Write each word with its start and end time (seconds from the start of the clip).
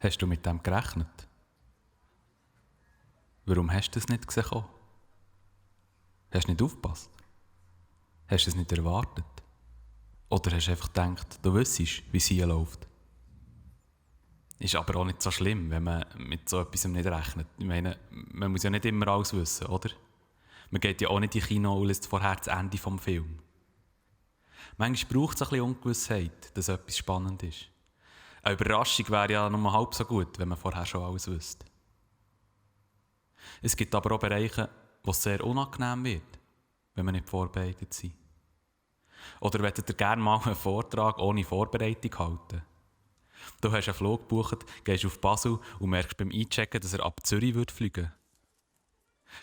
Hast 0.00 0.18
du 0.18 0.26
mit 0.26 0.46
dem 0.46 0.62
gerechnet? 0.62 1.28
Warum 3.46 3.72
hast 3.72 3.90
du 3.90 3.98
es 3.98 4.08
nicht 4.08 4.26
gesehen? 4.26 4.64
Hast 6.30 6.46
du 6.46 6.52
nicht 6.52 6.62
aufgepasst? 6.62 7.10
Hast 8.28 8.46
du 8.46 8.50
es 8.50 8.56
nicht 8.56 8.70
erwartet? 8.70 9.24
Oder 10.28 10.54
hast 10.54 10.66
du 10.66 10.70
einfach 10.72 10.88
gedacht, 10.88 11.38
du 11.42 11.54
wüsstest, 11.54 12.02
wie 12.12 12.18
es 12.18 12.26
hier 12.26 12.46
läuft? 12.46 12.86
Ist 14.58 14.76
aber 14.76 14.96
auch 15.00 15.04
nicht 15.04 15.22
so 15.22 15.30
schlimm, 15.30 15.70
wenn 15.70 15.84
man 15.84 16.04
mit 16.16 16.48
so 16.48 16.60
etwas 16.60 16.84
nicht 16.84 17.06
rechnet. 17.06 17.46
Ich 17.56 17.64
meine, 17.64 17.98
man 18.10 18.52
muss 18.52 18.64
ja 18.64 18.70
nicht 18.70 18.84
immer 18.84 19.08
alles 19.08 19.32
wissen, 19.32 19.66
oder? 19.66 19.90
Man 20.70 20.80
geht 20.80 21.00
ja 21.00 21.08
auch 21.08 21.20
nicht 21.20 21.34
in 21.34 21.42
Kino 21.42 21.80
und 21.80 21.86
lässt 21.86 22.06
vorher 22.06 22.36
das 22.36 22.48
Ende 22.48 22.76
des 22.76 23.00
Films. 23.00 23.42
Manchmal 24.76 25.12
braucht 25.12 25.36
es 25.36 25.42
ein 25.42 25.48
bisschen 25.48 25.64
Ungewissheit, 25.64 26.56
dass 26.56 26.68
etwas 26.68 26.98
spannend 26.98 27.42
ist. 27.42 27.68
Eine 28.42 28.54
Überraschung 28.54 29.08
wäre 29.08 29.32
ja 29.32 29.50
nur 29.50 29.72
halb 29.72 29.94
so 29.94 30.04
gut, 30.04 30.38
wenn 30.38 30.48
man 30.48 30.58
vorher 30.58 30.86
schon 30.86 31.02
alles 31.02 31.26
wüsste. 31.26 31.66
Es 33.62 33.76
gibt 33.76 33.94
aber 33.94 34.14
auch 34.14 34.20
Bereiche, 34.20 34.68
wo 35.02 35.10
es 35.10 35.22
sehr 35.22 35.44
unangenehm 35.44 36.04
wird, 36.04 36.38
wenn 36.94 37.04
man 37.04 37.14
nicht 37.14 37.28
vorbereitet 37.28 37.90
ist. 37.90 38.12
Oder 39.40 39.58
würdet 39.60 39.88
ihr 39.88 39.96
gerne 39.96 40.22
mal 40.22 40.40
einen 40.44 40.54
Vortrag 40.54 41.18
ohne 41.18 41.44
Vorbereitung 41.44 42.18
halten? 42.18 42.62
Du 43.60 43.72
hast 43.72 43.88
einen 43.88 43.94
Flug 43.94 44.28
gebucht, 44.28 44.64
gehst 44.84 45.04
auf 45.06 45.20
Basel 45.20 45.58
und 45.78 45.90
merkst 45.90 46.16
beim 46.16 46.30
Einchecken, 46.32 46.80
dass 46.80 46.92
er 46.92 47.04
ab 47.04 47.20
Zürich 47.24 47.54
wird 47.54 47.70
fliegen 47.70 48.12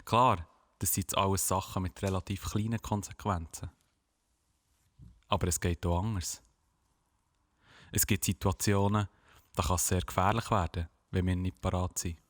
Klar, 0.03 0.47
das 0.79 0.93
sind 0.93 1.17
alles 1.17 1.47
Sachen 1.47 1.83
mit 1.83 2.01
relativ 2.01 2.43
kleinen 2.45 2.81
Konsequenzen. 2.81 3.69
Aber 5.27 5.47
es 5.47 5.59
geht 5.59 5.85
auch 5.85 6.03
anders. 6.03 6.41
Es 7.95 8.05
gibt 8.05 8.25
Situationen, 8.25 9.07
da 9.53 9.63
kann 9.63 9.77
es 9.77 9.87
sehr 9.87 10.01
gefährlich 10.01 10.51
werden, 10.51 10.89
wenn 11.11 11.27
wir 11.27 11.35
nicht 11.37 11.61
parat 11.61 11.97
sind. 11.97 12.21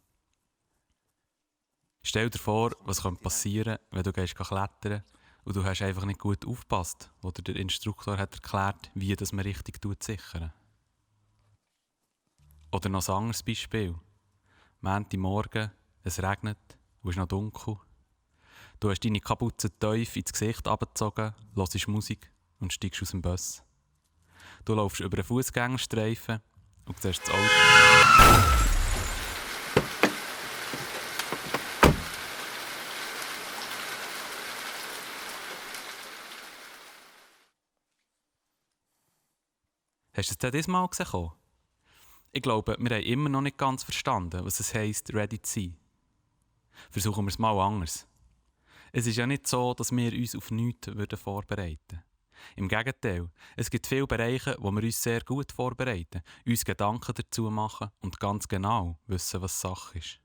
Stell 2.04 2.30
dir 2.30 2.38
vor, 2.38 2.74
was 2.82 3.02
passieren 3.02 3.78
könnte, 3.78 3.88
wenn 3.90 4.04
du 4.04 4.14
gehst 4.14 4.36
klettern 4.36 5.04
und 5.44 5.56
du 5.56 5.64
hast 5.64 5.82
einfach 5.82 6.06
nicht 6.06 6.20
gut 6.20 6.46
aufgepasst 6.46 7.10
oder 7.24 7.42
der 7.42 7.56
Instruktor 7.56 8.20
hat 8.20 8.36
erklärt, 8.36 8.92
wie 8.94 9.16
das 9.16 9.32
man 9.32 9.44
richtig 9.44 9.82
sichern. 10.04 10.54
Oder 12.72 12.90
noch 12.90 13.10
ein 13.10 13.16
anderes 13.16 13.42
Beispiel. 13.42 13.96
Morgen, 14.82 15.72
es 16.04 16.22
regnet 16.22 16.60
es 17.02 17.10
ist 17.10 17.18
noch 17.18 17.28
dunkel. 17.28 17.78
Du 18.80 18.92
hast 18.92 19.04
deine 19.04 19.20
Kapuze 19.20 19.72
tief 19.80 20.16
ins 20.16 20.32
Gesicht 20.32 20.68
abgezogen, 20.68 21.34
hörst 21.56 21.88
Musik 21.88 22.32
und 22.60 22.72
steigst 22.72 23.02
aus 23.02 23.10
dem 23.10 23.24
Bus. 23.24 23.64
Du 24.66 24.74
laufst 24.74 25.00
über 25.00 25.18
einen 25.18 25.24
Fußgängerstreifen 25.24 26.42
und 26.86 27.00
siehst 27.00 27.22
das 27.22 27.30
Auto. 27.30 27.42
Hast 40.16 40.30
du 40.30 40.48
es 40.48 40.52
dieses 40.52 40.68
Mal 40.68 40.88
gesehen? 40.88 41.32
Ich 42.32 42.42
glaube, 42.42 42.76
wir 42.80 42.96
haben 42.96 43.04
immer 43.04 43.30
noch 43.30 43.42
nicht 43.42 43.58
ganz 43.58 43.84
verstanden, 43.84 44.44
was 44.44 44.60
es 44.60 44.74
heisst, 44.74 45.14
ready 45.14 45.40
zu 45.40 45.60
sein. 45.60 45.78
Versuchen 46.90 47.26
wir 47.26 47.30
es 47.30 47.38
mal 47.38 47.60
anders. 47.60 48.08
Es 48.92 49.06
ist 49.06 49.18
ja 49.18 49.28
nicht 49.28 49.46
so, 49.46 49.76
dass 49.76 49.92
wir 49.92 50.12
uns 50.12 50.36
auf 50.36 50.50
nichts 50.50 50.90
vorbereiten 51.22 51.80
würden. 51.92 52.15
Im 52.56 52.68
Gegenteil, 52.68 53.30
es 53.56 53.70
gibt 53.70 53.88
viele 53.88 54.08
Bereiche, 54.08 54.56
wo 54.60 54.72
wir 54.72 54.84
uns 54.84 55.02
sehr 55.02 55.22
gut 55.22 55.52
vorbereiten, 55.52 56.22
uns 56.46 56.66
Gedanken 56.66 57.14
dazu 57.14 57.50
machen 57.50 57.92
und 58.02 58.20
ganz 58.20 58.48
genau 58.48 59.00
wissen, 59.08 59.42
was 59.42 59.60
Sache 59.60 59.98
ist. 59.98 60.20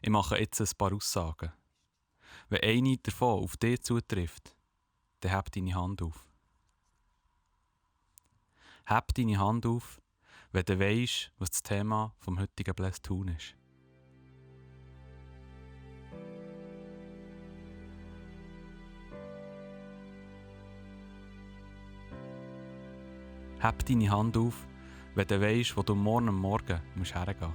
Ich 0.00 0.10
mache 0.10 0.38
jetzt 0.38 0.60
ein 0.60 0.68
paar 0.76 0.92
Aussagen. 0.92 1.52
Wenn 2.48 2.62
eine 2.62 2.98
davon 2.98 3.44
auf 3.44 3.56
dich 3.56 3.82
zutrifft, 3.82 4.56
dann 5.20 5.32
heb 5.32 5.50
deine 5.52 5.74
Hand 5.74 6.02
auf. 6.02 6.26
Heb 8.86 9.14
deine 9.14 9.38
Hand 9.38 9.64
auf, 9.64 10.00
wenn 10.50 10.64
du 10.64 10.78
weißt, 10.78 11.32
was 11.38 11.50
das 11.50 11.62
Thema 11.62 12.14
vom 12.18 12.38
heutigen 12.38 12.74
Bless 12.74 13.00
tun 13.00 13.28
ist. 13.28 13.54
Heb 23.62 23.86
deine 23.86 24.10
Hand 24.10 24.36
auf, 24.36 24.66
wenn 25.14 25.28
du 25.28 25.40
weißt, 25.40 25.76
wo 25.76 25.84
du 25.84 25.94
morgen 25.94 26.34
Morgen 26.34 26.80
musst 26.96 27.14
hergehen 27.14 27.36
musst. 27.38 27.52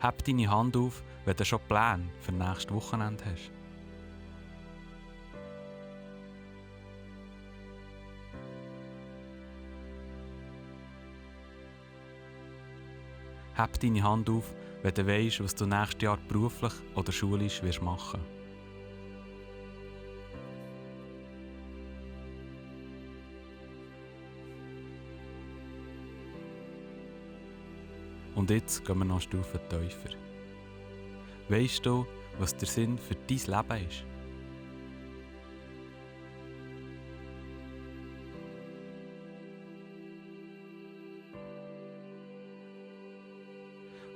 Heb 0.00 0.24
deine 0.24 0.50
Hand 0.50 0.74
auf, 0.74 1.02
wenn 1.26 1.36
du 1.36 1.44
schon 1.44 1.60
Pläne 1.68 2.08
für 2.20 2.32
nächstes 2.32 2.72
Wochenende 2.72 3.22
hast. 3.26 3.52
Heb 13.56 13.78
deine 13.80 14.02
Hand 14.02 14.28
auf, 14.28 14.52
wenn 14.82 14.94
du 14.94 15.06
weißt, 15.06 15.42
was 15.42 15.54
du 15.54 15.66
nächstes 15.66 16.02
Jahr 16.02 16.18
beruflich 16.28 16.72
oder 16.94 17.12
schulisch 17.12 17.62
wirst 17.62 17.82
machen 17.82 18.20
Und 28.34 28.50
jetzt 28.50 28.84
gehen 28.84 28.98
wir 28.98 29.04
noch 29.04 29.14
eine 29.14 29.22
Stufe 29.22 29.60
tiefer. 29.68 30.16
Weißt 31.48 31.86
du, 31.86 32.06
was 32.38 32.56
der 32.56 32.68
Sinn 32.68 32.98
für 32.98 33.14
dein 33.14 33.38
Leben 33.38 33.88
ist? 33.88 34.13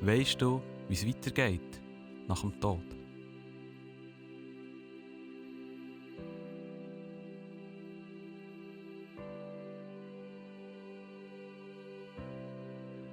Weißt 0.08 0.40
du, 0.40 0.62
wie 0.88 0.94
es 0.94 1.06
weitergeht 1.06 1.82
nach 2.28 2.40
dem 2.40 2.58
Tod? 2.58 2.80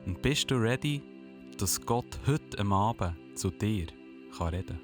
Und 0.05 0.21
bist 0.21 0.49
du 0.49 0.55
ready, 0.55 1.01
dass 1.57 1.85
Gott 1.85 2.17
heute 2.25 2.59
am 2.59 2.71
Abend 2.71 3.37
zu 3.37 3.51
dir 3.51 3.87
kann 4.37 4.53
reden 4.53 4.79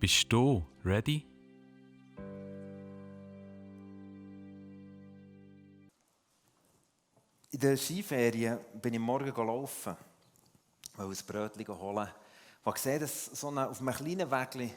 Bist 0.00 0.32
du 0.32 0.64
ready? 0.86 1.27
In 7.58 7.62
der 7.62 7.76
Skiferien 7.76 8.56
bin 8.80 8.94
ich 8.94 9.00
morgen 9.00 9.34
gelaufen, 9.34 9.96
weil 10.94 11.06
ein 11.08 11.16
Brötchen 11.26 11.80
holen. 11.80 12.08
Ich 12.64 12.72
gesehen, 12.72 13.00
dass 13.00 13.24
so 13.24 13.48
eine, 13.48 13.68
auf 13.68 13.80
einem 13.80 13.94
kleinen 13.96 14.30
Weg 14.30 14.76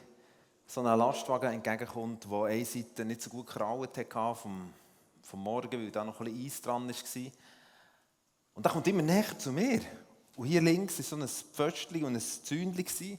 so 0.66 0.80
ein 0.80 0.98
Lastwagen 0.98 1.52
entgegenkommt, 1.52 2.24
der 2.28 2.42
eine 2.42 2.64
Seite 2.64 3.04
nicht 3.04 3.22
so 3.22 3.30
gut 3.30 3.46
gekraut 3.46 3.96
hatte 3.96 4.34
vom, 4.34 4.72
vom 5.22 5.42
Morgen, 5.44 5.80
weil 5.80 5.92
da 5.92 6.02
noch 6.02 6.18
ein 6.18 6.24
bisschen 6.24 6.44
Eis 6.44 6.60
dran 6.60 6.88
war. 6.88 7.32
Und 8.54 8.66
der 8.66 8.72
kommt 8.72 8.88
immer 8.88 9.02
näher 9.02 9.38
zu 9.38 9.52
mir. 9.52 9.80
Und 10.34 10.48
hier 10.48 10.60
links 10.60 10.98
war 10.98 11.04
so 11.04 11.14
ein 11.14 11.28
Pföstchen 11.28 12.02
und 12.02 12.16
ein 12.16 12.20
Zündchen. 12.20 13.16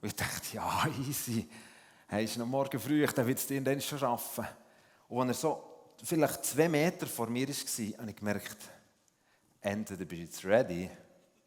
Und 0.00 0.08
ich 0.08 0.16
dachte, 0.16 0.56
ja, 0.56 0.84
easy. 1.08 1.48
Hey, 2.08 2.24
ist 2.24 2.38
noch 2.38 2.46
morgen 2.46 2.80
früh, 2.80 3.06
dann 3.06 3.26
wird 3.28 3.38
es 3.38 3.46
dir 3.46 3.60
dann 3.60 3.80
schon 3.80 4.00
schaffen. 4.00 4.48
Und 5.08 5.28
als 5.28 5.38
er 5.38 5.40
so 5.42 5.62
vielleicht 6.02 6.44
zwei 6.44 6.68
Meter 6.68 7.06
vor 7.06 7.28
mir 7.28 7.46
war, 7.46 7.98
habe 7.98 8.10
ich 8.10 8.16
gemerkt, 8.16 8.75
entweder 9.60 10.04
bist 10.04 10.20
du 10.20 10.24
jetzt 10.24 10.44
ready 10.44 10.90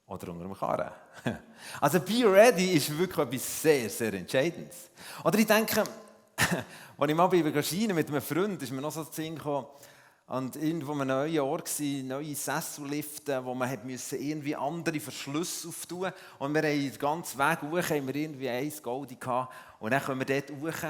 oder 0.08 0.30
unter 0.30 0.44
dem 0.44 0.58
Karren. 0.58 0.92
Also 1.82 2.00
be 2.00 2.24
ready 2.26 2.74
ist 2.74 2.98
wirklich 2.98 3.18
etwas 3.18 3.62
sehr, 3.62 3.90
sehr 3.90 4.14
Entscheidendes. 4.14 4.90
Oder 5.24 5.38
ich 5.38 5.46
denke, 5.46 5.84
als 6.98 7.10
ich 7.10 7.16
mal 7.16 7.28
bei 7.28 7.62
Schienen 7.62 7.96
mit 7.96 8.08
einem 8.08 8.22
Freund, 8.22 8.62
ist 8.64 8.72
mir 8.72 8.82
noch 8.82 8.92
so 8.92 9.04
zu 9.04 9.14
Sinn 9.14 9.36
gekommen, 9.36 9.68
und 10.30 10.56
irgendwo 10.58 10.92
einem 10.92 11.08
neuen 11.08 11.40
Ort 11.40 11.72
neue 11.80 12.36
Sessellifte, 12.36 13.44
wo 13.44 13.56
man 13.56 13.80
müssen 13.84 14.22
irgendwie 14.22 14.56
andere 14.56 15.00
Verschlüsse 15.00 15.70
auftun 15.70 16.12
Und 16.38 16.54
wir 16.54 16.62
haben 16.62 16.92
den 16.92 17.00
ganzen 17.00 17.40
Weg 17.40 17.62
hoch, 17.64 17.90
haben 17.90 18.06
wir 18.06 18.16
irgendwie 18.16 18.48
eins 18.48 18.84
Gold 18.84 19.20
gehabt. 19.20 19.52
Und 19.80 19.90
dann 19.90 20.04
kommen 20.04 20.28
wir 20.28 20.42
dort 20.42 20.52
hoch. 20.52 20.90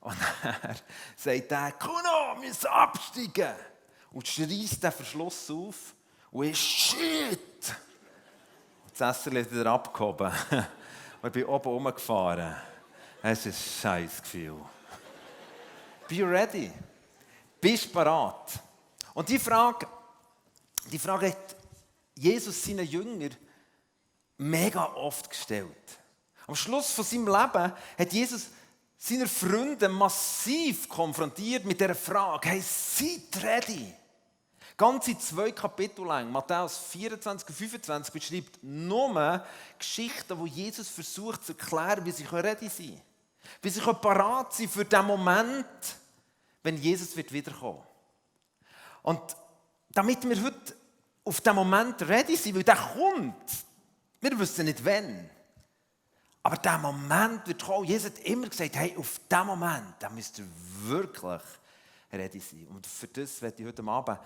Und 0.00 0.16
dann 0.42 0.76
sagt 1.16 1.52
er, 1.52 1.72
Kuno, 1.72 2.34
wir 2.34 2.46
müssen 2.46 2.66
absteigen. 2.66 3.54
und 4.12 4.28
schreist 4.28 4.82
den 4.82 4.92
Verschluss 4.92 5.50
auf 5.50 5.94
und 6.34 6.46
ich 6.46 6.58
shit! 6.58 7.40
Das 8.96 9.18
Esserli 9.18 9.40
ist 9.40 9.52
wieder 9.52 9.66
abgehoben. 9.70 10.32
Und 11.22 11.28
ich 11.28 11.32
bin 11.32 11.44
oben 11.44 11.68
rumgefahren. 11.68 12.54
Es 13.22 13.46
ist 13.46 13.56
ein 13.56 13.80
scheiß 13.80 14.22
Gefühl. 14.22 14.60
Be 16.08 16.28
ready? 16.28 16.70
Bist 17.60 17.92
bereit? 17.92 18.60
Und 19.14 19.28
die 19.28 19.38
Frage, 19.38 19.86
die 20.90 20.98
Frage 20.98 21.28
hat 21.28 21.56
Jesus 22.16 22.64
seinen 22.64 22.86
Jünger 22.86 23.30
mega 24.36 24.92
oft 24.94 25.30
gestellt. 25.30 25.98
Am 26.46 26.56
Schluss 26.56 26.90
von 26.90 27.04
seinem 27.04 27.26
Leben 27.26 27.72
hat 27.98 28.12
Jesus 28.12 28.48
seine 28.98 29.28
Freunde 29.28 29.88
massiv 29.88 30.88
konfrontiert 30.88 31.64
mit 31.64 31.80
der 31.80 31.94
Frage: 31.94 32.50
Hey, 32.50 32.60
seid 32.60 33.42
ready? 33.42 33.94
Ganze 34.76 35.16
zwei 35.18 35.52
Kapitel 35.52 36.04
lang, 36.04 36.32
Matthäus 36.32 36.78
24 36.78 37.48
und 37.48 37.54
25, 37.54 38.12
beschreibt 38.12 38.58
nur 38.62 39.44
Geschichten, 39.78 40.38
wo 40.38 40.46
Jesus 40.46 40.88
versucht 40.88 41.44
zu 41.44 41.52
erklären, 41.52 42.04
wie 42.04 42.10
sie 42.10 42.24
ready 42.24 42.68
sein 42.68 42.86
können. 42.88 43.02
Wie 43.62 43.70
sie 43.70 43.80
parat 43.80 44.52
sein 44.52 44.68
für 44.68 44.84
den 44.84 45.06
Moment, 45.06 45.66
wenn 46.62 46.76
Jesus 46.76 47.16
wird 47.16 47.32
wiederkommen. 47.32 47.82
Und 49.02 49.20
damit 49.90 50.28
wir 50.28 50.42
heute 50.42 50.74
auf 51.24 51.40
den 51.40 51.54
Moment 51.54 52.02
ready 52.02 52.36
sind, 52.36 52.56
weil 52.56 52.64
der 52.64 52.76
kommt, 52.76 53.64
wir 54.20 54.38
wissen 54.38 54.64
nicht 54.64 54.84
wann. 54.84 55.30
Aber 56.42 56.56
der 56.56 56.78
Moment 56.78 57.46
wird 57.46 57.62
kommen. 57.62 57.86
Jesus 57.86 58.10
hat 58.10 58.18
immer 58.20 58.48
gesagt, 58.48 58.74
hey, 58.74 58.96
auf 58.98 59.20
diesen 59.30 59.46
Moment, 59.46 59.94
da 60.00 60.10
müsst 60.10 60.38
ihr 60.38 60.46
wirklich 60.82 61.42
ready 62.12 62.40
sein. 62.40 62.66
Und 62.68 62.86
für 62.86 63.06
das 63.08 63.40
werde 63.40 63.62
ich 63.62 63.68
heute 63.68 63.84
Abend 63.84 64.18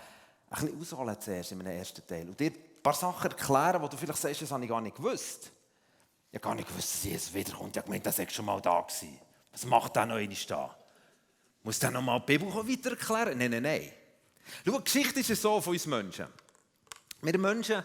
ein 0.51 0.67
bisschen 0.67 0.81
ausholen 0.81 1.21
zuerst 1.21 1.53
in 1.53 1.59
meinem 1.59 1.79
ersten 1.79 2.07
Teil. 2.07 2.29
Und 2.29 2.39
dir 2.39 2.51
ein 2.51 2.83
paar 2.83 2.95
Sachen 2.95 3.31
erklären, 3.31 3.83
wo 3.83 3.89
du 3.89 3.97
vielleicht 3.97 4.21
sagst, 4.21 4.43
das 4.43 4.51
habe 4.51 4.65
ich 4.65 4.71
gar 4.71 4.81
nicht 4.81 4.97
gewusst. 4.97 5.51
Ich 6.31 6.37
habe 6.37 6.41
gar 6.41 6.55
nicht 6.55 6.69
gewusst, 6.69 6.95
dass 6.95 7.05
Jesus 7.05 7.35
wiederkommt. 7.35 7.71
Ich 7.71 7.79
habe 7.79 7.87
gemeint, 7.87 8.07
das 8.07 8.19
war 8.19 8.31
schon 8.31 8.45
mal 8.45 8.61
da. 8.61 8.81
Gewesen. 8.81 9.19
Was 9.53 9.65
macht 9.65 9.97
der 9.97 10.07
noch 10.07 10.17
einmal 10.17 10.37
da? 10.47 10.77
Muss 11.63 11.79
der 11.79 11.91
noch 11.91 12.03
mal 12.03 12.21
die 12.21 12.39
Bibel 12.39 12.55
weiter 12.55 12.91
erklären? 12.91 13.39
Nein, 13.39 13.51
nein, 13.51 13.63
nein. 13.63 13.93
Schau, 14.65 14.79
die 14.79 14.85
Geschichte 14.85 15.21
ist 15.21 15.43
so 15.43 15.61
von 15.61 15.73
uns 15.73 15.87
Menschen. 15.87 16.27
Wir 17.21 17.39
Menschen 17.39 17.83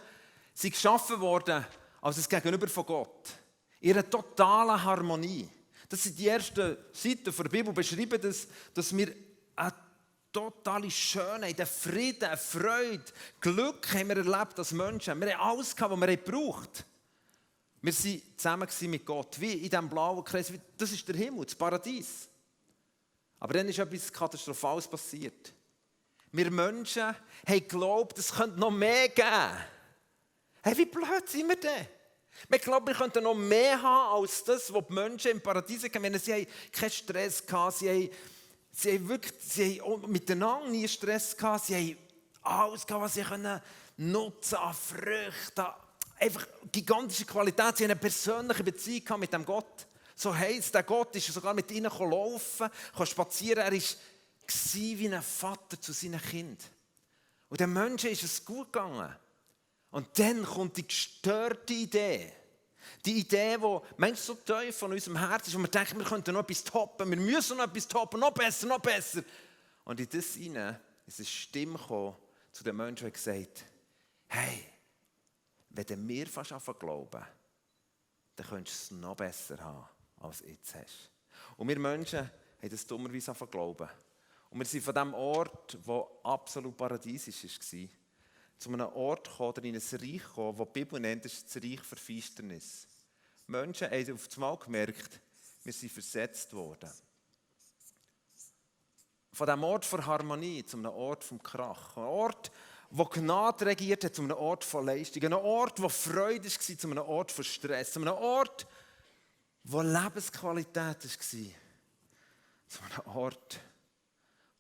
sind 0.54 0.74
geschaffen 0.74 1.20
worden 1.20 1.66
als 2.02 2.18
das 2.18 2.30
Gegenüber 2.30 2.68
von 2.68 2.86
Gott. 2.86 3.34
In 3.80 3.94
einer 3.94 4.10
totalen 4.10 4.82
Harmonie. 4.84 5.50
Das 5.90 6.04
sind 6.04 6.18
die 6.18 6.28
ersten 6.28 6.78
Seiten 6.92 7.36
der 7.36 7.44
Bibel 7.44 7.74
beschreiben, 7.74 8.22
dass, 8.22 8.48
dass 8.74 8.96
wir 8.96 9.14
eine 9.56 9.74
totale 10.34 10.92
Schönheit, 10.92 11.60
einen 11.60 11.68
Frieden, 11.68 12.26
eine 12.26 12.38
Freude, 12.38 13.04
Glück 13.40 13.94
haben 13.94 14.10
wir 14.10 14.18
erlebt 14.18 14.58
als 14.58 14.72
Menschen. 14.72 15.22
Wir 15.22 15.38
haben 15.38 15.50
alles 15.50 15.76
gehabt, 15.76 15.94
was 15.94 16.00
wir 16.02 16.18
gebraucht 16.18 16.86
Wir 17.82 17.94
waren 17.94 18.22
zusammen 18.38 18.70
mit 18.82 19.06
Gott, 19.06 19.40
wie 19.40 19.54
in 19.54 19.70
diesem 19.70 19.90
blauen 19.90 20.24
Kreis. 20.24 20.52
Das 20.78 20.92
ist 20.92 21.08
der 21.08 21.16
Himmel, 21.16 21.46
das 21.46 21.56
Paradies. 21.56 22.28
Aber 23.40 23.54
dann 23.54 23.70
ist 23.70 23.80
etwas 23.80 24.12
Katastrophales 24.12 24.88
passiert. 24.88 25.54
Wir 26.32 26.50
Menschen 26.50 27.04
haben 27.04 27.18
geglaubt, 27.46 28.18
es 28.18 28.34
könnte 28.34 28.60
noch 28.60 28.72
mehr 28.72 29.10
geben. 29.10 29.58
Hey, 30.64 30.78
wie 30.78 30.86
blöd 30.86 31.28
sind 31.28 31.48
wir 31.48 31.58
denn? 31.58 31.88
Wir 32.50 32.60
glauben, 32.60 32.88
wir 32.88 32.96
könnten 32.96 33.24
noch 33.24 33.36
mehr 33.36 33.82
haben 33.82 34.22
als 34.22 34.44
das, 34.44 34.74
was 34.74 34.88
die 34.88 34.94
Menschen 34.94 35.32
im 35.32 35.42
Paradies 35.42 35.84
haben. 35.84 36.20
Sie 36.20 36.34
haben 36.34 36.48
keinen 36.72 36.90
Stress 36.90 37.44
sie 37.78 37.90
haben 37.90 38.10
Sie 38.76 38.94
haben 38.94 39.08
wirklich 39.08 39.34
sie 39.40 39.82
haben 39.82 40.12
miteinander 40.12 40.68
nie 40.68 40.88
Stress 40.88 41.38
gehabt. 41.38 41.66
Sie 41.66 41.76
haben 41.76 41.98
alles 42.42 42.86
gehabt, 42.86 43.04
was 43.04 43.14
sie 43.14 43.22
können 43.22 43.62
nutzen 43.98 44.56
an 44.56 44.74
Früchten. 44.74 45.66
Einfach 46.20 46.48
gigantische 46.72 47.26
Qualität. 47.26 47.78
Sie 47.78 47.84
haben 47.84 47.92
eine 47.92 48.00
persönliche 48.00 48.64
Beziehung 48.64 49.20
mit 49.20 49.32
dem 49.32 49.46
Gott. 49.46 49.88
So 50.16 50.36
heisst 50.36 50.74
der 50.74 50.84
Gott 50.84 51.16
ist 51.16 51.28
sogar 51.28 51.54
mit 51.54 51.70
ihnen 51.72 51.92
laufen, 51.92 52.70
spazieren. 53.04 53.64
Er 53.64 53.72
war 53.72 53.80
wie 53.80 55.14
ein 55.14 55.22
Vater 55.22 55.80
zu 55.80 55.92
seinen 55.94 56.22
Kind. 56.22 56.60
Und 57.50 57.60
den 57.60 57.72
Menschen 57.72 58.10
ist 58.10 58.24
es 58.24 58.44
gut 58.44 58.74
gegangen. 58.74 59.16
Und 59.92 60.08
dann 60.18 60.44
kommt 60.44 60.78
die 60.78 60.88
gestörte 60.88 61.74
Idee. 61.74 62.34
Die 63.06 63.20
Idee, 63.20 63.58
die 63.58 63.80
manchmal 63.98 64.16
so 64.16 64.36
tief 64.36 64.78
von 64.78 64.92
unserem 64.92 65.18
Herzen 65.18 65.50
ist, 65.50 65.56
wo 65.56 65.62
wir 65.62 65.68
denken, 65.68 66.00
wir 66.00 66.06
könnten 66.06 66.34
noch 66.34 66.42
etwas 66.42 66.64
toppen, 66.64 67.10
wir 67.10 67.18
müssen 67.18 67.58
noch 67.58 67.66
etwas 67.66 67.88
toppen, 67.88 68.20
noch 68.20 68.32
besser, 68.32 68.68
noch 68.68 68.80
besser. 68.80 69.24
Und 69.84 70.00
in 70.00 70.10
das 70.10 70.34
hinein 70.36 70.80
ist 71.06 71.20
eine 71.20 71.26
Stimme 71.26 71.78
gekommen 71.78 72.16
zu 72.52 72.64
den 72.64 72.76
Menschen, 72.76 73.06
die 73.06 73.14
gesagt 73.14 73.66
hey, 74.34 74.66
wenn 75.70 75.86
du 75.86 75.96
mir 75.96 76.28
fast 76.28 76.52
anfangen 76.52 76.80
glauben, 76.80 77.24
dann 78.36 78.48
könntest 78.48 78.92
du 78.92 78.96
es 78.96 79.02
noch 79.02 79.16
besser 79.16 79.60
haben, 79.60 79.86
als 80.22 80.40
du 80.40 80.48
jetzt 80.48 80.74
hast. 80.76 81.12
Und 81.58 81.68
wir 81.68 81.80
Menschen 81.80 82.20
haben 82.20 82.70
das 82.70 82.86
dummerweise 82.88 83.32
anfangen 83.32 83.52
glauben. 83.52 83.90
Und 84.50 84.60
wir 84.60 84.66
sind 84.66 84.84
von 84.84 84.96
dem 84.96 85.14
Ort, 85.14 85.78
der 85.86 86.08
absolut 86.24 86.76
paradiesisch 86.78 87.44
war, 87.44 87.90
zu 88.64 88.70
einem 88.72 88.88
Ort 88.94 89.30
gekommen, 89.30 89.50
oder 89.50 89.64
in 89.64 89.76
ein 89.76 89.82
Reich 89.82 90.24
gekommen, 90.24 90.58
das 90.58 90.68
die 90.68 90.80
Bibel 90.80 91.00
nennt, 91.00 91.26
das 91.26 91.34
ist 91.34 91.56
das 91.56 91.62
Reich 91.62 91.82
für 91.82 91.96
Finsternis. 91.98 92.88
Menschen 93.48 93.92
haben 93.92 94.14
auf 94.14 94.30
einmal 94.36 94.58
gemerkt, 94.58 95.20
wir 95.64 95.74
sind 95.74 95.92
versetzt 95.92 96.54
worden. 96.54 96.90
Von 99.34 99.48
diesem 99.48 99.64
Ort 99.64 99.86
von 99.86 100.06
Harmonie 100.06 100.66
zu 100.66 100.78
einem 100.78 100.92
Ort 100.92 101.24
vom 101.24 101.42
Krach. 101.42 101.98
Ein 101.98 102.04
Ort, 102.04 102.52
wo 102.90 103.06
Gnade 103.06 103.66
regiert 103.66 104.04
hat, 104.04 104.16
zu 104.16 104.22
einem 104.22 104.38
Ort 104.38 104.64
von 104.64 104.86
Leistung. 104.86 105.24
Ein 105.24 105.34
Ort, 105.34 105.82
wo 105.82 105.90
Freude 105.90 106.46
war, 106.46 106.78
zu 106.78 106.88
einem 106.88 107.04
Ort 107.04 107.32
von 107.32 107.44
Stress. 107.44 107.94
Zu 107.94 108.02
einem 108.02 108.14
Ort, 108.14 108.68
wo 109.64 109.82
Lebensqualität 109.82 110.78
war. 110.78 111.52
Zu 112.68 112.84
einem 112.84 113.16
Ort, 113.16 113.60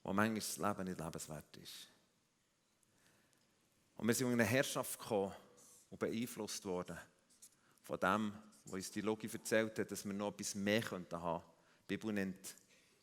wo 0.02 0.12
manchmal 0.12 0.40
das 0.40 0.58
Leben 0.58 0.90
nicht 0.90 1.00
lebenswert 1.00 1.58
ist. 1.58 1.93
Und 3.98 4.08
wir 4.08 4.14
sind 4.14 4.28
in 4.28 4.34
eine 4.34 4.44
Herrschaft 4.44 5.00
gekommen 5.00 5.34
und 5.90 6.00
beeinflusst 6.00 6.66
worden 6.66 6.98
von 7.82 8.00
dem, 8.00 8.34
was 8.66 8.74
uns 8.74 8.92
die 8.92 9.02
Logik 9.02 9.34
erzählt 9.34 9.78
hat, 9.78 9.92
dass 9.92 10.06
wir 10.06 10.14
noch 10.14 10.32
etwas 10.32 10.56
mehr 10.56 10.82
haben 10.82 11.08
könnten. 11.10 11.42
Die 11.90 11.98
Bibel 11.98 12.14
nennt 12.14 12.56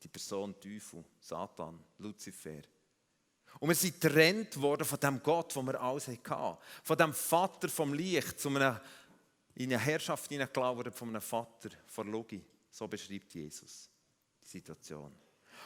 die 0.02 0.08
Person 0.08 0.58
Teufel, 0.60 1.04
Satan, 1.20 1.78
Luzifer. 1.98 2.62
Und 3.58 3.68
wir 3.68 3.74
sind 3.74 4.00
getrennt 4.00 4.60
worden 4.60 4.84
von 4.84 4.98
dem 5.00 5.22
Gott, 5.22 5.54
den 5.54 5.66
wir 5.66 5.80
alles 5.80 6.08
hatten. 6.08 6.58
Von 6.82 6.96
dem 6.96 7.12
Vater 7.12 7.68
vom 7.68 7.92
Licht 7.92 8.40
zu 8.40 8.48
einer, 8.48 8.80
in 9.54 9.72
eine 9.72 9.78
Herrschaft 9.78 10.30
hineingelauert 10.30 10.94
von 10.94 11.08
einem 11.08 11.20
Vater 11.20 11.70
von 11.86 12.10
Logik. 12.10 12.44
So 12.70 12.86
beschreibt 12.86 13.34
Jesus 13.34 13.90
die 14.42 14.48
Situation. 14.48 15.12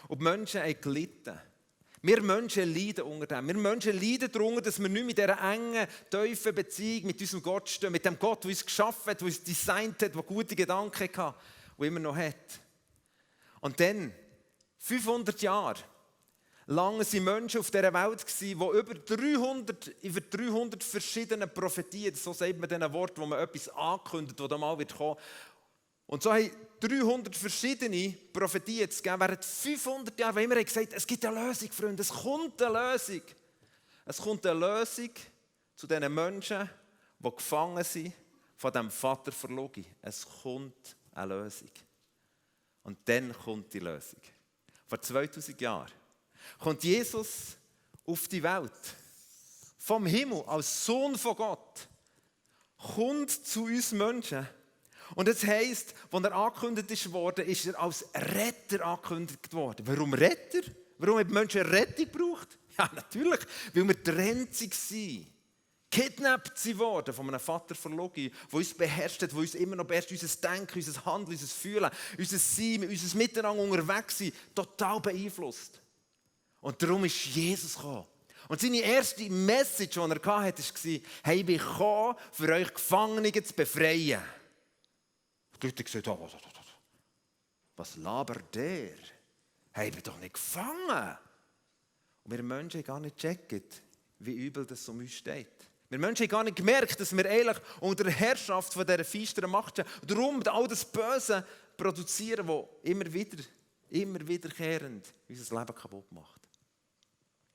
Und 0.08 0.18
die 0.18 0.24
Menschen 0.24 0.62
haben 0.62 0.80
gelitten. 0.80 1.38
Wir 2.06 2.20
Menschen 2.20 2.74
leiden 2.74 3.04
unter 3.04 3.26
dem. 3.26 3.46
Wir 3.46 3.54
Menschen 3.54 3.98
leiden 3.98 4.30
darunter, 4.30 4.60
dass 4.60 4.78
wir 4.78 4.90
nicht 4.90 5.06
mit 5.06 5.16
dieser 5.16 5.40
engen, 5.40 5.86
tiefen 6.10 6.54
Beziehung 6.54 7.06
mit 7.06 7.18
unserem 7.18 7.42
Gott 7.42 7.66
stehen, 7.66 7.92
mit 7.92 8.04
dem 8.04 8.18
Gott, 8.18 8.44
der 8.44 8.50
uns 8.50 8.62
geschaffen 8.62 9.06
hat, 9.06 9.22
der 9.22 9.26
uns 9.26 9.42
designt 9.42 10.02
hat, 10.02 10.14
der 10.14 10.22
gute 10.22 10.54
Gedanken 10.54 11.08
hatte, 11.16 11.34
der 11.78 11.86
immer 11.86 12.00
noch 12.00 12.14
hat. 12.14 12.60
Und 13.60 13.80
dann, 13.80 14.12
500 14.80 15.40
Jahre 15.40 15.80
lang 16.66 17.02
sind 17.04 17.24
Menschen 17.24 17.60
auf 17.60 17.70
dieser 17.70 17.94
Welt, 17.94 18.26
die 18.38 18.52
über 18.52 18.94
300, 18.94 19.96
über 20.02 20.20
300 20.20 20.84
verschiedene 20.84 21.46
Prophetien, 21.46 22.14
so 22.14 22.34
sagt 22.34 22.58
man 22.58 22.68
diesen 22.68 22.92
Wort, 22.92 23.16
wo 23.16 23.24
man 23.24 23.38
etwas 23.38 23.70
ankündigt, 23.70 24.38
das 24.38 24.60
mal 24.60 24.78
wird 24.78 24.94
kommen, 24.94 25.16
und 26.06 26.22
so 26.22 26.34
haben 26.34 26.50
300 26.88 27.34
verschiedene 27.34 28.14
Prophetien 28.32 28.90
zu 28.90 29.02
geben 29.02 29.20
während 29.20 29.44
500 29.44 30.18
Jahren, 30.18 30.34
weil 30.34 30.44
immer 30.44 30.62
gesagt 30.62 30.92
es 30.92 31.06
gibt 31.06 31.24
eine 31.24 31.46
Lösung, 31.46 31.70
Freunde, 31.72 32.02
es 32.02 32.10
kommt 32.10 32.60
eine 32.60 32.92
Lösung. 32.92 33.22
Es 34.04 34.18
kommt 34.18 34.44
eine 34.44 34.58
Lösung 34.58 35.10
zu 35.74 35.86
diesen 35.86 36.12
Menschen, 36.12 36.68
die 37.18 37.30
gefangen 37.30 37.82
sind 37.84 38.12
von 38.56 38.72
dem 38.72 38.90
Vater 38.90 39.32
verlogen. 39.32 39.86
Es 40.02 40.26
kommt 40.42 40.96
eine 41.12 41.34
Lösung. 41.34 41.70
Und 42.82 42.98
dann 43.06 43.32
kommt 43.32 43.72
die 43.72 43.78
Lösung. 43.78 44.20
Vor 44.86 45.00
2000 45.00 45.58
Jahren 45.60 45.90
kommt 46.58 46.84
Jesus 46.84 47.56
auf 48.06 48.28
die 48.28 48.42
Welt. 48.42 48.72
Vom 49.78 50.04
Himmel, 50.04 50.42
als 50.46 50.84
Sohn 50.84 51.16
von 51.16 51.36
Gott, 51.36 51.88
kommt 52.76 53.30
zu 53.30 53.64
uns 53.64 53.92
Menschen 53.92 54.46
und 55.14 55.28
das 55.28 55.44
heisst, 55.44 55.94
als 56.10 56.24
er 56.24 56.32
angekündigt 56.32 57.12
wurde, 57.12 57.42
ist 57.42 57.66
er 57.66 57.80
als 57.80 58.04
Retter 58.14 58.84
angekündigt 58.84 59.52
worden. 59.52 59.86
Warum 59.86 60.14
Retter? 60.14 60.60
Warum 60.98 61.18
haben 61.18 61.28
die 61.28 61.34
Menschen 61.34 61.62
Rettung 61.62 62.10
gebraucht? 62.10 62.48
Ja, 62.76 62.90
natürlich, 62.92 63.38
weil 63.72 63.86
wir 63.86 63.94
getrennt 63.94 64.60
waren. 64.60 65.26
Kidnappt 65.94 66.76
worden 66.76 67.14
von 67.14 67.28
einem 67.28 67.38
Vater 67.38 67.76
verlogen, 67.76 68.32
der 68.50 68.58
uns 68.58 68.74
beherrscht 68.74 69.22
hat, 69.22 69.30
der 69.30 69.38
uns 69.38 69.54
immer 69.54 69.76
noch 69.76 69.86
beherrscht, 69.86 70.10
unser 70.10 70.26
Denken, 70.26 70.74
unser 70.74 71.04
Handeln, 71.04 71.38
unser 71.38 71.46
Fühlen, 71.46 71.88
unser 72.18 72.38
Sein, 72.38 72.88
unser 72.88 73.16
Miteinander 73.16 73.62
unterwegs 73.62 74.18
sein, 74.18 74.32
total 74.56 74.98
beeinflusst. 74.98 75.80
Und 76.60 76.82
darum 76.82 77.04
ist 77.04 77.26
Jesus 77.26 77.76
gekommen. 77.76 78.06
Und 78.48 78.60
seine 78.60 78.80
erste 78.80 79.30
Message, 79.30 79.94
die 79.94 80.00
er 80.00 80.08
hatte, 80.08 80.62
war, 80.62 81.00
hey, 81.22 81.38
ich 81.38 81.46
bin 81.46 81.58
gekommen, 81.58 82.16
für 82.32 82.52
euch 82.52 82.74
Gefangene 82.74 83.32
zu 83.32 83.54
befreien. 83.54 84.20
Die 85.64 85.68
Leute 85.68 85.84
gesagt, 85.84 86.08
oh, 86.08 86.30
was, 87.76 87.96
labert 87.96 88.54
der? 88.54 88.98
Ich 89.82 89.92
bin 89.92 90.02
doch 90.02 90.18
nicht 90.18 90.34
gefangen. 90.34 91.16
Und 92.22 92.30
wir 92.30 92.42
Menschen 92.42 92.80
haben 92.80 92.86
gar 92.86 93.00
nicht 93.00 93.16
gecheckt, 93.16 93.82
wie 94.18 94.32
übel 94.32 94.66
das 94.66 94.86
um 94.90 94.98
uns 94.98 95.14
steht. 95.14 95.70
Wir 95.88 95.98
Menschen 95.98 96.24
haben 96.24 96.30
gar 96.30 96.44
nicht 96.44 96.58
gemerkt, 96.58 97.00
dass 97.00 97.16
wir 97.16 97.24
eigentlich 97.24 97.56
unter 97.80 98.04
der 98.04 98.12
Herrschaft 98.12 98.74
von 98.74 98.84
dieser 98.84 99.06
feisteren 99.06 99.50
Macht. 99.50 99.78
Und 99.78 100.10
darum 100.10 100.42
all 100.48 100.68
das 100.68 100.84
Böse 100.84 101.46
produzieren, 101.78 102.46
das 102.46 102.66
immer 102.82 103.10
wieder, 103.10 103.42
immer 103.88 104.28
wiederkehrend 104.28 105.14
unser 105.30 105.60
Leben 105.60 105.74
kaputt 105.74 106.12
macht. 106.12 106.46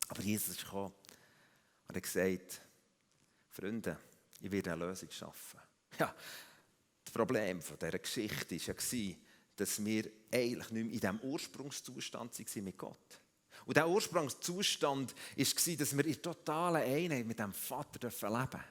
Aber 0.08 0.24
Jesus 0.24 0.56
ist 0.56 0.64
gekommen 0.64 0.96
und 1.88 1.96
hat 1.96 2.02
gesagt, 2.02 2.60
Freunde, 3.52 4.00
ich 4.42 4.50
werde 4.50 4.74
eine 4.74 4.84
Lösung 4.84 5.12
schaffen. 5.12 5.60
Ja, 6.00 6.16
das 7.10 7.14
Problem 7.14 7.60
dieser 7.60 8.00
Geschichte 8.00 8.56
war 8.56 9.16
dass 9.56 9.84
wir 9.84 10.10
eigentlich 10.32 10.70
nicht 10.70 10.72
mehr 10.72 10.94
in 10.94 11.00
diesem 11.00 11.20
Ursprungszustand 11.22 12.40
waren 12.40 12.64
mit 12.64 12.78
Gott. 12.78 13.20
Und 13.66 13.76
dieser 13.76 13.90
Ursprungszustand 13.90 15.14
war, 15.14 15.76
dass 15.76 15.98
wir 15.98 16.06
in 16.06 16.22
totaler 16.22 16.80
Einheit 16.80 17.26
mit 17.26 17.40
dem 17.40 17.52
Vater 17.52 18.08
leben 18.08 18.50
dürfen. 18.50 18.64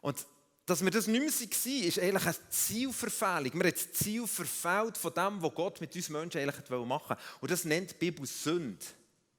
Und 0.00 0.26
dass 0.66 0.82
wir 0.84 0.90
das 0.90 1.06
nicht 1.06 1.20
mehr 1.20 1.30
waren, 1.30 1.82
ist 1.84 1.98
eigentlich 1.98 2.26
eine 2.26 2.50
Zielverfehlung. 2.50 3.54
Wir 3.54 3.64
haben 3.64 3.70
das 3.70 3.92
Ziel 3.92 4.26
verfehlt 4.26 4.98
von 4.98 5.14
dem, 5.14 5.42
was 5.42 5.54
Gott 5.54 5.80
mit 5.80 5.94
uns 5.94 6.08
Menschen 6.08 6.40
eigentlich 6.40 6.68
machen 6.70 6.88
wollte. 6.88 7.22
Und 7.40 7.50
das 7.50 7.64
nennt 7.64 7.90
die 7.92 7.94
Bibel 7.94 8.26
Sünde. 8.26 8.84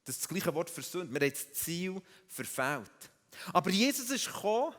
Das 0.05 0.15
ist 0.15 0.24
das 0.24 0.29
gleiche 0.29 0.53
Wort 0.53 0.69
für 0.69 0.81
Sünde. 0.81 1.13
Wir 1.13 1.27
haben 1.27 1.34
das 1.34 1.53
Ziel 1.53 2.01
verfehlt. 2.27 3.12
Aber 3.51 3.69
Jesus 3.69 4.10
ist 4.10 4.25
gekommen 4.25 4.74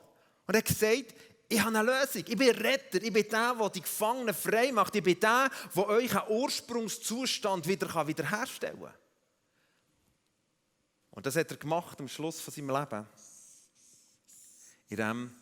und 0.47 0.57
hat 0.57 0.65
gesagt, 0.65 1.15
ich 1.53 1.61
habe 1.61 1.77
eine 1.77 1.83
Lösung. 1.83 2.23
Ich 2.25 2.37
bin 2.37 2.51
Retter. 2.51 3.03
Ich 3.03 3.13
bin 3.13 3.29
der, 3.29 3.55
der 3.57 3.71
die 3.71 3.81
Gefangenen 3.81 4.35
frei 4.35 4.71
macht. 4.71 4.95
Ich 4.95 5.03
bin 5.03 5.19
der, 5.19 5.51
der 5.75 5.89
euch 5.89 6.17
einen 6.17 6.31
Ursprungszustand 6.31 7.67
wieder 7.67 8.07
wiederherstellen 8.07 8.81
kann. 8.81 8.95
Und 11.11 11.27
das 11.27 11.35
hat 11.35 11.51
er 11.51 11.57
gemacht 11.57 11.99
am 11.99 12.07
Schluss 12.07 12.41
von 12.41 12.55
seinem 12.55 12.71
Leben. 12.71 13.05
In 14.91 14.97
dem, 14.97 15.35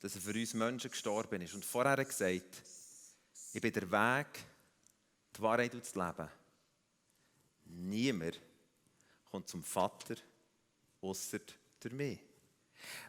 dass 0.00 0.14
er 0.14 0.22
für 0.22 0.32
uns 0.32 0.54
Menschen 0.54 0.90
gestorben 0.90 1.42
ist. 1.42 1.52
Und 1.52 1.64
vorher 1.64 1.92
hat 1.92 1.98
er 1.98 2.04
gesagt, 2.06 2.62
ich 3.52 3.60
bin 3.60 3.72
der 3.72 3.90
Weg, 3.90 4.28
die 5.36 5.42
Wahrheit 5.42 5.74
und 5.74 5.84
das 5.84 5.94
Leben. 5.94 6.28
Niemand 7.66 8.40
kommt 9.30 9.46
zum 9.46 9.62
Vater, 9.62 10.14
außer 11.02 11.40
durch 11.80 11.94
mich. 11.94 12.18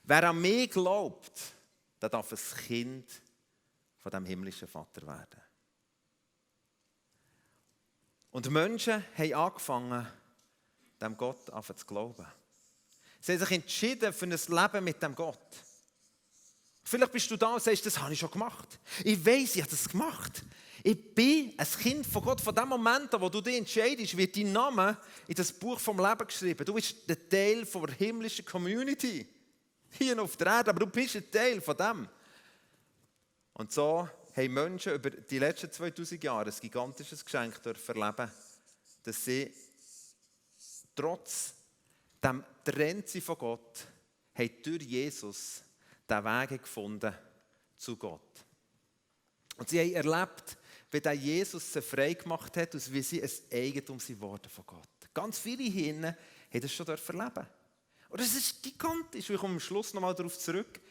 Wer 0.04 0.30
an 0.30 0.42
mich 0.42 0.70
glaubt, 0.70 1.54
der 2.02 2.10
darf 2.10 2.32
ein 2.32 2.66
Kind 2.66 3.22
von 3.98 4.12
dem 4.12 4.26
himmlischen 4.26 4.68
Vater 4.68 5.06
werden. 5.06 5.42
Und 8.32 8.50
Menschen 8.50 9.06
haben 9.18 9.34
angefangen, 9.34 10.08
dem 11.00 11.18
Gott 11.18 11.46
zu 11.46 11.86
glauben. 11.86 12.26
Sie 13.20 13.34
haben 13.34 13.40
sich 13.40 13.52
entschieden 13.52 14.14
für 14.14 14.26
ein 14.26 14.32
Leben 14.32 14.84
mit 14.84 15.04
dem 15.04 15.14
Gott. 15.14 15.38
Vielleicht 16.84 17.12
bist 17.12 17.30
du 17.30 17.38
da 17.38 17.54
und 17.54 17.62
sagst, 17.62 17.86
das 17.86 18.00
habe 18.00 18.14
ich 18.14 18.20
schon 18.20 18.32
gemacht. 18.32 18.80
Ich 19.04 19.24
weiß, 19.24 19.56
ich 19.56 19.62
habe 19.62 19.70
das 19.70 19.88
gemacht. 19.88 20.44
Ich 20.84 21.14
bin 21.14 21.54
ein 21.58 21.68
Kind 21.68 22.08
von 22.08 22.24
Gott. 22.24 22.42
Von 22.42 22.56
dem 22.56 22.70
Moment 22.70 23.10
wo 23.20 23.30
du 23.30 23.42
dich 23.42 23.58
entscheidest, 23.58 24.18
wird 24.18 24.36
dein 24.36 24.52
Name 24.52 24.98
in 25.28 25.36
das 25.36 25.54
Buch 25.54 25.80
vom 25.80 26.00
Leben 26.00 26.26
geschrieben. 26.26 26.66
Du 26.66 26.74
bist 26.74 27.08
der 27.08 27.30
Teil 27.30 27.66
der 27.66 27.96
himmlischen 27.96 28.46
Community. 28.46 29.28
Hier 29.92 30.22
auf 30.22 30.38
der 30.38 30.48
Erde, 30.48 30.70
aber 30.72 30.80
du 30.80 30.88
bist 30.88 31.16
ein 31.16 31.30
Teil 31.30 31.62
von 31.62 31.78
dem. 31.78 32.08
Und 33.54 33.72
so 33.72 34.08
haben 34.36 34.54
Menschen 34.54 34.94
über 34.94 35.10
die 35.10 35.40
letzten 35.40 35.72
2000 35.72 36.24
Jahre 36.24 36.50
ein 36.50 36.60
gigantisches 36.60 37.24
Geschenk 37.24 37.60
erleben 37.66 38.32
dass 39.04 39.26
sie 39.26 39.52
trotz 40.96 41.54
dem 42.24 42.44
Trennsein 42.64 43.22
von 43.22 43.38
Gott 43.38 43.88
haben 44.36 44.64
durch 44.64 44.84
Jesus 44.84 45.64
den 46.08 46.24
Weg 46.24 46.62
gefunden 46.62 47.14
zu 47.78 47.98
Gott. 47.98 48.46
Und 49.58 49.70
sie 49.70 49.80
haben 49.80 49.94
erlebt, 49.94 50.58
wie 50.92 51.02
der 51.02 51.14
Jesus 51.14 51.74
sie 51.74 51.82
frei 51.82 52.14
gemacht 52.14 52.56
hat 52.58 52.74
und 52.74 52.94
wie 52.94 53.02
sie 53.02 53.24
ein 53.24 53.30
Eigentum 53.52 53.98
geworden 53.98 54.50
von 54.50 54.66
Gott. 54.66 54.90
Ganz 55.14 55.40
viele 55.40 55.64
hier 55.64 55.96
haben 55.96 56.62
das 56.62 56.72
schon 56.72 56.88
erleben 56.88 57.48
Und 58.12 58.20
das 58.20 58.36
ist 58.36 58.62
gigantisch. 58.62 59.30
Ich 59.30 59.40
komme 59.40 59.54
am 59.54 59.60
Schluss 59.60 59.94
nochmal 59.94 60.14
darauf 60.14 60.38
zurück, 60.38 60.82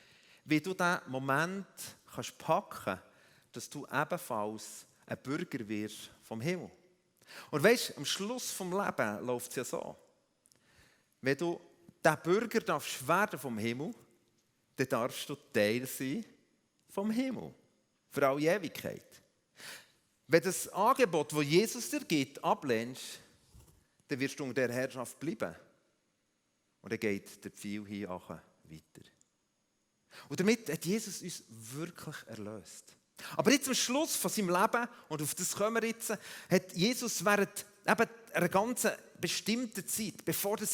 wie 0.45 0.61
du 0.61 0.73
diesen 0.75 0.99
Moment 1.07 1.67
kannst 2.12 2.37
packen 2.39 2.99
dass 3.53 3.69
du 3.69 3.87
ebenfalls 3.87 4.87
ein 5.07 5.19
Bürger 5.19 5.67
wirst 5.69 6.11
vom 6.23 6.41
Himmel. 6.41 6.71
Und 7.50 7.62
weißt, 7.62 7.97
am 7.97 8.05
Schluss 8.05 8.53
vom 8.53 8.71
Leben 8.71 9.27
läuft 9.27 9.50
es 9.50 9.57
ja 9.57 9.65
so. 9.65 9.97
Wenn 11.21 11.37
du 11.37 11.61
der 12.03 12.17
Bürger 12.17 12.61
darfst 12.61 13.07
werden 13.07 13.39
vom 13.39 13.59
Himmel, 13.59 13.93
dann 14.77 14.89
darfst 14.89 15.29
du 15.29 15.35
Teil 15.53 15.87
sein 15.87 16.25
vom 16.89 17.11
Himmel. 17.11 17.53
Für 18.11 18.29
alle 18.29 18.41
Ewigkeit. 18.41 19.21
Wenn 20.27 20.43
das 20.43 20.69
Angebot, 20.69 21.33
das 21.33 21.45
Jesus 21.45 21.91
dir 21.91 22.05
gibt, 22.05 22.43
ablehnst, 22.43 23.19
dann 24.07 24.21
wirst 24.21 24.39
du 24.39 24.45
unter 24.45 24.67
der 24.67 24.73
Herrschaft 24.77 25.19
bleiben. 25.19 25.55
Und 26.83 26.93
dann 26.93 27.01
geht 27.01 27.45
der 27.45 27.51
Pfeil 27.51 27.85
hier 27.87 28.09
weiter. 28.09 29.09
Und 30.29 30.41
damit 30.41 30.69
hat 30.69 30.85
Jesus 30.85 31.23
uns 31.23 31.45
wirklich 31.49 32.17
erlöst. 32.27 32.97
Aber 33.37 33.51
jetzt 33.53 33.69
am 33.69 33.75
Schluss 33.75 34.17
von 34.17 34.31
seinem 34.31 34.49
Leben, 34.49 34.89
und 35.09 35.23
auf 35.23 35.35
das 35.35 35.55
kommen 35.55 35.83
wir 35.83 35.89
jetzt, 35.89 36.11
hat 36.11 36.73
Jesus 36.75 37.25
während 37.25 37.67
eben 37.87 38.11
einer 38.33 38.49
ganzen 38.49 38.93
bestimmten 39.21 39.87
Zeit, 39.87 40.25
bevor 40.25 40.59
er 40.59 40.67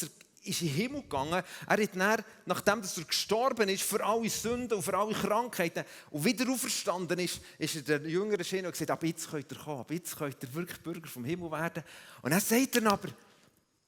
in 0.43 0.53
den 0.53 0.67
Himmel 0.69 1.01
gegangen. 1.01 1.43
Er 1.67 1.83
hat 1.83 1.95
dann, 1.95 2.23
nachdem 2.45 2.81
er 2.81 3.03
gestorben 3.03 3.67
ist, 3.69 3.83
für 3.83 4.03
alle 4.03 4.29
Sünden 4.29 4.77
und 4.77 4.83
für 4.83 4.97
alle 4.97 5.13
Krankheiten 5.13 5.83
und 6.09 6.23
wieder 6.23 6.49
auferstanden 6.49 7.19
ist, 7.19 7.41
ist 7.57 7.75
er 7.75 7.99
der 7.99 8.09
Jüngeren 8.09 8.39
erschienen 8.39 8.67
und 8.67 8.71
gesagt, 8.71 8.91
ab 8.91 9.03
jetzt 9.03 9.29
könnt 9.29 9.51
ihr 9.51 9.57
kommen, 9.57 9.81
ab 9.81 9.91
jetzt 9.91 10.15
könnt 10.15 10.41
ihr 10.41 10.53
wirklich 10.53 10.79
Bürger 10.79 11.07
vom 11.07 11.25
Himmel 11.25 11.51
werden. 11.51 11.83
Und 12.21 12.31
dann 12.31 12.39
sagt 12.39 12.77
er 12.77 12.91
aber, 12.91 13.09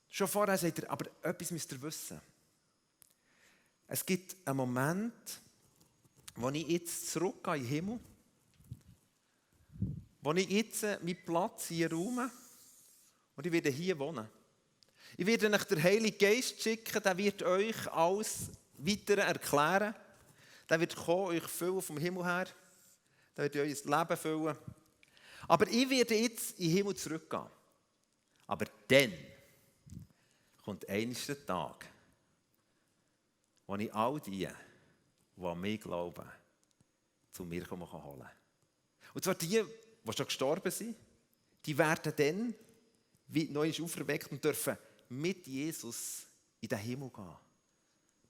schon 0.10 0.28
vorher 0.28 0.58
sagt 0.58 0.80
er, 0.80 0.90
aber 0.90 1.06
etwas 1.22 1.52
müsst 1.52 1.72
ihr 1.72 1.82
wissen. 1.82 2.20
Es 3.88 4.06
gibt 4.06 4.36
einen 4.46 4.58
Moment, 4.58 5.42
wo 6.36 6.50
ich 6.50 6.68
jetzt 6.68 7.12
zurückgehe 7.12 7.56
in 7.56 7.62
den 7.62 7.70
Himmel, 7.70 8.00
wo 10.22 10.34
ich 10.34 10.50
jetzt 10.50 10.84
meinen 10.84 11.26
Platz 11.26 11.68
hier 11.68 11.92
räume 11.92 12.30
und 13.36 13.46
ich 13.46 13.52
werde 13.52 13.70
hier 13.70 13.98
wohnen. 13.98 14.30
Ich 15.18 15.26
werde 15.26 15.50
euch 15.50 15.64
den 15.64 15.84
Heiligen 15.84 16.18
Geist 16.18 16.62
schicken, 16.62 17.02
der 17.02 17.18
wird 17.18 17.44
euch 17.44 17.92
alles 17.92 18.52
weitere 18.78 19.22
erklären. 19.22 19.96
Der 20.70 20.80
wird 20.80 20.96
kommen, 20.96 21.28
euch 21.28 21.44
füllen 21.44 21.82
vom 21.82 21.98
Himmel 21.98 22.24
her. 22.24 22.48
Der 23.36 23.44
wird 23.46 23.56
das 23.56 23.86
Leben 23.86 24.18
füllen. 24.18 24.56
Aber 25.48 25.68
ich 25.68 25.90
werde 25.90 26.16
jetzt 26.16 26.60
in 26.60 26.68
den 26.68 26.78
Himmel 26.78 26.96
zurückgehen. 26.96 27.48
Aber 28.46 28.66
dann 28.88 29.14
kommt 30.70 30.88
eines 30.88 31.26
der 31.26 31.44
Tag, 31.48 31.84
wo 33.66 33.76
ich 33.76 33.92
all 33.92 34.20
die, 34.20 34.48
die 35.36 35.44
an 35.44 35.60
mich 35.60 35.82
glauben, 35.82 36.24
zu 37.32 37.44
mir 37.44 37.66
kommen 37.66 37.92
holen 37.92 38.30
Und 39.16 39.24
zwar 39.24 39.34
die, 39.34 39.64
die 40.04 40.14
schon 40.16 40.28
gestorben 40.28 40.72
sind, 40.72 40.96
die 41.66 41.76
werden 41.76 42.14
dann 42.16 42.54
wie 43.30 43.46
neu 43.46 43.72
auferweckt 43.82 44.32
und 44.32 44.44
dürfen 44.44 44.78
mit 45.10 45.48
Jesus 45.48 46.28
in 46.62 46.70
den 46.70 46.78
Himmel 46.78 47.10
gehen. 47.10 47.36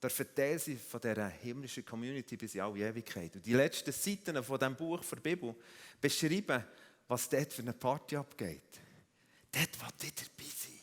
Dürfen 0.01 0.33
Teil 0.33 0.59
sein 0.59 0.79
von 0.79 1.01
dieser 1.01 1.27
himmlischen 1.27 1.85
Community 1.85 2.37
bis 2.37 2.55
in 2.55 2.61
alle 2.61 2.79
Ewigkeit. 2.79 3.35
Und 3.35 3.45
die 3.45 3.53
letzten 3.53 3.91
Seiten 3.91 4.41
von 4.41 4.57
diesem 4.57 4.77
Buch 4.77 5.03
der 5.03 5.17
Bibel 5.17 5.53
beschreiben, 5.99 6.63
was 7.05 7.27
dort 7.27 7.51
für 7.51 7.63
eine 7.63 7.73
Party 7.73 8.15
abgeht. 8.15 8.79
Dort 9.51 9.81
wird 9.81 10.03
ich 10.03 10.15
dabei 10.15 10.49
sein. 10.55 10.78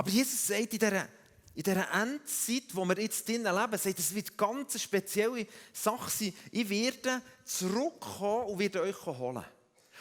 Aber 0.00 0.08
Jesus 0.08 0.46
sagt 0.46 0.72
in 0.72 0.78
dieser, 0.78 1.06
in 1.54 1.62
dieser 1.62 1.92
Endzeit, 1.92 2.74
wo 2.74 2.86
wir 2.86 2.98
jetzt 2.98 3.28
drinnen 3.28 3.54
leben, 3.54 3.76
sagt, 3.76 3.98
es 3.98 4.14
wird 4.14 4.28
eine 4.28 4.36
ganz 4.38 4.80
spezielle 4.80 5.46
Sache 5.74 6.08
sein. 6.08 6.32
Ich 6.50 6.66
werde 6.70 7.20
zurückkommen 7.44 8.46
und 8.46 8.58
werde 8.58 8.80
euch 8.80 9.04
holen. 9.04 9.44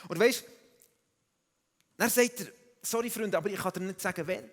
Und 0.08 0.18
weißt, 0.18 0.42
du, 0.42 0.46
dann 1.98 2.10
sagt 2.10 2.40
er, 2.40 2.48
sorry 2.82 3.10
Freunde, 3.10 3.38
aber 3.38 3.50
ich 3.50 3.60
kann 3.60 3.74
dir 3.74 3.82
nicht 3.82 4.00
sagen, 4.00 4.26
wann. 4.26 4.50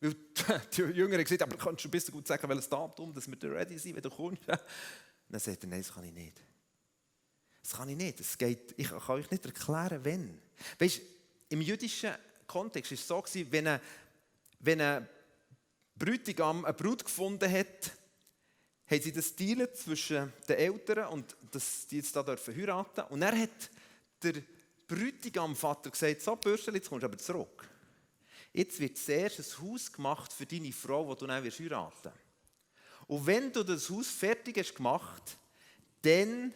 Weil 0.00 0.14
die 0.76 0.82
Jünger 0.82 1.14
haben 1.14 1.24
gesagt, 1.24 1.42
aber 1.44 1.56
kannst 1.56 1.82
du 1.82 1.88
ein 1.88 1.92
bisschen 1.92 2.12
gut 2.12 2.26
sagen, 2.26 2.46
welches 2.46 2.68
Datum, 2.68 3.14
dass 3.14 3.26
wir 3.26 3.52
ready 3.52 3.78
sind, 3.78 3.96
wenn 3.96 4.02
du 4.02 4.10
kommst. 4.10 4.42
Dann 4.46 5.40
sagt 5.40 5.64
er, 5.64 5.66
nein, 5.66 5.80
das 5.80 5.94
kann 5.94 6.04
ich 6.04 6.12
nicht. 6.12 6.42
Das 7.62 7.72
kann 7.72 7.88
ich 7.88 7.96
nicht. 7.96 8.20
Das 8.20 8.36
geht, 8.36 8.74
ich 8.76 8.90
kann 8.90 9.16
euch 9.16 9.30
nicht 9.30 9.46
erklären, 9.46 10.00
wann. 10.02 10.42
Weißt, 10.78 11.00
im 11.48 11.62
jüdischen 11.62 12.12
Kontext 12.46 12.90
war 12.90 12.98
es 12.98 13.32
so, 13.32 13.50
wenn 13.50 13.66
ein, 13.66 13.80
wenn 14.60 14.80
ein 14.80 15.08
Bräutigam 15.96 16.64
eine 16.64 16.74
Brut 16.74 17.04
gefunden 17.04 17.50
hat, 17.50 17.92
haben 18.86 19.02
sie 19.02 19.12
das 19.12 19.34
Deal 19.36 19.72
zwischen 19.72 20.32
den 20.48 20.56
Eltern 20.56 21.08
und 21.08 21.36
dass 21.50 21.86
die 21.86 21.96
jetzt 21.96 22.14
da 22.16 22.22
dürfen 22.22 22.56
heiraten. 22.56 23.02
Und 23.10 23.22
er 23.22 23.38
hat 23.38 23.70
der 24.22 24.34
Bräutigam-Vater 24.86 25.90
gesagt, 25.90 26.22
so 26.22 26.36
Bürschel, 26.36 26.74
jetzt 26.74 26.88
kommst 26.88 27.02
du 27.02 27.06
aber 27.06 27.18
zurück. 27.18 27.68
Jetzt 28.52 28.80
wird 28.80 28.98
zuerst 28.98 29.38
ein 29.38 29.64
Haus 29.64 29.92
gemacht 29.92 30.32
für 30.32 30.46
deine 30.46 30.72
Frau, 30.72 31.14
die 31.14 31.20
du 31.20 31.26
dann 31.26 31.42
heiraten 31.42 32.04
wirst. 32.04 32.16
Und 33.06 33.26
wenn 33.26 33.52
du 33.52 33.62
das 33.62 33.88
Haus 33.90 34.08
fertig 34.08 34.58
hast 34.58 34.74
gemacht, 34.74 35.36
dann 36.02 36.52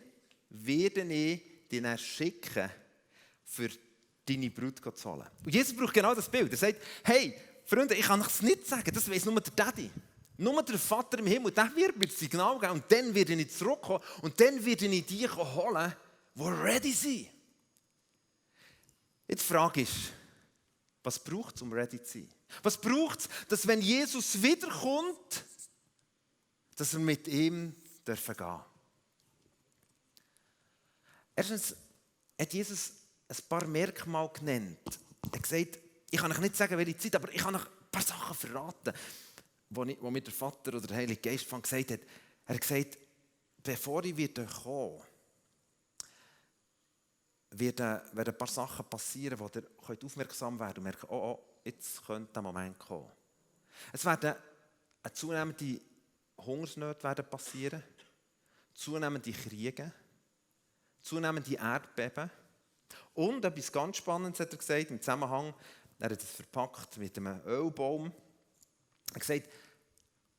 werde 0.50 1.02
ich 1.02 1.68
dich 1.70 1.82
dann 1.82 1.98
schicken, 1.98 2.70
für 3.44 3.68
deine 4.26 4.50
Brut 4.50 4.80
zu 4.96 5.10
holen. 5.10 5.26
Und 5.44 5.54
Jesus 5.54 5.76
braucht 5.76 5.94
genau 5.94 6.14
das 6.14 6.28
Bild. 6.28 6.50
Er 6.50 6.56
sagt, 6.56 6.82
hey, 7.04 7.34
Freunde, 7.66 7.94
ich 7.94 8.06
kann 8.06 8.20
es 8.20 8.42
nicht 8.42 8.66
sagen, 8.66 8.90
das 8.92 9.10
weiß 9.10 9.24
nur 9.26 9.40
der 9.40 9.52
Daddy. 9.52 9.90
Nur 10.36 10.62
der 10.62 10.78
Vater 10.78 11.18
im 11.18 11.26
Himmel, 11.26 11.52
der 11.52 11.74
wird 11.76 11.96
mir 11.96 12.06
das 12.06 12.18
Signal 12.18 12.58
geben 12.58 12.72
und 12.72 12.90
dann 12.90 13.14
werde 13.14 13.34
ich 13.34 13.56
zurückkommen 13.56 14.02
und 14.22 14.38
dann 14.40 14.64
werde 14.64 14.86
ich 14.86 15.06
die 15.06 15.28
holen, 15.28 15.94
die 16.34 16.42
ready 16.42 16.92
sind. 16.92 17.28
Jetzt 19.28 19.42
die 19.42 19.46
Frage 19.46 19.82
ist, 19.82 20.12
was 21.02 21.18
braucht 21.18 21.56
es, 21.56 21.62
um 21.62 21.72
ready 21.72 22.02
zu 22.02 22.18
sein? 22.18 22.28
Was 22.62 22.76
braucht 22.76 23.20
es, 23.20 23.28
dass 23.48 23.66
wenn 23.66 23.80
Jesus 23.80 24.42
wiederkommt, 24.42 25.44
dass 26.76 26.92
wir 26.92 27.00
mit 27.00 27.28
ihm 27.28 27.74
dürfen 28.06 28.36
gehen? 28.36 28.60
Erstens 31.36 31.76
hat 32.38 32.52
Jesus 32.52 32.92
ein 33.28 33.36
paar 33.48 33.66
Merkmale 33.66 34.30
genannt. 34.30 34.78
Er 35.22 35.32
hat 35.32 35.42
gesagt, 35.42 35.78
ich 36.14 36.20
kann 36.20 36.30
euch 36.30 36.38
nicht 36.38 36.56
sagen, 36.56 36.78
welche 36.78 36.96
Zeit, 36.96 37.16
aber 37.16 37.32
ich 37.32 37.42
kann 37.42 37.56
euch 37.56 37.62
ein 37.62 37.90
paar 37.90 38.02
Sachen 38.02 38.36
verraten 38.36 38.92
wo, 39.70 39.82
ich, 39.84 40.00
wo 40.00 40.10
mir 40.10 40.20
der 40.20 40.32
Vater 40.32 40.74
oder 40.74 40.86
der 40.86 40.96
Heilige 40.96 41.20
Geist 41.20 41.46
von 41.46 41.60
gesagt 41.60 41.90
hat, 41.90 42.00
er 42.46 42.54
hat 42.54 42.60
gesagt, 42.60 42.98
bevor 43.62 44.04
ich 44.04 44.16
wieder 44.16 44.46
komme, 44.46 45.00
werden, 47.50 48.00
werden 48.12 48.34
ein 48.34 48.38
paar 48.38 48.48
Sachen 48.48 48.84
passieren, 48.86 49.38
wo 49.38 49.50
ihr 49.54 49.64
aufmerksam 50.04 50.58
werden 50.60 50.78
und 50.78 50.84
merken, 50.84 51.06
oh, 51.08 51.32
oh, 51.32 51.42
jetzt 51.64 52.04
könnte 52.06 52.32
der 52.32 52.42
Moment 52.42 52.78
kommen. 52.78 53.10
Es 53.92 54.04
werden 54.04 54.34
eine 55.02 55.12
zunehmende 55.12 55.80
Hungersnöte 56.38 57.02
werden 57.02 57.24
passieren, 57.26 57.82
zunehmende 58.72 59.32
Kriege, 59.32 59.92
zunehmende 61.02 61.54
Erdbeben. 61.54 62.30
Und 63.14 63.44
etwas 63.44 63.72
ganz 63.72 63.96
Spannendes 63.96 64.40
hat 64.40 64.52
er 64.52 64.58
gesagt, 64.58 64.90
im 64.90 65.00
Zusammenhang, 65.00 65.54
er 66.04 66.10
hat 66.10 66.22
es 66.22 66.30
verpackt 66.30 66.98
mit 66.98 67.16
einem 67.16 67.40
Ölbaum. 67.46 68.12
Er 69.08 69.14
hat 69.14 69.20
gesagt, 69.20 69.48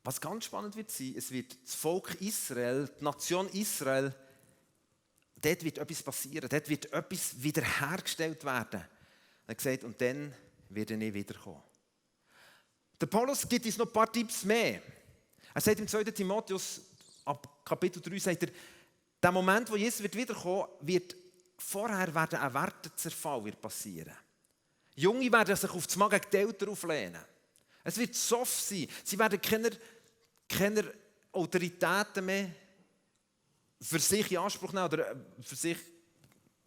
was 0.04 0.22
ganz 0.22 0.46
spannend 0.46 0.76
wird 0.76 0.92
sein, 0.92 1.16
es 1.18 1.32
wird 1.32 1.58
das 1.64 1.74
Volk 1.74 2.22
Israel, 2.22 2.88
die 3.00 3.04
Nation 3.04 3.50
Israel, 3.50 4.14
dort 5.42 5.64
wird 5.64 5.80
etwas 5.80 6.04
passieren, 6.04 6.48
dort 6.48 6.70
wird 6.70 6.94
etwas 6.94 7.42
wiederhergestellt 7.42 8.46
werden. 8.46 8.82
Er 8.82 9.48
hat 9.48 9.58
gesagt, 9.58 9.84
und 9.84 10.00
dann 10.00 10.32
werde 10.70 11.04
ich 11.04 11.14
wiederkommen. 11.16 11.64
Der 13.02 13.08
Paulus 13.08 13.50
gibt 13.50 13.66
uns 13.66 13.78
noch 13.80 13.88
ein 13.88 13.94
paar 13.94 14.12
Tipps 14.12 14.44
mehr. 14.44 14.84
Er 15.52 15.62
sagt 15.62 15.80
im 15.80 15.88
2. 15.88 16.04
Timotheus, 16.04 16.82
ab 17.26 17.66
Kapitel 17.66 18.04
3, 18.04 18.20
sagt 18.20 18.44
er, 18.44 18.50
der 19.24 19.32
Moment, 19.32 19.72
wo 19.72 19.76
Jesus 19.76 20.04
wird 20.04 20.16
wird, 20.16 21.16
vorher 21.58 22.14
werden 22.14 22.38
ein 22.38 22.54
Wertezerfall 22.54 23.52
passieren. 23.54 24.16
Junge 24.96 25.32
werden 25.32 25.56
sich 25.56 25.70
auf 25.70 25.86
das 25.86 25.96
Magen 25.96 26.20
gegen 26.20 26.32
die 26.32 26.38
Eltern 26.38 26.70
auflehnen. 26.70 27.22
Es 27.84 27.98
wird 27.98 28.16
soft 28.16 28.64
sein. 28.64 28.88
Sie 29.04 29.20
werden 29.20 29.42
keine 29.42 29.72
keine 30.48 30.94
Autoritäten 31.32 32.26
mehr 32.26 32.52
für 33.82 34.00
sich 34.00 34.32
in 34.32 34.38
Anspruch 34.38 34.72
nehmen 34.74 34.86
oder 34.86 35.12
äh, 35.12 35.16
für 35.42 35.56
sich 35.56 35.78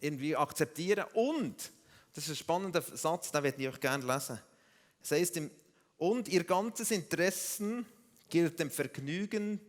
irgendwie 0.01 0.37
akzeptieren. 0.37 1.07
Und, 1.15 1.71
das 2.13 2.25
ist 2.25 2.31
ein 2.31 2.37
spannender 2.37 2.83
Satz, 2.83 3.31
den 3.31 3.43
würde 3.43 3.63
ich 3.63 3.69
euch 3.69 3.81
gerne 3.81 4.05
lesen. 4.05 4.39
Es 5.03 5.11
heißt, 5.11 5.41
und 5.99 6.29
ihr 6.29 6.45
ganzes 6.45 6.91
Interessen 6.91 7.87
gilt 8.29 8.59
dem 8.59 8.71
Vergnügen, 8.71 9.61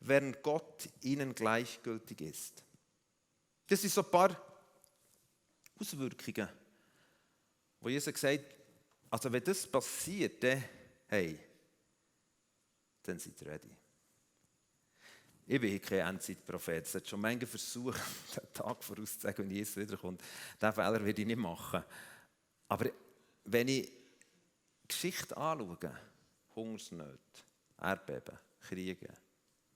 während 0.00 0.42
Gott 0.42 0.88
ihnen 1.02 1.34
gleichgültig 1.34 2.20
ist. 2.20 2.62
Das 3.68 3.80
sind 3.80 3.92
so 3.92 4.02
ein 4.02 4.10
paar 4.10 4.36
Auswirkungen, 5.78 6.48
wo 7.82 7.88
Jesus 7.88 8.18
sagt, 8.18 8.54
also 9.10 9.30
wenn 9.30 9.44
das 9.44 9.66
passiert, 9.66 10.42
dann, 10.42 10.64
hey, 11.08 11.38
dann 13.02 13.18
seid 13.18 13.40
ihr 13.42 13.46
ready. 13.48 13.76
Ich 15.44 15.60
bin 15.60 15.82
kein 15.82 16.14
Endzeitprophet. 16.14 16.86
Es 16.86 16.94
hat 16.94 17.08
schon 17.08 17.20
manche 17.20 17.46
versucht, 17.46 18.00
den 18.36 18.52
Tag 18.54 18.82
vorauszusagen, 18.82 19.44
wenn 19.44 19.50
Jesus 19.50 19.76
wiederkommt. 19.76 20.22
Diesen 20.60 20.72
Fehler 20.72 21.04
werde 21.04 21.20
ich 21.20 21.26
nicht 21.26 21.36
machen. 21.36 21.82
Aber 22.68 22.90
wenn 23.44 23.68
ich 23.68 23.92
Geschichte 24.86 25.36
anschaue, 25.36 25.94
Hungersnöte, 26.54 27.42
Erdbeben, 27.80 28.38
Kriege, 28.60 29.12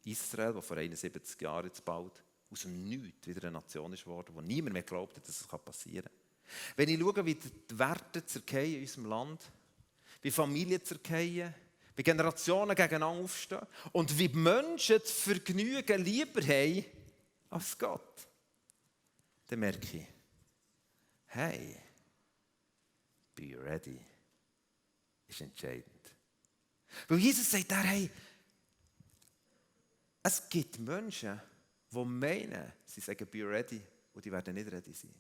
Israel, 0.05 0.55
das 0.55 0.65
vor 0.65 0.77
71 0.77 1.41
Jahren 1.41 1.67
jetzt 1.67 1.85
bald 1.85 2.23
aus 2.49 2.63
dem 2.63 2.85
Nichts 2.85 3.27
wieder 3.27 3.43
eine 3.49 3.59
Nation 3.59 3.93
ist 3.93 4.07
wo 4.07 4.41
niemand 4.41 4.75
mehr 4.75 4.85
glaubt, 4.85 5.17
dass 5.17 5.41
es 5.41 5.47
passieren 5.49 6.05
kann. 6.05 6.26
Wenn 6.77 6.89
ich 6.89 7.01
schaue, 7.01 7.25
wie 7.25 7.35
die 7.35 7.79
Werte 7.79 8.25
zerkehren 8.25 8.75
in 8.75 8.81
unserem 8.83 9.07
Land, 9.07 9.41
wie 10.23 10.31
Familien 10.31 10.85
zerkehren, 10.85 11.55
wie 11.97 12.03
Generationen 12.03 12.77
gegeneinander 12.77 13.23
aufstehen 13.25 13.67
und 13.93 14.19
wie 14.19 14.29
Menschen 14.29 14.99
das 14.99 15.11
Vergnügen 15.11 16.05
lieber 16.05 16.43
haben 16.43 16.85
als 17.51 17.79
Gott. 17.79 18.29
Dann 19.47 19.61
merke 19.61 19.97
ich, 19.97 20.07
hey, 21.27 21.77
be 23.35 23.57
ready, 23.63 23.99
ist 25.29 25.41
entscheidend. 25.41 25.87
Weil 27.09 27.19
Jesus 27.19 27.51
sagt 27.51 27.71
da, 27.71 27.81
hey, 27.83 28.11
es 30.23 30.49
gibt 30.49 30.79
Menschen, 30.79 31.41
die 31.91 32.05
meinen, 32.05 32.73
sie 32.85 33.01
sagen, 33.01 33.27
be 33.31 33.49
ready, 33.49 33.81
und 34.13 34.25
die 34.25 34.33
werden 34.33 34.55
nicht 34.55 34.71
ready 34.71 34.93
sein. 34.93 35.15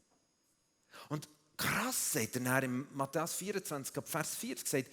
Und 1.09 1.29
krass 1.57 2.12
sagt 2.12 2.37
er 2.37 2.62
in 2.62 2.87
Matthäus 2.95 3.35
24, 3.35 3.95
Vers 4.05 4.35
40, 4.37 4.69
sagt, 4.69 4.90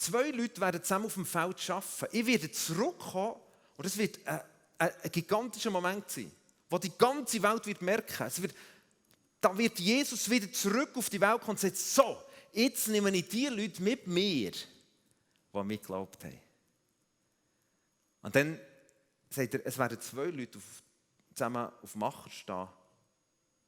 Zwei 0.00 0.30
Leute 0.30 0.58
werden 0.62 0.82
zusammen 0.82 1.04
auf 1.04 1.14
dem 1.14 1.26
Feld 1.26 1.68
arbeiten. 1.68 2.06
Ich 2.12 2.24
werde 2.24 2.50
zurückkommen 2.50 3.36
und 3.76 3.84
es 3.84 3.98
wird 3.98 4.18
ein, 4.26 4.40
ein, 4.78 5.12
gigantischer 5.12 5.70
Moment 5.70 6.10
sein, 6.10 6.32
wo 6.70 6.78
die 6.78 6.96
ganze 6.96 7.42
Welt 7.42 7.66
wird 7.66 7.82
merken. 7.82 8.26
Es 8.26 8.40
wird, 8.40 8.54
da 9.42 9.56
wird 9.58 9.78
Jesus 9.78 10.30
wieder 10.30 10.50
zurück 10.50 10.92
auf 10.94 11.10
die 11.10 11.20
Welt 11.20 11.40
kommen 11.40 11.50
und 11.50 11.60
sagt, 11.60 11.76
so, 11.76 12.16
jetzt 12.54 12.88
nehme 12.88 13.10
ich 13.10 13.28
die 13.28 13.48
Leute 13.48 13.82
mit 13.82 14.06
mir, 14.06 14.52
die 14.52 15.62
mir 15.62 15.76
geglaubt 15.76 16.24
haben. 16.24 16.40
Und 18.22 18.34
dann 18.34 18.58
sagt 19.28 19.52
er, 19.52 19.66
es 19.66 19.76
werden 19.76 20.00
zwei 20.00 20.28
Leute 20.28 20.56
auf, 20.56 20.82
zusammen 21.34 21.70
auf 21.82 21.94
Macher 21.94 22.30
stehen. 22.30 22.68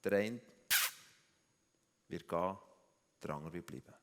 Der 0.02 0.12
eine 0.12 0.40
wird 2.12 2.28
gehen, 2.28 2.58
der 3.22 3.30
andere 3.30 3.52
wird 3.52 3.66
bleiben. 3.66 3.94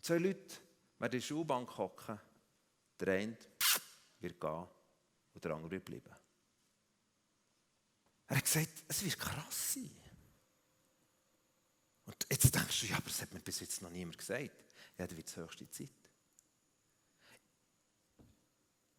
Zwei 0.00 0.18
Leute 0.18 0.56
werden 0.98 1.12
in 1.14 1.20
der 1.20 1.20
Schulbank 1.20 1.76
hocken. 1.78 2.20
Der 2.98 3.14
eine 3.14 3.36
wird 4.18 4.40
gehen 4.40 4.66
und 5.34 5.44
der 5.44 5.52
andere 5.52 5.70
wird 5.70 5.84
bleiben. 5.84 6.16
Er 8.26 8.36
hat 8.36 8.44
gesagt, 8.44 8.84
es 8.88 9.04
wird 9.04 9.18
krass 9.18 9.74
sein. 9.74 9.90
Und 12.04 12.26
jetzt 12.30 12.54
denkst 12.54 12.80
du, 12.80 12.86
ja, 12.86 12.96
aber 12.96 13.06
das 13.06 13.22
hat 13.22 13.32
mir 13.32 13.40
bis 13.40 13.60
jetzt 13.60 13.82
noch 13.82 13.90
niemand 13.90 14.18
gesagt. 14.18 14.74
Ja, 14.98 15.06
dann 15.06 15.16
wird 15.16 15.28
es 15.28 15.36
höchste 15.36 15.68
Zeit. 15.70 15.90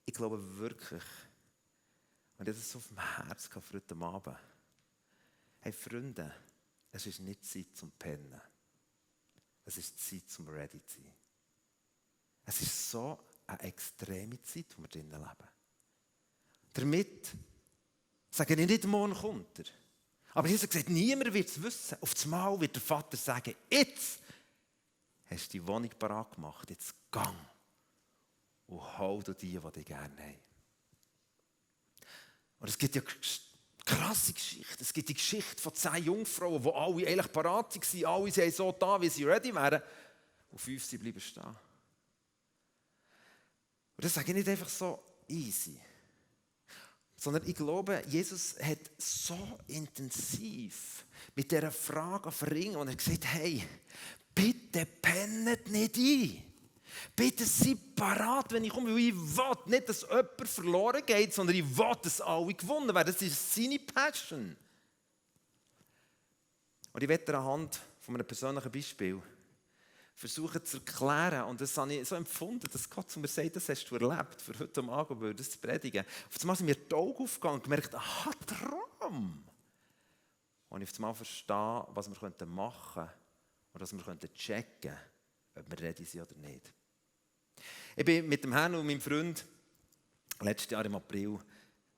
Ich 0.06 0.14
glaube 0.14 0.58
wirklich, 0.58 1.04
und 2.38 2.48
ich 2.48 2.56
das 2.56 2.72
so 2.72 2.78
auf 2.78 2.88
dem 2.88 3.00
Herz 3.00 3.48
für 3.48 3.62
heute 3.74 3.96
Abend. 3.96 4.38
Hey 5.60 5.72
Freunde, 5.72 6.34
es 6.94 7.08
ist 7.08 7.20
nicht 7.20 7.44
Zeit 7.44 7.76
zum 7.76 7.92
Pennen. 7.92 8.40
Es 9.66 9.78
ist 9.78 10.00
Zeit, 10.00 10.30
zum 10.30 10.48
ready 10.48 10.86
zu 10.86 11.02
sein. 11.02 11.16
Es 12.46 12.62
ist 12.62 12.92
so 12.92 13.20
eine 13.48 13.62
extreme 13.62 14.42
Zeit, 14.44 14.68
wo 14.78 14.84
wir 14.84 14.90
drinnen 14.90 15.12
leben. 15.12 15.50
Damit 16.72 17.32
sage 18.30 18.54
ich 18.54 18.68
nicht, 18.68 18.86
morgen 18.86 19.14
kommt 19.14 19.60
er. 19.60 19.66
Aber 20.36 20.48
Jesus 20.48 20.70
gesagt, 20.70 20.90
niemand 20.90 21.34
wird 21.34 21.48
es 21.48 21.62
wissen. 21.62 21.98
Auf 22.02 22.14
das 22.14 22.26
Mal 22.26 22.60
wird 22.60 22.76
der 22.76 22.82
Vater 22.82 23.18
sagen, 23.18 23.56
jetzt 23.70 24.20
hast 25.30 25.48
du 25.48 25.52
die 25.52 25.68
Wohnung 25.68 25.90
parat 25.98 26.36
gemacht, 26.36 26.70
jetzt 26.70 26.94
gang 27.12 27.38
und 28.68 28.98
hol 29.00 29.24
du 29.24 29.34
die, 29.34 29.60
die 29.60 29.72
dich 29.72 29.86
gerne 29.86 30.22
haben. 30.22 30.40
Und 32.60 32.70
es 32.70 32.78
gibt 32.78 32.96
ja 32.96 33.02
krasse 33.86 34.34
Geschichte. 34.34 34.82
Es 34.82 34.94
gibt 34.94 35.10
die 35.10 35.14
Geschichte 35.14 35.62
von 35.62 35.74
zehn 35.74 36.04
Jungfrauen, 36.04 36.62
die 36.62 36.74
alle 36.74 37.08
eigentlich 37.08 37.32
parat 37.32 37.76
waren. 37.76 38.06
Alle 38.06 38.32
sind 38.32 38.56
so 38.56 38.72
da, 38.72 39.02
wie 39.02 39.10
sie 39.10 39.24
ready 39.24 39.54
wären. 39.54 39.82
Und 40.52 40.60
fünf 40.60 40.86
sie 40.86 40.98
bleiben 40.98 41.20
stehen. 41.20 41.44
Und 41.44 41.56
das 44.06 44.14
sage 44.14 44.32
ich 44.32 44.36
nicht 44.36 44.50
einfach 44.50 44.70
so 44.70 45.00
easy. 45.28 45.80
Sondern 47.16 47.48
ich 47.48 47.56
glaube, 47.56 48.04
Jesus 48.08 48.56
hat 48.62 48.80
so 48.98 49.60
intensiv 49.68 51.06
mit 51.36 51.52
dieser 51.52 51.72
Frage 51.72 52.32
verringen 52.32 52.76
und 52.76 52.90
er 52.90 52.96
gesagt, 52.96 53.26
hey, 53.26 53.66
bitte 54.36 54.86
pennet 54.86 55.70
nicht 55.70 55.98
ein. 55.98 56.53
Bitte 57.16 57.46
seid 57.46 57.96
parat, 57.96 58.52
wenn 58.52 58.64
ich 58.64 58.72
komme, 58.72 58.92
weil 58.92 59.00
ich 59.00 59.16
will 59.16 59.58
nicht, 59.66 59.90
dass 59.90 60.02
jemand 60.02 60.50
verloren 60.50 61.06
geht, 61.06 61.34
sondern 61.34 61.56
ich 61.56 61.78
will, 61.78 61.96
dass 62.02 62.22
alle 62.22 62.54
gewonnen 62.54 62.94
werden. 62.94 63.14
Das 63.14 63.22
ist 63.22 63.54
seine 63.54 63.80
Passion. 63.80 64.56
Und 66.92 67.02
ich 67.02 67.10
werde 67.10 67.38
anhand 67.38 67.80
von 68.00 68.16
einem 68.16 68.28
persönlichen 68.28 68.72
Beispiel 68.72 69.22
versuchen 70.16 70.64
zu 70.64 70.78
erklären, 70.78 71.46
und 71.46 71.60
das 71.60 71.76
habe 71.76 71.94
ich 71.94 72.08
so 72.08 72.16
empfunden, 72.16 72.68
dass 72.72 72.90
Gott 72.90 73.10
zu 73.10 73.20
mir 73.20 73.28
sagt, 73.28 73.56
das 73.56 73.68
hast 73.68 73.86
du 73.86 73.96
erlebt, 73.96 74.42
für 74.42 74.58
heute 74.60 74.84
Abend, 74.84 75.40
das 75.40 75.52
zu 75.52 75.58
predigen. 75.58 76.06
Auf 76.30 76.42
einmal 76.42 76.56
sind 76.56 76.68
mir 76.68 76.76
die 76.76 76.94
Augen 76.94 77.24
aufgegangen 77.24 77.56
und 77.56 77.64
gemerkt, 77.64 77.96
aha, 77.96 78.32
Traum. 78.46 79.44
Und 80.70 80.82
ich 80.82 81.04
auf 81.04 81.18
verstehe, 81.18 81.88
was 81.90 82.10
wir 82.10 82.46
machen 82.46 83.06
könnten 83.06 83.10
und 83.74 83.82
was 83.82 83.94
wir 83.94 84.34
checken 84.34 84.66
könnten, 84.82 84.98
ob 85.56 85.70
wir 85.70 85.80
ready 85.80 86.06
sind 86.06 86.22
oder 86.22 86.36
nicht. 86.36 86.74
Ich 87.96 88.06
bin 88.06 88.28
mit 88.28 88.44
dem 88.44 88.54
Herrn 88.54 88.74
und 88.74 88.88
meinem 88.88 89.00
Freund 89.00 89.46
letztes 90.42 90.72
Jahr 90.72 90.84
im 90.84 90.96
April 90.96 91.38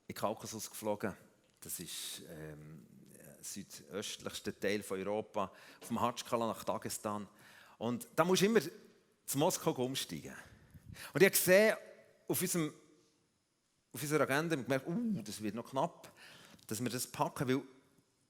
in 0.06 0.14
Kaukasus 0.14 0.68
geflogen. 0.68 1.14
Das 1.58 1.80
ist 1.80 2.20
ähm, 2.28 2.86
der 3.16 3.38
südöstlichste 3.40 4.58
Teil 4.58 4.82
von 4.82 4.98
Europa, 4.98 5.50
vom 5.80 5.98
Hatschkala 5.98 6.48
nach 6.48 6.64
Dagestan. 6.64 7.26
Und 7.78 8.06
da 8.14 8.26
musst 8.26 8.42
du 8.42 8.46
immer 8.46 8.60
zu 8.60 9.38
Moskau 9.38 9.70
umsteigen. 9.72 10.34
Und 11.14 11.22
ich 11.22 11.26
habe 11.26 11.30
gesehen, 11.30 11.76
auf, 12.28 12.42
unserem, 12.42 12.74
auf 13.90 14.02
unserer 14.02 14.24
Agenda 14.24 14.54
gemerkt, 14.54 14.86
uh, 14.86 15.22
das 15.24 15.42
wird 15.42 15.54
noch 15.54 15.70
knapp, 15.70 16.12
dass 16.66 16.82
wir 16.82 16.90
das 16.90 17.06
packen, 17.06 17.48
weil 17.48 17.62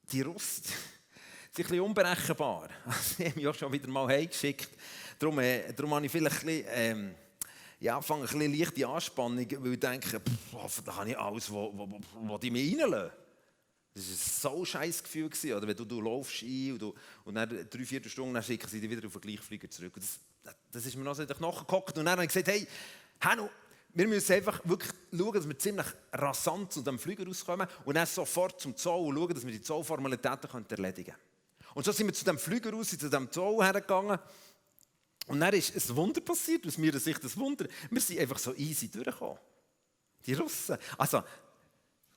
die 0.09 0.21
Russen 0.21 0.63
sind 0.63 0.73
ein 0.73 1.63
bisschen 1.63 1.81
unberechenbar. 1.81 2.69
Also, 2.85 3.15
sie 3.15 3.25
haben 3.25 3.35
mich 3.35 3.47
auch 3.47 3.55
schon 3.55 3.73
wieder 3.73 3.89
mal 3.89 4.07
heimgeschickt. 4.07 4.69
Darum, 5.19 5.39
äh, 5.39 5.73
darum 5.73 5.93
habe 5.95 6.05
ich 6.05 6.11
vielleicht 6.13 6.43
ein 6.43 6.45
bisschen, 6.45 6.65
ähm, 6.69 7.15
ja, 7.79 8.01
fange 8.01 8.23
ein 8.23 8.27
bisschen 8.27 8.57
leichte 8.57 8.87
Anspannung, 8.87 9.37
weil 9.37 9.73
ich 9.73 9.79
denke, 9.79 10.19
pff, 10.19 10.53
hoffentlich 10.53 10.95
habe 10.95 11.09
ich 11.09 11.17
alles, 11.17 11.51
was, 11.51 11.69
was, 11.73 11.89
was 12.13 12.39
die 12.39 12.51
mir 12.51 12.79
reinlassen. 12.79 13.11
Das 13.93 14.43
war 14.43 14.51
so 14.51 14.59
ein 14.59 14.65
scheiß 14.65 15.03
Gefühl. 15.03 15.25
oder? 15.25 15.67
Wenn 15.67 15.75
du, 15.75 15.85
du 15.85 16.01
laufst 16.01 16.43
ein 16.43 16.73
und, 16.73 16.81
du, 16.81 16.93
und 17.23 17.35
dann 17.35 17.67
drei, 17.69 17.85
vier 17.85 18.03
Stunden 18.07 18.33
dann 18.33 18.43
schicken 18.43 18.67
sie 18.67 18.79
dich 18.79 18.89
wieder 18.89 19.05
auf 19.07 19.13
den 19.13 19.21
Gleichflieger 19.21 19.69
zurück. 19.69 19.95
Und 19.95 20.03
das, 20.03 20.19
das 20.71 20.85
ist 20.85 20.95
mir 20.95 21.03
noch 21.03 21.15
so 21.15 21.25
gehockt. 21.25 21.97
Und 21.97 22.05
dann 22.05 22.09
habe 22.09 22.23
ich 22.23 22.29
gesagt, 22.29 22.47
hey, 22.47 22.67
Hanno, 23.21 23.49
wir 23.93 24.07
müssen 24.07 24.33
einfach 24.33 24.61
wirklich 24.65 24.91
schauen, 25.11 25.33
dass 25.33 25.47
wir 25.47 25.57
ziemlich 25.57 25.87
rasant 26.13 26.71
zu 26.71 26.81
dem 26.81 26.99
Flieger 26.99 27.25
rauskommen 27.25 27.67
und 27.85 27.95
dann 27.95 28.05
sofort 28.05 28.61
zum 28.61 28.75
Zoll 28.75 29.13
schauen, 29.15 29.33
dass 29.33 29.45
wir 29.45 29.51
die 29.51 29.61
Zollformalitäten 29.61 30.65
erledigen 30.69 31.11
können. 31.11 31.73
Und 31.73 31.83
so 31.83 31.91
sind 31.91 32.05
wir 32.05 32.13
zu 32.13 32.25
dem 32.25 32.37
Flieger 32.37 32.71
raus, 32.71 32.89
zu 32.89 33.09
dem 33.09 33.31
Zoll 33.31 33.63
hergegangen. 33.63 34.19
Und 35.27 35.41
dann 35.41 35.53
ist 35.53 35.75
ein 35.75 35.95
Wunder 35.95 36.21
passiert, 36.21 36.65
aus 36.65 36.77
meiner 36.77 36.99
Sicht 36.99 37.21
ein 37.23 37.35
Wunder. 37.35 37.67
Wir 37.89 38.01
sind 38.01 38.19
einfach 38.19 38.39
so 38.39 38.55
easy 38.55 38.89
durchgekommen. 38.89 39.37
Die 40.25 40.33
Russen. 40.33 40.77
Also, 40.97 41.21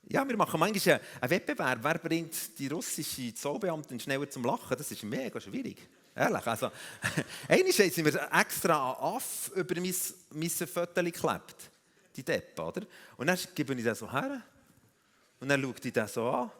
ja, 0.07 0.27
wir 0.27 0.37
machen 0.37 0.59
manchmal 0.59 1.01
einen 1.19 1.29
Wettbewerb. 1.29 1.79
Wer 1.81 1.97
bringt 1.99 2.57
die 2.57 2.67
russische 2.67 3.33
Zollbeamtin 3.33 3.99
schneller 3.99 4.29
zum 4.29 4.43
Lachen? 4.43 4.77
Das 4.77 4.91
ist 4.91 5.03
mega 5.03 5.39
schwierig. 5.39 5.77
Ehrlich. 6.15 6.47
Also, 6.47 6.71
einmal 7.47 7.71
sind 7.71 8.05
wir 8.05 8.29
extra 8.33 8.91
an 8.91 9.15
Aff 9.15 9.51
über 9.55 9.75
mein, 9.75 9.95
mein 10.31 10.49
Foto 10.49 11.03
geklebt. 11.03 11.71
Die 12.15 12.23
Deppe, 12.23 12.61
oder? 12.61 12.81
Und 13.17 13.27
dann 13.27 13.37
gebe 13.55 13.73
ich 13.73 13.83
das 13.83 13.99
so 13.99 14.11
her. 14.11 14.41
Und 15.39 15.49
dann 15.49 15.61
schaut 15.61 15.85
ich 15.85 15.93
das 15.93 16.13
so 16.13 16.29
an. 16.29 16.51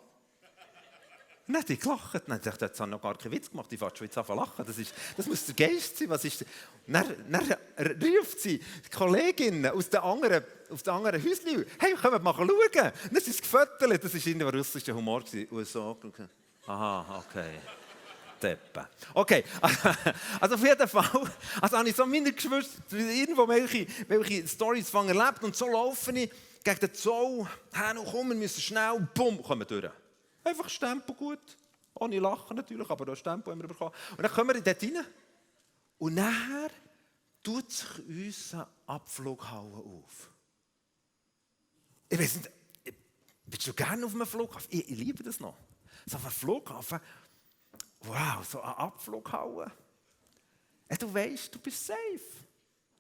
Hat 1.54 1.70
die 1.70 1.78
gelacht. 1.78 2.22
Dann 2.28 2.38
gesagt, 2.38 2.62
jetzt 2.62 2.80
habe 2.80 2.92
noch 2.92 3.02
gar 3.02 3.18
keinen 3.18 3.32
Witz 3.32 3.50
gemacht. 3.50 3.72
Ich 3.72 3.80
fahre 3.80 3.96
schon 3.96 4.08
jetzt 4.08 4.18
an 4.18 4.36
lachen. 4.36 4.66
Das, 4.66 4.78
ist, 4.78 4.94
das 5.18 5.26
muss 5.28 5.46
der 5.46 5.56
Geist 5.56 5.98
sein. 5.98 6.10
Was 6.10 6.26
ist 6.26 6.46
dann, 6.88 7.06
dann 7.30 7.56
ruft 8.02 8.40
sie 8.40 8.58
die 8.58 8.90
Kolleginnen 8.90 9.72
aus 9.72 9.90
den 9.90 10.02
anderen, 10.02 10.44
aus 10.70 10.84
den 10.84 10.94
anderen 10.94 11.24
Häuschen, 11.24 11.66
hey, 11.80 11.94
kommt 11.94 12.24
mal 12.24 12.34
schauen. 12.34 12.50
Dann 12.74 12.92
ist 13.16 13.28
es 13.28 13.42
gefüttert. 13.42 14.04
Das 14.04 14.14
war 14.14 14.28
in 14.28 14.40
der 14.40 14.54
russischen 14.54 14.96
Humor. 14.96 15.24
USA. 15.52 15.96
Aha, 16.68 17.24
okay. 17.28 17.60
Deppen. 18.42 18.86
Okay, 19.14 19.44
also 20.42 20.56
auf 20.56 20.64
jeden 20.64 20.88
Fall, 20.88 21.32
also 21.62 21.78
habe 21.78 21.90
ich 21.90 21.96
so 21.96 22.06
meine 22.06 22.34
Geschwister, 22.34 22.82
irgendwo 22.92 23.48
welche, 23.48 23.86
welche 24.08 24.48
Storys 24.48 24.92
erlebt 24.94 25.44
und 25.44 25.56
so 25.56 25.68
laufe 25.68 26.12
ich 26.12 26.32
gegen 26.64 26.80
den 26.80 26.94
Zoll, 26.94 27.48
hey, 27.72 27.96
komm, 28.12 28.30
wir 28.30 28.36
müssen 28.36 28.62
schnell, 28.62 29.08
bumm, 29.14 29.42
kommen 29.44 29.62
wir 29.62 29.82
durch. 29.82 29.92
Einfach 30.44 30.70
Stempel 30.70 31.16
gut. 31.16 31.58
Ohne 31.94 32.20
Lachen 32.20 32.56
natürlich, 32.56 32.90
aber 32.90 33.06
das 33.06 33.20
Stempel 33.20 33.52
haben 33.52 33.62
wir 33.62 33.68
bekommen. 33.68 33.94
Und 34.12 34.22
dann 34.22 34.32
kommen 34.32 34.56
wir 34.56 34.62
dort 34.62 34.84
rein. 34.84 35.06
Und 35.98 36.16
nachher 36.16 36.72
tut 37.44 37.72
sich 37.72 38.00
unsere 38.08 38.68
Abflughalle 38.86 39.76
auf. 39.76 40.32
Ich 42.10 42.20
weiß 42.20 42.36
nicht, 42.38 42.52
bist 43.46 43.68
du 43.68 43.74
gerne 43.74 44.06
auf 44.06 44.14
einem 44.14 44.26
Flughafen? 44.26 44.68
Ich, 44.72 44.90
ich 44.90 44.98
liebe 44.98 45.24
das 45.24 45.40
noch. 45.40 45.58
So 46.06 46.18
auf 46.18 46.24
einem 46.24 46.34
Flughafen, 46.34 47.00
wow, 48.02 48.48
so 48.48 48.62
eine 48.62 48.78
Abflughalle. 48.78 49.72
Ja, 50.90 50.98
du 50.98 51.14
weißt, 51.14 51.54
du 51.54 51.60
bist 51.60 51.86
safe. 51.86 52.00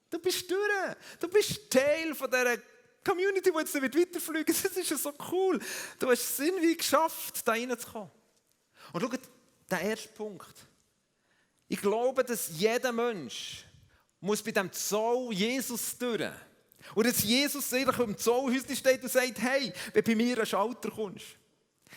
Du 0.09 0.19
bist 0.19 0.49
durch. 0.51 0.95
Du 1.19 1.27
bist 1.29 1.71
Teil 1.71 2.13
von 2.13 2.29
dieser 2.29 2.57
Community, 3.03 3.51
die 3.51 3.57
jetzt 3.57 3.75
weiterfliegen 3.75 4.45
Das 4.63 4.77
ist 4.77 4.89
ja 4.89 4.97
so 4.97 5.13
cool. 5.31 5.59
Du 5.99 6.09
hast 6.09 6.21
es 6.21 6.39
irgendwie 6.39 6.77
geschafft, 6.77 7.45
da 7.45 7.53
reinzukommen. 7.53 8.11
Und 8.93 9.01
schau, 9.01 9.09
der 9.69 9.81
erste 9.81 10.09
Punkt. 10.09 10.55
Ich 11.67 11.81
glaube, 11.81 12.23
dass 12.23 12.49
jeder 12.49 12.91
Mensch 12.91 13.65
muss 14.19 14.41
bei 14.43 14.51
dem 14.51 14.71
Zoll 14.71 15.33
Jesus 15.33 15.97
durch. 15.97 16.29
Und 16.95 17.05
dass 17.05 17.23
Jesus 17.23 17.73
eigentlich 17.73 17.99
im 17.99 18.17
Zollhäuschen 18.17 18.75
steht 18.75 19.03
und 19.03 19.11
sagt, 19.11 19.39
hey, 19.39 19.71
wenn 19.93 20.03
bei 20.03 20.15
mir 20.15 20.39
an 20.39 20.45
Schalter 20.45 20.91
kommst, 20.91 21.25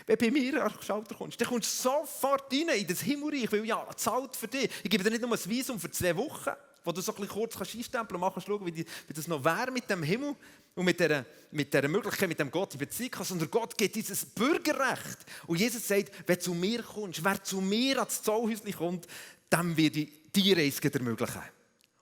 wenn 0.06 0.18
bei 0.18 0.30
mir 0.30 0.64
an 0.64 0.72
Schalter 0.80 1.14
kommst, 1.14 1.40
dann 1.40 1.48
kommst 1.48 1.84
du 1.84 1.88
sofort 1.88 2.52
rein 2.52 2.68
in 2.68 2.86
das 2.86 3.00
Himmelreich, 3.00 3.50
weil 3.50 3.64
ja, 3.64 3.86
zahlt 3.96 4.36
für 4.36 4.48
dich. 4.48 4.70
Ich 4.82 4.90
gebe 4.90 5.02
dir 5.02 5.10
nicht 5.10 5.22
nur 5.22 5.32
ein 5.32 5.50
Visum 5.50 5.80
für 5.80 5.90
zwei 5.90 6.16
Wochen, 6.16 6.50
wo 6.85 6.92
du 6.92 7.01
so 7.01 7.12
ein 7.12 7.16
bisschen 7.16 7.33
kurz 7.33 7.57
einstempeln 7.57 8.20
kannst 8.20 8.47
schauen, 8.47 8.66
wie, 8.66 8.85
wie 9.09 9.12
das 9.12 9.27
noch 9.27 9.42
wäre 9.42 9.70
mit 9.70 9.88
dem 9.88 10.03
Himmel 10.03 10.37
und 10.75 10.85
mit 10.85 11.01
dieser, 11.01 11.25
mit 11.51 11.73
dieser 11.73 11.88
Möglichkeit, 11.88 12.29
mit 12.29 12.38
dem 12.38 12.51
Gott 12.51 12.75
in 12.75 12.79
Beziehung 12.79 13.11
kannst, 13.11 13.31
sondern 13.31 13.51
Gott 13.51 13.77
gibt 13.77 13.94
dieses 13.94 14.27
Bürgerrecht. 14.27 15.18
Und 15.47 15.59
Jesus 15.59 15.88
sagt, 15.88 16.12
du 16.29 16.38
zu 16.38 16.55
mir 16.55 16.83
kommst, 16.83 17.25
wer 17.25 17.42
zu 17.42 17.61
mir 17.61 17.99
ans 17.99 18.23
Zollhäuschen 18.23 18.73
kommt, 18.73 19.07
dann 19.49 19.77
wird 19.77 19.97
ich 19.97 20.11
die 20.35 20.53
Reise 20.53 20.92
ermöglichen. 20.92 21.42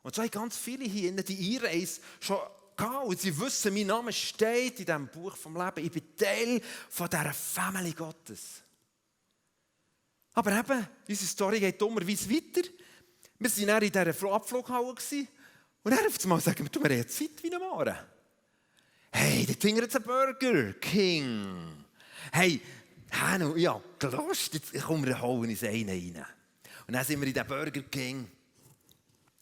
Und 0.03 0.14
so 0.14 0.23
haben 0.23 0.31
ganz 0.31 0.57
viele 0.57 0.85
hier 0.85 1.12
die 1.12 1.57
Einreise 1.57 2.01
schon 2.18 2.38
gehabt 2.77 3.07
und 3.07 3.21
sie 3.21 3.38
wissen, 3.38 3.73
mein 3.73 3.87
Name 3.87 4.12
steht 4.12 4.81
in 4.81 4.87
diesem 4.87 5.07
Buch 5.09 5.37
vom 5.37 5.57
Leben. 5.57 5.85
Ich 5.85 5.92
bin 5.92 6.16
Teil 6.16 6.61
von 6.88 7.09
dieser 7.09 7.33
Familie 7.33 7.92
Gottes. 7.92 8.62
Aber 10.35 10.59
eben, 10.59 10.88
unsere 11.09 11.29
Story 11.29 11.61
geht 11.61 11.81
dummerweise 11.81 12.31
weiter. 12.31 12.68
Wir 13.42 13.66
waren 13.66 13.83
in 13.83 13.90
dieser 13.90 14.33
Abflughalle 14.33 14.94
und 15.85 15.90
dann 15.90 16.07
auf 16.07 16.22
einmal 16.22 16.40
sagen 16.40 16.61
wir, 16.61 16.68
du, 16.68 16.83
wir 16.83 16.96
haben 16.96 17.09
Zeit 17.09 17.42
wie 17.42 17.52
ein 17.52 17.61
Maren. 17.61 17.96
Hey, 19.11 19.44
dort 19.46 19.61
hinten 19.62 19.83
jetzt 19.83 19.96
ein 19.96 20.02
Burger 20.02 20.72
King. 20.74 21.85
Hey, 22.31 22.61
Hanno, 23.11 23.57
ja, 23.57 23.81
gelost, 23.98 24.55
jetzt 24.55 24.72
kommen 24.85 25.05
wir 25.05 25.20
holen 25.20 25.50
uns 25.50 25.64
einen 25.64 25.88
rein. 25.88 26.24
Und 26.87 26.94
dann 26.94 27.05
sind 27.05 27.20
wir 27.20 27.26
in 27.26 27.35
den 27.35 27.46
Burger 27.46 27.83
King. 27.83 28.31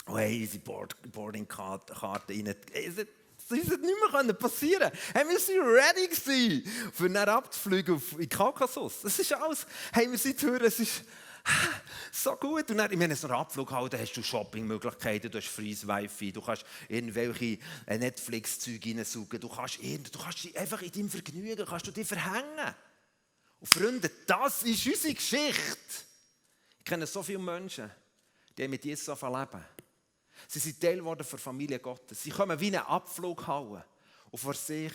Und 0.06 0.18
hey, 0.18 0.42
unsere 0.42 0.88
Boarding-Karte 1.12 2.02
rein. 2.02 2.44
Das 2.46 3.58
hätte 3.58 3.78
nicht 3.78 3.96
mehr 4.12 4.34
passieren 4.34 4.90
hey, 5.12 5.24
Wir 5.28 5.36
waren 5.36 5.76
ready 5.76 6.08
gewesen, 6.08 6.90
für 6.92 7.10
dann 7.10 7.28
abzufliegen 7.28 8.00
in 8.18 8.28
Kaukasus. 8.28 9.02
Das 9.02 9.18
ist 9.18 9.32
alles. 9.34 9.66
Hey, 9.92 10.10
wir 10.10 10.18
sind 10.18 10.40
hören, 10.42 10.64
es 10.64 10.80
ist 10.80 11.02
so 12.12 12.36
gut. 12.36 12.70
Und 12.70 12.78
dann, 12.78 12.90
ich 12.90 12.98
meine, 12.98 13.16
so 13.16 13.26
einen 13.26 13.36
Abflug 13.36 13.70
halt, 13.70 13.94
hast 13.94 14.12
du 14.12 14.22
Shoppingmöglichkeiten, 14.22 15.30
du 15.30 15.38
hast 15.38 15.48
freies 15.48 15.86
Wi-Fi, 15.86 16.32
du 16.32 16.40
kannst 16.40 16.64
irgendwelche 16.88 17.58
äh, 17.86 17.98
Netflix-Züge 17.98 18.90
reinsaugen, 18.90 19.40
du 19.40 19.48
kannst, 19.48 19.78
du 19.78 20.18
kannst 20.18 20.56
einfach 20.56 20.82
in 20.82 20.92
deinem 20.92 21.10
Vergnügen 21.10 21.66
kannst 21.66 21.86
du 21.86 21.92
dich 21.92 22.06
verhängen. 22.06 22.74
Und 23.60 23.66
Freunde, 23.66 24.10
das 24.26 24.62
ist 24.62 24.86
unsere 24.86 25.14
Geschichte. 25.14 26.04
Ich 26.78 26.84
kenne 26.84 27.06
so 27.06 27.22
viele 27.22 27.38
Menschen, 27.38 27.90
die 28.56 28.68
mit 28.68 28.84
Jesus 28.84 29.20
leben. 29.20 29.64
Sie 30.48 30.58
sind 30.58 30.80
Teil 30.80 30.96
geworden 30.96 31.24
der 31.30 31.38
Familie 31.38 31.78
Gottes. 31.78 32.22
Sie 32.22 32.30
kommen 32.30 32.58
wie 32.58 32.68
eine 32.68 32.86
Abflughalle 32.86 33.84
und 34.30 34.38
vor 34.38 34.54
sich, 34.54 34.92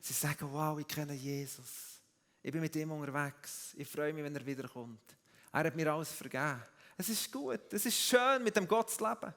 sie 0.00 0.12
sagen, 0.12 0.48
wow, 0.50 0.78
ich 0.78 0.88
kenne 0.88 1.14
Jesus. 1.14 2.00
Ich 2.42 2.52
bin 2.52 2.60
mit 2.60 2.74
ihm 2.76 2.90
unterwegs. 2.90 3.74
Ich 3.76 3.88
freue 3.88 4.12
mich, 4.12 4.24
wenn 4.24 4.34
er 4.34 4.44
wiederkommt. 4.44 5.17
Er 5.52 5.64
hat 5.64 5.76
mir 5.76 5.92
alles 5.92 6.12
vergeben. 6.12 6.62
Es 6.96 7.08
ist 7.08 7.30
gut, 7.32 7.60
es 7.70 7.86
ist 7.86 7.98
schön, 7.98 8.42
mit 8.42 8.56
dem 8.56 8.66
Gott 8.66 8.90
zu 8.90 9.06
leben. 9.08 9.32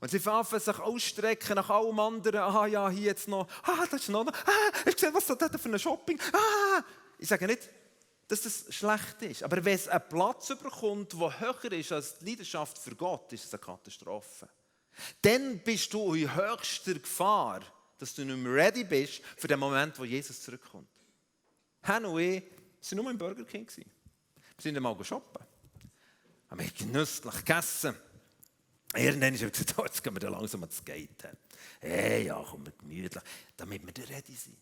Und 0.00 0.10
sie 0.10 0.18
fangen 0.18 0.44
sich 0.44 0.78
ausstrecken 0.78 1.56
nach 1.56 1.68
allem 1.68 1.98
anderen. 1.98 2.40
Ah 2.40 2.66
ja, 2.66 2.88
hier 2.88 3.06
jetzt 3.06 3.28
noch. 3.28 3.46
Ah, 3.62 3.84
das 3.90 4.00
ist 4.00 4.08
noch. 4.08 4.26
Ah, 4.26 4.52
hast 4.72 4.86
du 4.86 4.92
gesehen, 4.92 5.14
was 5.14 5.26
da 5.26 5.58
für 5.58 5.68
ein 5.68 5.78
Shopping? 5.78 6.18
Ah! 6.32 6.82
Ich 7.18 7.28
sage 7.28 7.46
nicht, 7.46 7.68
dass 8.26 8.40
das 8.42 8.74
schlecht 8.74 9.20
ist. 9.22 9.42
Aber 9.42 9.62
wenn 9.62 9.74
es 9.74 9.88
einen 9.88 10.08
Platz 10.08 10.48
bekommt, 10.48 11.12
der 11.12 11.40
höher 11.40 11.72
ist 11.72 11.92
als 11.92 12.18
die 12.18 12.30
Leidenschaft 12.30 12.78
für 12.78 12.94
Gott, 12.94 13.30
ist 13.32 13.44
es 13.44 13.52
eine 13.52 13.60
Katastrophe. 13.60 14.48
Dann 15.20 15.58
bist 15.58 15.92
du 15.92 16.14
in 16.14 16.34
höchster 16.34 16.94
Gefahr, 16.94 17.60
dass 17.98 18.14
du 18.14 18.24
nicht 18.24 18.38
mehr 18.38 18.54
ready 18.54 18.84
bist 18.84 19.20
für 19.36 19.48
den 19.48 19.60
Moment, 19.60 19.98
wo 19.98 20.04
Jesus 20.04 20.40
zurückkommt. 20.40 20.88
Hen 21.82 22.06
und 22.06 22.20
ich 22.20 22.42
waren 22.42 22.96
nur 22.96 23.10
im 23.10 23.18
Burger 23.18 23.44
King. 23.44 23.68
Wir 23.76 23.84
sind 24.60 24.76
einmal 24.76 25.02
shoppen. 25.04 25.44
Haben 26.50 26.72
genüsslich 26.76 27.36
gegessen. 27.36 27.94
Irgendwann 28.94 29.34
habe 29.34 29.46
ich 29.46 29.52
gesagt, 29.52 29.78
oh, 29.78 29.84
jetzt 29.84 30.02
gehen 30.02 30.20
wir 30.20 30.30
langsam 30.30 30.62
ans 30.62 30.84
Gate. 30.84 31.28
Hey, 31.80 32.26
ja, 32.26 32.44
komm, 32.48 32.66
wir 32.66 32.72
gemütlich, 32.72 33.22
damit 33.56 33.86
wir 33.86 34.08
ready 34.08 34.34
sind. 34.34 34.56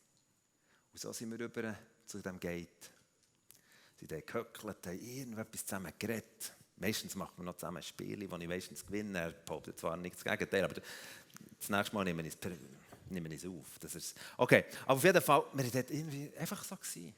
Und 0.92 1.00
so 1.00 1.12
sind 1.12 1.30
wir 1.30 1.40
rüber 1.40 1.74
zu 2.04 2.20
dem 2.20 2.38
Gate. 2.38 2.90
Sie 3.96 4.06
haben 4.06 4.26
gehöckelt, 4.26 4.86
haben 4.86 4.98
irgendetwas 4.98 5.64
zusammen 5.64 5.92
geredet. 5.98 6.52
Meistens 6.76 7.16
machen 7.16 7.32
wir 7.38 7.44
noch 7.44 7.56
zusammen 7.56 7.82
Spiele, 7.82 8.28
die 8.28 8.42
ich 8.42 8.48
meistens 8.48 8.86
gewinne. 8.86 9.18
Er 9.18 9.32
behauptet 9.32 9.78
zwar 9.78 9.96
nichts 9.96 10.22
Gegenteil, 10.22 10.64
aber 10.64 10.74
das 10.74 11.68
nächste 11.70 11.94
Mal 11.94 12.04
nehmen 12.04 12.24
wir 12.24 12.30
es, 12.30 12.38
nehmen 13.08 13.30
wir 13.30 13.36
es 13.36 13.46
auf. 13.46 13.78
Das 13.80 13.94
ist, 13.94 14.16
okay, 14.36 14.64
aber 14.84 14.94
auf 14.94 15.04
jeden 15.04 15.22
Fall, 15.22 15.42
wir 15.54 15.74
waren 15.74 15.84
irgendwie 15.88 16.32
einfach 16.36 16.62
so. 16.62 16.76
Gewesen. 16.76 17.14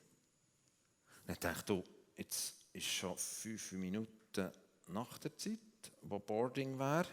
Und 1.26 1.32
ich 1.32 1.38
dachte, 1.38 1.64
du, 1.66 1.84
jetzt 2.16 2.54
ist 2.72 2.86
schon 2.86 3.16
fünf 3.16 3.72
Minuten 3.72 4.50
nach 4.88 5.18
der 5.18 5.36
Zeit, 5.36 5.58
wo 6.02 6.18
Boarding 6.18 6.78
wäre. 6.78 7.06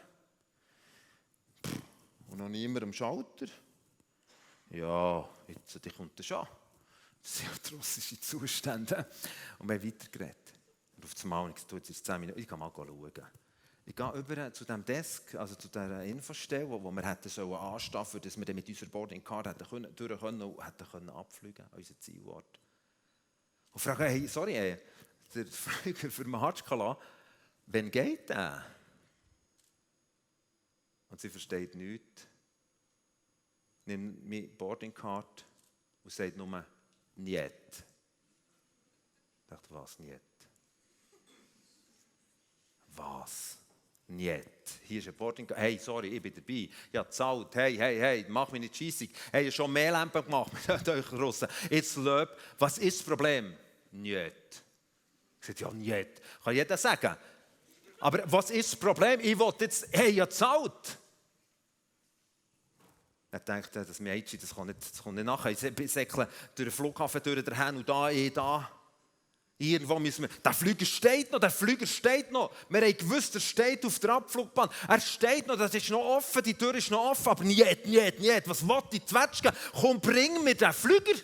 Und 2.30 2.38
noch 2.38 2.50
niemand 2.50 2.84
am 2.84 2.94
Schalter. 2.94 3.48
Ja, 4.70 5.28
jetzt 5.48 5.96
kommt 5.96 6.20
er 6.20 6.24
schon. 6.24 6.48
sehr 7.22 7.50
russische 7.74 8.20
Zustände. 8.20 9.06
Und 9.60 9.70
wir 9.70 9.76
haben 9.76 9.86
weitergeredet. 9.86 10.54
Und 10.96 11.06
auf 11.06 11.14
das 11.14 11.24
Mal, 11.24 11.54
ich 11.56 11.64
tue 11.66 11.80
jetzt 11.80 12.06
10 12.06 12.20
Minuten, 12.20 12.40
ich 12.40 12.48
kann 12.48 12.60
mal 12.60 12.72
schauen. 12.74 13.12
Ich 13.86 13.96
gehe 13.96 14.12
über 14.12 14.54
zu 14.54 14.66
dem 14.66 14.84
Desk, 14.84 15.36
also 15.36 15.56
zu 15.56 15.70
der 15.70 16.04
Infostelle, 16.04 16.70
wo 16.70 16.92
wir 16.92 17.06
hätten 17.06 17.30
sollen 17.30 17.54
anstehen, 17.54 18.22
dass 18.22 18.38
wir 18.38 18.46
dann 18.46 18.56
mit 18.56 18.68
unserer 18.68 18.90
Boarding 18.90 19.24
Card 19.24 19.48
hätten 19.48 19.66
können, 19.66 19.96
durch 19.96 20.20
können 20.20 20.42
und 20.42 20.66
hätten 20.66 20.86
können 20.92 21.10
abfliegen 21.10 21.64
an 21.64 21.78
unseren 21.78 22.00
Zielort. 22.00 22.60
Und 23.72 23.80
frage, 23.80 24.06
hey, 24.06 24.28
sorry, 24.28 24.54
hey, 24.54 24.78
der 25.34 25.46
Flüger 25.46 26.10
für 26.10 26.26
Mahatschkala, 26.26 26.98
wann 27.68 27.92
geht 27.92 28.30
der? 28.30 28.66
Und 31.10 31.20
sie 31.20 31.30
versteht 31.30 31.76
nichts, 31.76 32.28
nimmt 33.86 34.28
meine 34.28 34.48
Boarding 34.48 34.94
Card 34.94 35.46
und 36.04 36.12
sagt 36.12 36.36
nur, 36.38 36.66
Niet. 37.18 37.86
Ich 39.42 39.50
dachte, 39.50 39.74
was 39.74 39.98
niet? 39.98 40.20
Was? 42.96 43.58
Niet. 44.06 44.80
Hier 44.84 45.00
ist 45.00 45.08
ein 45.08 45.16
Boarding. 45.16 45.50
Hey, 45.56 45.78
sorry, 45.80 46.10
ich 46.10 46.22
bin 46.22 46.34
dabei. 46.34 46.70
Ja, 46.92 47.10
zahlt. 47.10 47.56
Hey, 47.56 47.76
hey, 47.76 47.98
hey, 47.98 48.26
mach 48.30 48.52
mich 48.52 48.62
nicht 48.62 48.76
scheissig. 48.76 49.10
Hey, 49.32 49.46
ihr 49.46 49.52
schon 49.52 49.72
mehr 49.74 49.92
Lampen 49.92 50.24
gemacht 50.24 50.52
mit 50.68 50.90
euch 50.90 51.12
Russen. 51.12 51.48
Jetzt 51.70 51.98
löb. 51.98 52.30
Was 52.60 52.78
ist 52.78 53.00
das 53.00 53.08
Problem? 53.08 53.56
Niet. 53.92 54.64
Sage, 55.48 55.60
ja, 55.60 55.72
niet. 55.72 56.22
Kann 56.44 56.56
jeder 56.56 56.78
sagen. 56.78 57.16
Aber 58.00 58.24
was 58.32 58.52
ist 58.52 58.74
das 58.74 58.80
Problem? 58.80 59.20
Ich 59.22 59.38
wollte 59.38 59.66
jetzt, 59.66 59.88
hey, 59.92 60.12
ja, 60.12 60.30
zahlt. 60.30 60.98
Er 63.32 63.40
denkt, 63.40 63.76
das 63.76 64.00
Mädchen, 64.00 64.40
das 64.40 64.54
kommt 64.54 64.68
nicht, 64.68 64.80
das 64.82 65.04
kommt 65.04 65.16
nicht 65.16 65.26
nachher. 65.26 65.52
Ich 65.52 65.92
säckle 65.92 66.28
durch 66.56 66.70
den 66.70 66.72
Flughafen, 66.72 67.22
durch 67.24 67.44
den 67.44 67.56
Hin 67.56 67.78
und 67.78 67.90
da, 67.90 68.10
eh 68.10 68.30
da. 68.30 68.70
Irgendwo 69.60 69.98
müssen 69.98 70.22
wir, 70.22 70.30
der 70.30 70.54
Flüger 70.54 70.86
steht 70.86 71.32
noch, 71.32 71.40
der 71.40 71.50
Flüger 71.50 71.88
steht 71.88 72.32
noch. 72.32 72.52
Wir 72.70 72.82
haben 72.82 72.98
gewusst, 72.98 73.34
er 73.34 73.42
steht 73.42 73.84
auf 73.86 73.98
der 73.98 74.12
Abflugbahn. 74.12 74.70
Er 74.88 75.02
steht 75.02 75.48
noch, 75.48 75.58
das 75.58 75.74
ist 75.74 75.90
noch 75.90 76.18
offen, 76.18 76.44
die 76.44 76.54
Tür 76.54 76.76
ist 76.76 76.92
noch 76.92 77.12
offen. 77.12 77.28
Aber 77.28 77.44
nicht, 77.44 77.86
nicht, 77.88 78.20
nicht. 78.20 78.48
Was 78.48 78.68
will 78.68 78.84
die 78.92 79.04
Zwetschge? 79.04 79.52
Komm, 79.74 80.00
bring 80.00 80.44
mir 80.44 80.54
den 80.54 80.72
Flüger. 80.72 81.20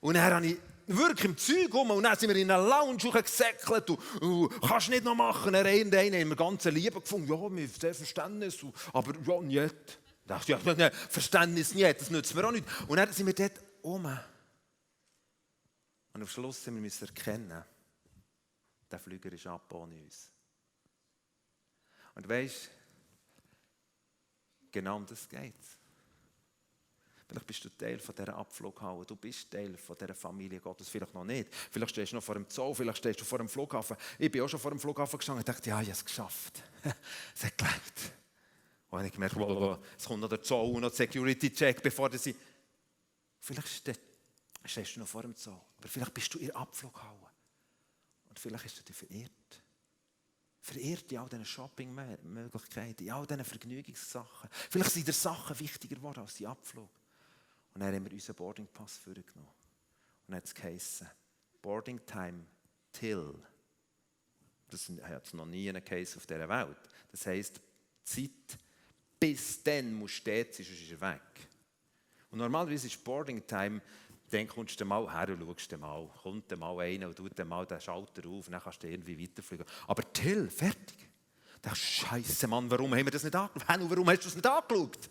Und 0.00 0.14
dann 0.14 0.32
habe 0.32 0.46
ich 0.46 0.56
wirklich 0.88 1.24
im 1.24 1.36
Zeug 1.36 1.72
rum. 1.72 1.90
Und 1.90 2.02
dann 2.02 2.16
sind 2.16 2.28
wir 2.28 2.36
in 2.36 2.50
einer 2.50 2.62
Lounge 2.62 3.10
gesäckelt. 3.10 3.90
Und, 3.90 4.22
und 4.22 4.60
kannst 4.60 4.88
nicht 4.88 5.04
noch 5.04 5.14
machen. 5.14 5.54
Er 5.54 5.64
einen, 5.64 5.94
einen 5.94 6.20
haben 6.20 6.28
wir 6.28 6.36
ganz 6.36 6.64
Liebe 6.64 7.00
gefunden. 7.00 7.28
Ja, 7.28 7.38
wir 7.38 7.44
haben 7.44 7.68
sehr 7.68 7.94
Verständnis. 7.94 8.58
Aber 8.92 9.12
ja, 9.26 9.40
nicht. 9.40 9.98
Ich 10.22 10.26
dachte, 10.26 10.52
ja, 10.52 10.74
nein, 10.74 10.90
Verständnis 11.08 11.74
nicht, 11.74 12.00
das 12.00 12.10
nützt 12.10 12.34
mir 12.34 12.46
auch 12.46 12.52
nicht. 12.52 12.64
Und 12.86 12.96
dann 12.96 13.12
sind 13.12 13.26
wir 13.26 13.34
dort 13.34 13.64
um. 13.82 14.04
Und 14.04 16.22
am 16.22 16.28
Schluss 16.28 16.66
müssen 16.66 17.00
wir 17.00 17.08
erkennen, 17.08 17.64
der 18.90 18.98
Flüger 18.98 19.32
ist 19.32 19.46
ab 19.46 19.72
ohne 19.72 20.02
uns. 20.02 20.30
Und 22.14 22.28
weißt 22.28 22.70
genau 24.70 24.96
um 24.96 25.06
das 25.06 25.28
geht 25.28 25.54
es. 25.60 25.77
Vielleicht 27.28 27.46
bist 27.46 27.64
du 27.64 27.68
Teil 27.68 27.98
von 27.98 28.14
dieser 28.14 28.34
Abflughalle. 28.34 29.04
Du 29.04 29.14
bist 29.14 29.50
Teil 29.50 29.76
von 29.76 29.96
dieser 29.98 30.14
Familie 30.14 30.60
Gottes. 30.60 30.88
Vielleicht 30.88 31.12
noch 31.12 31.24
nicht. 31.24 31.54
Vielleicht 31.70 31.90
stehst 31.90 32.12
du 32.12 32.16
noch 32.16 32.22
vor 32.22 32.34
dem 32.34 32.46
Zoo, 32.48 32.72
vielleicht 32.72 32.98
stehst 32.98 33.20
du 33.20 33.24
vor 33.24 33.38
dem 33.38 33.50
Flughafen. 33.50 33.98
Ich 34.18 34.30
bin 34.30 34.40
auch 34.40 34.48
schon 34.48 34.58
vor 34.58 34.70
dem 34.70 34.80
Flughafen 34.80 35.18
gestanden 35.18 35.42
und 35.42 35.48
dachte, 35.48 35.68
ja, 35.68 35.78
ich 35.82 35.88
habe 35.88 35.92
es 35.92 36.04
geschafft. 36.04 36.62
es 37.36 37.44
hat 37.44 37.58
gelangt. 37.58 38.12
Und 38.88 39.04
ich 39.04 39.12
gemerkt, 39.12 39.36
es 39.98 40.04
kommt 40.06 40.20
noch 40.22 40.28
der 40.30 40.42
Zoo 40.42 40.62
und 40.62 40.80
noch 40.80 40.88
der 40.88 40.96
Security-Check, 40.96 41.82
bevor 41.82 42.10
sie... 42.16 42.34
Vielleicht 43.40 43.68
stehst 44.64 44.96
du 44.96 45.00
noch 45.00 45.08
vor 45.08 45.20
dem 45.20 45.34
Zoo. 45.34 45.50
Aber 45.50 45.88
vielleicht 45.88 46.14
bist 46.14 46.32
du 46.32 46.38
in 46.38 46.46
der 46.46 46.56
Abflughalle. 46.56 47.30
Und 48.30 48.38
vielleicht 48.38 48.64
hast 48.64 48.78
du 48.78 48.84
dich 48.84 48.96
verirrt. 48.96 49.62
Verirrt 50.62 51.12
in 51.12 51.18
all 51.18 51.28
diesen 51.28 51.44
Shopping-Möglichkeiten, 51.44 53.04
in 53.04 53.12
all 53.12 53.26
diesen 53.26 53.44
Vergnügungssachen. 53.44 54.48
Vielleicht 54.70 54.92
sind 54.92 55.06
dir 55.06 55.12
Sachen 55.12 55.60
wichtiger 55.60 55.96
geworden 55.96 56.20
als 56.20 56.34
die 56.34 56.46
Abflug. 56.46 56.88
Und 57.74 57.80
dann 57.80 57.94
haben 57.94 58.04
wir 58.04 58.12
unseren 58.12 58.36
Boarding 58.36 58.66
Pass 58.66 58.98
vorgenommen. 58.98 59.48
Und 60.26 60.28
dann 60.28 60.36
hat 60.36 60.44
es 60.44 60.54
geheißen, 60.54 61.08
Boarding 61.62 62.04
Time 62.04 62.44
till. 62.92 63.34
Das 64.70 64.90
hat 65.02 65.26
es 65.26 65.32
noch 65.32 65.46
nie 65.46 65.68
einen 65.68 65.84
Case 65.84 66.16
auf 66.16 66.26
dieser 66.26 66.48
Welt. 66.48 66.78
Das 67.10 67.26
heisst, 67.26 67.60
Zeit 68.04 68.58
bis 69.18 69.62
dann 69.62 69.94
muss 69.94 70.12
stehen, 70.12 70.46
sonst 70.52 70.70
ist 70.70 70.90
er 70.92 71.00
weg. 71.00 71.20
Und 72.30 72.38
normalerweise 72.38 72.86
ist 72.86 73.02
Boarding 73.02 73.46
Time, 73.46 73.80
dann 74.30 74.46
kommst 74.46 74.80
du 74.80 74.84
mal 74.84 75.10
her 75.10 75.34
und 75.34 75.40
schaust 75.40 75.78
mal. 75.78 76.08
Kommt 76.22 76.56
mal 76.58 76.78
einer 76.80 77.08
und 77.08 77.16
tut 77.16 77.38
mal 77.46 77.64
den 77.66 77.80
Schalter 77.80 78.28
auf 78.28 78.48
dann 78.48 78.60
kannst 78.60 78.82
du 78.82 78.88
irgendwie 78.88 79.20
weiterfliegen. 79.20 79.64
Aber 79.86 80.12
till, 80.12 80.50
fertig. 80.50 81.08
Da 81.62 81.74
Scheiße, 81.74 82.46
Mann, 82.46 82.70
warum 82.70 82.94
haben 82.94 83.06
wir 83.06 83.10
das 83.10 83.24
nicht 83.24 83.34
angeschaut? 83.34 83.90
Warum 83.90 84.08
hast 84.08 84.20
du 84.20 84.24
das 84.24 84.34
nicht 84.36 84.46
angeschaut? 84.46 85.08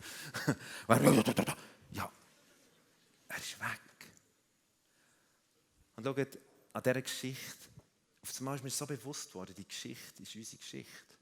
er 3.37 3.43
ist 3.43 3.59
weg. 3.59 4.09
Und 5.95 6.03
schaut, 6.03 6.39
an 6.73 6.83
dieser 6.83 7.01
Geschichte, 7.01 7.69
auf 8.21 8.39
einmal 8.39 8.55
ist 8.55 8.63
mir 8.63 8.69
so 8.69 8.85
bewusst 8.85 9.33
worden, 9.35 9.55
die 9.55 9.67
Geschichte 9.67 10.23
ist 10.23 10.35
unsere 10.35 10.57
Geschichte. 10.57 11.15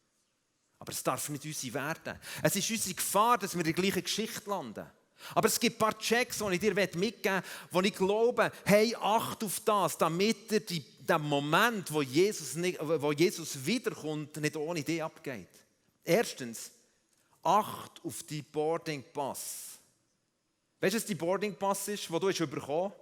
Aber 0.79 0.91
es 0.91 1.03
darf 1.03 1.29
nicht 1.29 1.45
unsere 1.45 1.73
werden. 1.73 2.19
Es 2.41 2.55
ist 2.55 2.69
unsere 2.69 2.95
Gefahr, 2.95 3.37
dass 3.37 3.53
wir 3.53 3.65
in 3.65 3.73
der 3.73 3.73
gleichen 3.73 4.03
Geschichte 4.03 4.49
landen. 4.49 4.85
Aber 5.33 5.47
es 5.47 5.59
gibt 5.59 5.77
ein 5.77 5.79
paar 5.79 5.97
Checks, 5.97 6.39
die 6.39 6.53
ich 6.53 6.59
dir 6.59 6.73
mitgeben 6.73 7.41
wo 7.71 7.81
ich 7.81 7.95
glaube, 7.95 8.51
hey, 8.65 8.95
acht 8.99 9.43
auf 9.43 9.61
das, 9.61 9.97
damit 9.97 10.51
dir 10.51 10.59
die, 10.59 10.81
der 10.99 11.19
Moment, 11.19 11.91
wo 11.91 12.01
Jesus, 12.01 12.55
nicht, 12.55 12.77
wo 12.81 13.11
Jesus 13.11 13.65
wiederkommt, 13.65 14.35
nicht 14.37 14.57
ohne 14.57 14.83
dich 14.83 15.01
abgeht. 15.01 15.47
Erstens, 16.03 16.71
acht 17.41 18.03
auf 18.03 18.23
die 18.23 18.41
Boarding 18.41 19.03
Pass. 19.13 19.74
Weißt 20.81 20.93
du, 20.93 20.97
was 20.97 21.05
die 21.05 21.15
Boarding 21.15 21.55
Pass 21.55 21.87
ist, 21.87 22.09
den 22.09 22.19
du 22.19 22.29
hast 22.29 22.49
bekommen? 22.49 22.93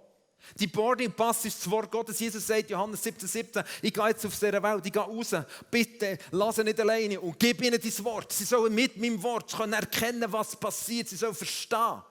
Die 0.58 0.66
Boarding 0.66 1.12
Pass 1.12 1.44
ist 1.44 1.58
das 1.58 1.70
Wort 1.70 1.90
Gottes. 1.90 2.20
Jesus 2.20 2.46
sagt, 2.46 2.70
Johannes 2.70 3.02
17, 3.02 3.28
17, 3.28 3.64
ich 3.82 3.92
gehe 3.92 4.08
jetzt 4.08 4.24
auf 4.26 4.32
diese 4.38 4.62
Welt, 4.62 4.86
ich 4.86 4.92
gehe 4.92 5.02
raus. 5.02 5.34
Bitte, 5.70 6.18
lass 6.30 6.56
sie 6.56 6.64
nicht 6.64 6.78
alleine 6.80 7.20
und 7.20 7.38
gib 7.38 7.62
ihnen 7.62 7.80
dein 7.80 8.04
Wort. 8.04 8.32
Sie 8.32 8.44
sollen 8.44 8.74
mit 8.74 8.96
meinem 8.96 9.22
Wort 9.22 9.52
können 9.52 9.72
erkennen, 9.72 10.30
was 10.30 10.54
passiert. 10.56 11.08
Sie 11.08 11.16
sollen 11.16 11.34
verstehen. 11.34 12.02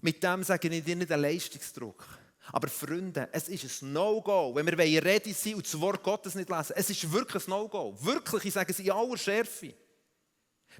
Mit 0.00 0.22
dem 0.22 0.42
sage 0.42 0.68
ich 0.68 0.82
dir 0.82 0.96
nicht 0.96 1.12
einen 1.12 1.22
Leistungsdruck. 1.22 2.04
Aber 2.50 2.68
Freunde, 2.68 3.28
es 3.30 3.48
ist 3.48 3.82
ein 3.82 3.92
No-Go, 3.92 4.52
wenn 4.54 4.66
wir 4.66 5.04
ready 5.04 5.32
sind 5.32 5.56
und 5.56 5.64
das 5.64 5.80
Wort 5.80 6.02
Gottes 6.02 6.34
nicht 6.34 6.50
lesen. 6.50 6.72
Es 6.74 6.90
ist 6.90 7.12
wirklich 7.12 7.46
ein 7.46 7.50
No-Go. 7.50 7.96
Wirklich, 8.00 8.46
ich 8.46 8.54
sage 8.54 8.72
es 8.72 8.80
in 8.80 8.90
aller 8.90 9.16
Schärfe. 9.16 9.74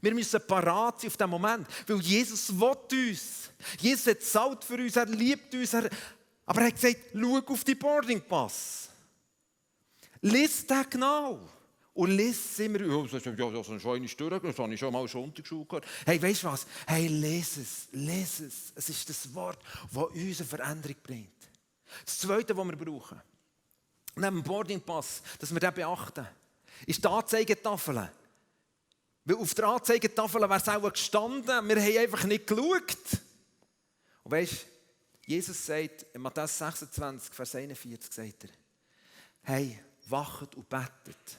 Wir 0.01 0.15
müssen 0.15 0.41
parat 0.47 1.01
sein 1.01 1.09
auf 1.09 1.17
diesen 1.17 1.31
Moment, 1.31 1.67
weil 1.87 2.01
Jesus 2.01 2.49
will 2.59 2.77
uns. 3.09 3.51
Jesus 3.81 4.07
hat 4.07 4.23
zahlt 4.23 4.65
für 4.65 4.75
uns, 4.75 4.97
er 4.97 5.07
liebt 5.07 5.55
uns, 5.55 5.75
er, 5.75 5.89
aber 6.47 6.63
er 6.63 6.67
hat 6.69 6.75
gesagt, 6.75 7.01
schau 7.15 7.39
auf 7.47 7.65
die 7.65 7.75
Boarding 7.75 8.21
Pass. 8.23 8.89
Lies 10.21 10.67
den 10.67 10.85
genau. 10.89 11.41
Und 11.95 12.11
lies 12.11 12.59
immer, 12.59 12.81
ja, 12.81 13.03
das 13.03 13.13
ist 13.13 13.27
das 13.27 13.83
schon 13.83 13.97
eine 13.97 14.09
Stunde, 14.09 14.41
das 14.41 14.59
habe 14.59 14.73
ich 14.73 14.81
schon 14.81 14.93
mal 14.93 15.07
schon 15.07 15.25
Unterschule 15.25 15.67
gehört. 15.67 15.85
Hey, 16.07 16.23
weißt 16.23 16.43
du 16.43 16.47
was? 16.47 16.67
Hey, 16.87 17.07
lese 17.07 17.61
es, 17.61 17.89
lese 17.93 18.47
es. 18.47 18.73
Es 18.75 18.89
ist 18.89 19.11
das 19.11 19.35
Wort, 19.35 19.59
das 19.93 20.05
uns 20.05 20.41
eine 20.41 20.49
Veränderung 20.49 20.97
bringt. 21.03 21.29
Das 22.07 22.19
Zweite, 22.19 22.57
was 22.57 22.67
wir 22.67 22.77
brauchen, 22.77 23.21
neben 24.17 24.37
dem 24.37 24.43
Boardingpass, 24.43 25.23
dass 25.39 25.53
wir 25.53 25.61
den 25.61 25.75
beachten, 25.75 26.27
ist 26.87 27.05
die 27.05 27.09
Anzeigetafel. 27.09 28.11
Weil 29.25 29.37
auf 29.37 29.55
der 29.55 29.67
Anzeigetafel 29.67 30.41
wäre 30.41 30.57
es 30.57 30.69
auch 30.69 30.93
gestanden, 30.93 31.69
wir 31.69 31.77
haben 31.77 31.99
einfach 31.99 32.25
nicht 32.25 32.47
geschaut. 32.47 32.97
Und 34.25 34.31
weißt 34.31 34.67
Jesus 35.27 35.65
sagt 35.65 36.07
in 36.13 36.21
Matthäus 36.21 36.59
26, 36.59 37.33
Vers 37.33 37.55
41, 37.55 38.13
sagt 38.13 38.45
er, 38.45 38.51
hey, 39.43 39.79
wachet 40.07 40.55
und 40.57 40.69
betet 40.69 41.39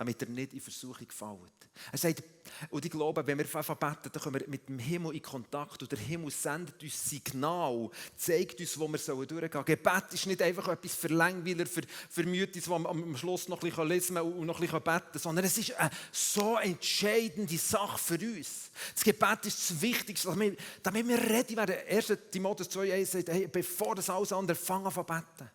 damit 0.00 0.22
er 0.22 0.30
nicht 0.30 0.54
in 0.54 0.62
Versuchung 0.62 1.06
fällt. 1.10 1.70
Er 1.92 1.98
sagt, 1.98 2.22
und 2.70 2.82
ich 2.82 2.90
glaube, 2.90 3.26
wenn 3.26 3.36
wir 3.36 3.44
einfach 3.44 3.76
beten, 3.76 4.08
dann 4.10 4.22
kommen 4.22 4.40
wir 4.40 4.48
mit 4.48 4.66
dem 4.66 4.78
Himmel 4.78 5.14
in 5.14 5.20
Kontakt 5.20 5.82
und 5.82 5.92
der 5.92 5.98
Himmel 5.98 6.30
sendet 6.30 6.82
uns 6.82 7.10
Signal, 7.10 7.90
zeigt 8.16 8.58
uns, 8.60 8.78
wo 8.78 8.88
wir 8.88 8.98
durchgehen 8.98 9.50
sollen. 9.52 9.64
Gebet 9.66 10.04
ist 10.12 10.24
nicht 10.24 10.40
einfach 10.40 10.68
etwas 10.68 10.94
für 10.94 11.08
Langweiler, 11.08 11.66
für, 11.66 11.82
für 12.08 12.22
Mütis, 12.22 12.64
die 12.64 12.72
am 12.72 13.14
Schluss 13.14 13.46
noch 13.48 13.62
ein 13.62 13.68
bisschen 13.68 13.88
lesen 13.88 14.16
und 14.16 14.46
noch 14.46 14.58
ein 14.58 14.62
bisschen 14.62 14.82
beten 14.82 15.18
sondern 15.18 15.44
es 15.44 15.58
ist 15.58 15.74
eine 15.74 15.90
so 16.10 16.56
entscheidende 16.56 17.58
Sache 17.58 17.98
für 17.98 18.14
uns. 18.14 18.70
Das 18.94 19.04
Gebet 19.04 19.44
ist 19.44 19.70
das 19.70 19.82
Wichtigste, 19.82 20.28
damit 20.28 20.52
wir, 20.52 20.64
damit 20.82 21.08
wir 21.08 21.18
ready 21.18 21.54
werden. 21.54 21.76
1. 21.86 22.16
Timotheus 22.30 22.70
2,1 22.70 23.04
sagt, 23.04 23.28
hey, 23.28 23.46
bevor 23.48 23.94
das 23.94 24.08
alles 24.08 24.32
andere, 24.32 24.56
fang 24.56 24.86
an 24.86 24.94
zu 24.94 25.04
beten. 25.04 25.50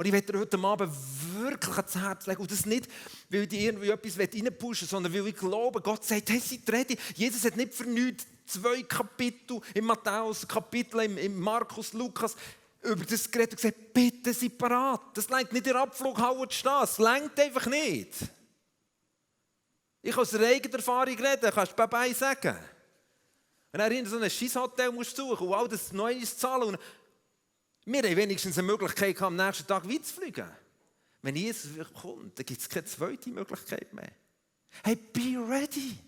Und 0.00 0.06
ich 0.06 0.12
werde 0.12 0.38
heute 0.38 0.58
Abend 0.58 0.94
wirklich 1.36 1.76
ans 1.76 1.94
Herz 1.94 2.26
legen. 2.26 2.40
Und 2.40 2.50
das 2.50 2.64
nicht, 2.64 2.88
weil 3.28 3.42
ich 3.42 3.52
irgendwie 3.52 3.90
etwas 3.90 4.18
reinpushen 4.18 4.88
sondern 4.88 5.12
weil 5.12 5.26
ich 5.26 5.36
glaube, 5.36 5.82
Gott 5.82 6.02
sagt, 6.02 6.30
hey, 6.30 6.40
seid 6.40 6.60
ready. 6.70 6.96
Jesus 7.14 7.44
hat 7.44 7.54
nicht 7.54 7.74
für 7.74 7.84
nichts 7.84 8.26
zwei 8.46 8.82
Kapitel 8.84 9.60
im 9.74 9.84
Matthäus, 9.84 10.48
Kapitel 10.48 11.00
im, 11.00 11.18
im 11.18 11.38
Markus, 11.38 11.92
Lukas 11.92 12.34
über 12.80 13.04
das 13.04 13.30
geredet 13.30 13.52
und 13.52 13.56
gesagt, 13.56 13.92
bitte 13.92 14.32
seid 14.32 14.56
parat. 14.56 15.02
Das 15.12 15.28
längt 15.28 15.52
nicht 15.52 15.66
in 15.66 15.74
der 15.74 15.82
Abflughalle 15.82 16.48
zu 16.48 16.56
stehen. 16.56 16.72
Das 16.80 16.96
längt 16.96 17.38
einfach 17.38 17.66
nicht. 17.66 18.14
Ich 20.00 20.12
kann 20.12 20.22
aus 20.22 20.34
eigener 20.34 20.76
Erfahrung 20.76 21.14
reden, 21.14 21.50
kannst 21.54 21.72
du 21.72 21.76
Bye-bye 21.76 22.14
sagen. 22.14 22.56
Wenn 23.70 23.82
er 23.82 23.90
in 23.90 24.06
so 24.06 24.18
ein 24.18 24.30
Schisshotel 24.30 24.92
suchen 25.04 25.46
und 25.46 25.54
all 25.54 25.68
das 25.68 25.92
Neues 25.92 26.38
zahlen. 26.38 26.70
Und 26.70 26.78
wir 27.92 28.02
haben 28.02 28.16
wenigstens 28.16 28.58
eine 28.58 28.66
Möglichkeit, 28.66 29.20
am 29.22 29.36
nächsten 29.36 29.66
Tag 29.66 29.88
weiterzufliegen. 29.88 30.50
Wenn 31.22 31.36
Jesus 31.36 31.72
kommt, 31.92 32.38
dann 32.38 32.46
gibt 32.46 32.60
es 32.60 32.68
keine 32.68 32.84
zweite 32.84 33.30
Möglichkeit 33.30 33.92
mehr. 33.92 34.12
Hey, 34.82 34.96
be 34.96 35.36
ready. 35.48 35.98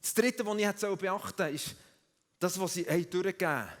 Das 0.00 0.14
Dritte, 0.14 0.46
was 0.46 0.54
ich 0.54 0.60
jetzt 0.62 0.80
beachten 0.80 1.34
soll, 1.36 1.54
ist 1.54 1.74
das, 2.38 2.60
was 2.60 2.74
sie 2.74 2.84
durchgegeben 2.84 3.48
haben. 3.48 3.72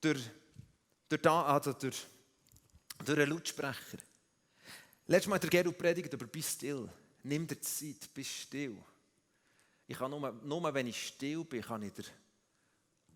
Durch, 0.00 0.22
durch, 1.08 1.26
also 1.26 1.72
durch, 1.72 2.06
durch 3.04 3.18
einen 3.18 3.30
Lautsprecher. 3.30 3.98
Letztes 5.06 5.28
Mal 5.28 5.36
hat 5.36 5.42
der 5.42 5.50
Gerald 5.50 5.78
predigt 5.78 6.12
über 6.12 6.26
«Bist 6.26 6.56
still». 6.56 6.88
Nimm 7.22 7.46
dir 7.46 7.60
Zeit, 7.60 8.08
bist 8.14 8.30
still. 8.30 8.76
Ich 9.88 9.98
kann 9.98 10.10
nur, 10.10 10.32
nur 10.32 10.74
wenn 10.74 10.86
ich 10.86 11.08
still 11.08 11.44
bin, 11.44 11.62
kann 11.62 11.82
ich 11.82 11.92
dir 11.92 12.04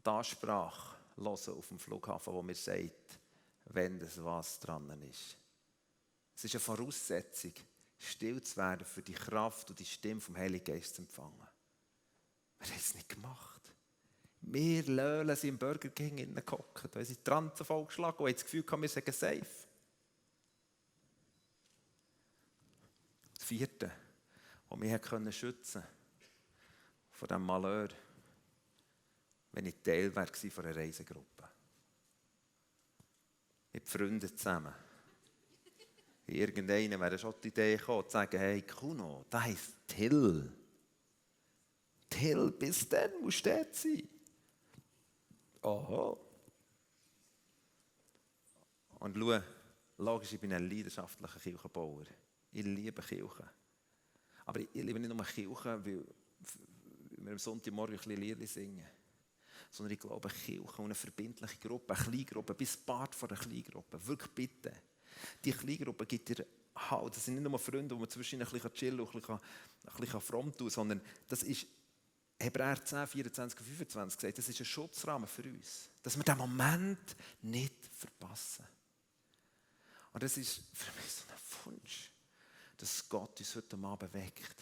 die 0.04 0.08
Ansprache 0.08 0.99
hören 1.20 1.58
auf 1.58 1.68
dem 1.68 1.78
Flughafen, 1.78 2.32
wo 2.32 2.42
mir 2.42 2.54
sagt, 2.54 3.18
wenn 3.66 3.98
das 3.98 4.22
was 4.22 4.58
dran 4.58 4.90
ist. 5.02 5.36
Es 6.34 6.44
ist 6.44 6.54
eine 6.54 6.60
Voraussetzung, 6.60 7.52
still 7.98 8.42
zu 8.42 8.56
werden, 8.56 8.86
für 8.86 9.02
die 9.02 9.12
Kraft 9.12 9.70
und 9.70 9.78
die 9.78 9.84
Stimme 9.84 10.20
vom 10.20 10.36
Heiligen 10.36 10.64
Geist 10.64 10.96
zu 10.96 11.02
empfangen. 11.02 11.46
Wir 12.58 12.68
haben 12.68 12.76
es 12.76 12.94
nicht 12.94 13.08
gemacht. 13.08 13.60
Wir 14.42 14.82
löhlen 14.84 15.36
sie 15.36 15.48
im 15.48 15.58
Burger 15.58 15.90
King 15.90 16.16
hineingehockt, 16.16 16.94
weil 16.94 17.04
sie 17.04 17.16
die 17.16 17.22
Transen 17.22 17.64
vollgeschlagen 17.64 18.18
und 18.18 18.26
haben 18.26 18.34
das 18.34 18.44
Gefühl 18.44 18.64
haben, 18.70 18.82
wir 18.82 18.88
seien 18.88 19.12
safe. 19.12 19.46
Das 23.34 23.44
vierte, 23.44 23.90
was 24.68 24.78
mich 24.78 25.36
schützen 25.36 25.82
konnte, 25.82 25.94
von 27.12 27.28
diesem 27.28 27.42
Malheur, 27.42 27.88
wenn 29.52 29.66
ich 29.66 29.76
Teil 29.82 30.14
war 30.14 30.26
von 30.26 30.64
einer 30.64 30.76
Reisegruppe. 30.76 31.48
Mit 33.72 33.88
Freunden 33.88 34.36
zusammen. 34.36 34.74
Irgendeiner 36.26 37.00
wäre 37.00 37.18
schon 37.18 37.34
die 37.42 37.48
Idee 37.48 37.76
gekommen, 37.76 38.04
zu 38.04 38.12
sagen, 38.12 38.38
hey 38.38 38.62
Kuno, 38.62 39.26
da 39.28 39.42
heisst 39.42 39.74
Till. 39.86 40.52
Till, 42.08 42.52
bis 42.52 42.88
dann 42.88 43.20
musst 43.20 43.44
du 43.44 43.50
dort 43.50 43.74
sein. 43.74 44.08
Aha. 45.62 46.16
Und 49.00 49.16
schau, 49.16 49.40
logisch, 49.98 50.32
ich 50.32 50.40
bin 50.40 50.52
ein 50.52 50.68
leidenschaftlicher 50.68 51.40
Kirchenbauer. 51.40 52.04
Ich 52.52 52.64
liebe 52.64 53.02
Kirchen. 53.02 53.50
Aber 54.46 54.60
ich 54.60 54.68
liebe 54.74 55.00
nicht 55.00 55.12
nur 55.12 55.24
Kirchen, 55.24 55.84
weil 55.84 56.04
wir 57.18 57.32
am 57.32 57.38
Sonntagmorgen 57.38 57.94
ein 57.94 57.98
bisschen 57.98 58.20
Lieder 58.20 58.46
singen 58.46 58.99
sondern 59.70 59.92
ich 59.92 60.00
glaube, 60.00 60.28
eine 60.28 60.38
Kirche 60.38 60.62
und 60.62 60.84
eine 60.86 60.94
verbindliche 60.94 61.58
Gruppe, 61.58 61.94
eine 61.94 62.04
Kleingruppe, 62.04 62.54
bis 62.54 62.76
Part 62.76 63.14
von 63.14 63.30
einer 63.30 63.38
Kleingruppe. 63.38 64.04
Wirklich 64.06 64.30
bitte. 64.32 64.72
Die 65.44 65.52
Kleingruppe 65.52 66.06
gibt 66.06 66.28
dir 66.28 66.46
Halt. 66.88 67.16
Das 67.16 67.24
sind 67.24 67.34
nicht 67.34 67.48
nur 67.48 67.58
Freunde, 67.58 67.94
wo 67.94 68.00
man 68.00 68.08
zwischen 68.08 68.40
ein 68.40 68.48
bisschen 68.48 68.72
chillen 68.72 69.00
und 69.00 69.14
ein 69.14 69.20
bisschen, 69.20 69.34
ein 69.34 70.00
bisschen 70.00 70.20
fromm 70.20 70.56
tun 70.56 70.70
sondern 70.70 71.00
das 71.28 71.42
ist 71.42 71.66
Hebräer 72.38 72.82
10, 72.82 73.06
24 73.06 73.60
und 73.60 73.66
25 73.66 74.18
gesagt, 74.18 74.38
das 74.38 74.48
ist 74.48 74.60
ein 74.60 74.64
Schutzrahmen 74.64 75.28
für 75.28 75.42
uns. 75.42 75.90
Dass 76.02 76.16
wir 76.16 76.24
diesen 76.24 76.38
Moment 76.38 77.16
nicht 77.42 77.74
verpassen. 77.92 78.64
Und 80.12 80.22
das 80.22 80.36
ist 80.38 80.62
für 80.72 80.92
mich 80.92 81.10
so 81.12 81.24
ein 81.28 81.74
Wunsch, 81.74 82.10
dass 82.78 83.08
Gott 83.08 83.38
uns 83.38 83.56
heute 83.56 83.76
Abend 83.76 84.14
weckt. 84.14 84.56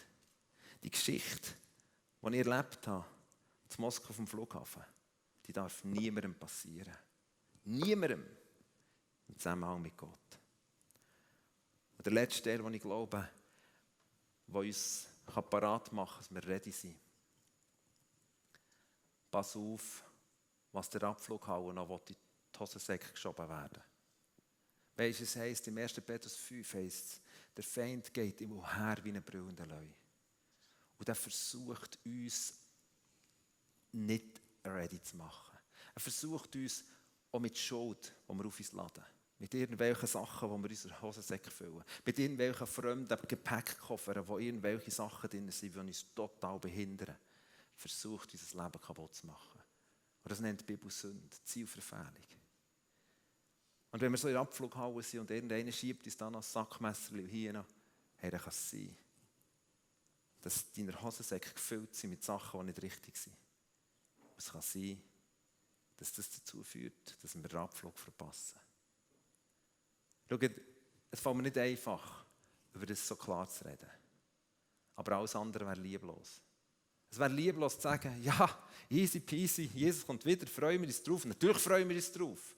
Die 0.82 0.90
Geschichte, 0.90 1.54
die 2.22 2.36
ich 2.36 2.46
erlebt 2.46 2.86
habe, 2.86 3.06
zu 3.68 3.80
Moskau 3.80 4.12
vom 4.12 4.26
Flughafen, 4.26 4.82
die 5.48 5.52
darf 5.52 5.82
niemandem 5.82 6.34
passieren. 6.34 6.94
Niemandem. 7.64 8.24
Im 9.26 9.36
Zusammenhang 9.36 9.82
mit 9.82 9.96
Gott. 9.96 10.38
Und 11.96 12.06
der 12.06 12.12
letzte 12.12 12.44
Teil, 12.44 12.58
den 12.58 12.74
ich 12.74 12.80
glaube, 12.80 13.28
der 14.46 14.54
uns 14.54 15.08
parat 15.26 15.92
machen 15.92 16.12
kann, 16.12 16.18
dass 16.18 16.34
wir 16.34 16.46
ready 16.46 16.70
sind. 16.70 16.98
Pass 19.30 19.56
auf, 19.56 20.04
was 20.72 20.88
der 20.88 21.02
Abflughalle 21.02 21.74
noch 21.74 21.90
in 21.90 22.00
die 22.08 22.58
Hosensäcke 22.58 23.12
geschoben 23.12 23.48
werden. 23.48 23.82
Weißt 24.96 25.20
du, 25.20 25.24
es 25.24 25.36
heisst, 25.36 25.68
im 25.68 25.76
1. 25.76 26.00
Petrus 26.00 26.36
5 26.36 26.74
heisst 26.74 27.20
der 27.58 27.64
Feind 27.64 28.14
geht 28.14 28.40
immer 28.40 28.72
her 28.72 28.98
wie 29.02 29.10
ein 29.10 29.20
brüllender 29.20 29.66
Leu. 29.66 29.88
Und 30.96 31.08
er 31.08 31.16
versucht 31.16 31.98
uns 32.04 32.56
nicht 33.90 34.40
ready 34.64 35.02
zu 35.02 35.16
machen. 35.16 35.58
Er 35.94 36.00
versucht 36.00 36.54
uns 36.56 36.84
auch 37.32 37.40
mit 37.40 37.56
Schuld, 37.58 38.14
die 38.28 38.34
wir 38.34 38.46
auf 38.46 38.58
uns 38.58 38.72
laden. 38.72 39.04
Mit 39.40 39.54
irgendwelchen 39.54 40.08
Sachen, 40.08 40.48
die 40.48 40.62
wir 40.62 40.70
unsere 40.70 41.02
Hosensäcke 41.02 41.50
füllen. 41.50 41.84
Mit 42.04 42.18
irgendwelchen 42.18 42.66
fremden 42.66 43.18
Gepäckkoffern, 43.28 44.26
wo 44.26 44.38
irgendwelche 44.38 44.90
Sachen 44.90 45.30
drin 45.30 45.50
sind, 45.50 45.74
die 45.74 45.78
uns 45.78 46.12
total 46.14 46.58
behindern. 46.58 47.16
Versucht, 47.76 48.32
unser 48.32 48.64
Leben 48.64 48.80
kaputt 48.80 49.14
zu 49.14 49.26
machen. 49.26 49.60
Und 50.24 50.32
das 50.32 50.40
nennt 50.40 50.60
die 50.60 50.64
Bibel 50.64 50.90
Sünde, 50.90 51.30
Zielverfehlung. 51.44 52.12
Und 53.90 54.00
wenn 54.00 54.12
wir 54.12 54.18
so 54.18 54.28
in 54.28 54.34
der 54.34 54.42
Abflughalle 54.42 55.02
sind 55.02 55.20
und 55.20 55.30
irgendeiner 55.30 55.72
schiebt 55.72 56.04
uns 56.04 56.16
dann 56.16 56.34
ein 56.34 56.42
Sackmesser 56.42 57.16
hier 57.16 57.52
noch, 57.52 57.66
hey, 58.16 58.30
dann 58.30 58.40
kann 58.40 58.50
es 58.50 58.70
sein, 58.70 58.94
dass 60.42 60.70
deine 60.72 61.00
Hosensäcke 61.00 61.54
gefüllt 61.54 61.94
sind 61.94 62.10
mit 62.10 62.22
Sachen, 62.22 62.60
die 62.60 62.66
nicht 62.66 62.82
richtig 62.82 63.16
sind. 63.16 63.36
Es 64.38 64.50
kann 64.50 64.62
sein, 64.62 65.02
dass 65.96 66.12
das 66.12 66.30
dazu 66.30 66.62
führt, 66.62 67.22
dass 67.22 67.34
wir 67.34 67.48
den 67.48 67.58
Abflug 67.58 67.98
verpassen. 67.98 68.58
Schaut, 70.28 70.50
es 71.10 71.20
fällt 71.20 71.36
mir 71.36 71.42
nicht 71.42 71.58
einfach, 71.58 72.24
über 72.72 72.86
das 72.86 73.06
so 73.06 73.16
klar 73.16 73.48
zu 73.48 73.64
reden. 73.64 73.90
Aber 74.94 75.16
alles 75.16 75.34
andere 75.34 75.66
wäre 75.66 75.80
lieblos. 75.80 76.40
Es 77.10 77.18
wäre 77.18 77.32
lieblos 77.32 77.76
zu 77.76 77.82
sagen, 77.82 78.22
ja, 78.22 78.66
easy 78.90 79.20
peasy, 79.20 79.64
Jesus 79.64 80.06
kommt 80.06 80.24
wieder, 80.24 80.46
freuen 80.46 80.80
wir 80.80 80.88
uns 80.88 81.02
drauf. 81.02 81.24
Natürlich 81.24 81.58
freuen 81.58 81.88
wir 81.88 81.96
uns 81.96 82.12
drauf. 82.12 82.54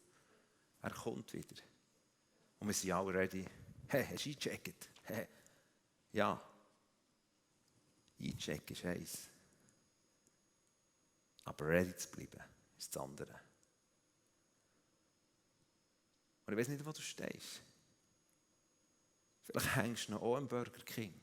Er 0.83 0.91
kommt 0.91 1.33
wieder. 1.33 1.63
Und 2.59 2.67
wir 2.67 2.75
sind 2.75 2.93
alle 2.93 3.15
ready. 3.15 3.45
Hey, 3.89 4.07
hast 4.11 4.25
du 4.25 4.31
eingecheckt? 4.31 4.91
Hey. 5.03 5.29
Ja. 6.13 6.43
Einchecken 8.21 8.77
ist 8.77 8.85
eins. 8.85 9.29
Aber 11.45 11.67
ready 11.67 11.95
zu 11.97 12.11
bleiben, 12.11 12.43
ist 12.79 12.95
das 12.95 13.03
andere. 13.03 13.41
Und 16.47 16.53
ich 16.55 16.59
weiß 16.59 16.69
nicht, 16.69 16.85
wo 16.85 16.93
du 16.93 17.01
stehst. 17.01 17.63
Vielleicht 19.45 19.77
hängst 19.77 20.09
du 20.09 20.13
noch 20.13 20.23
auch 20.23 20.37
im 20.37 20.49
Burger 20.49 20.85
King. 20.85 21.15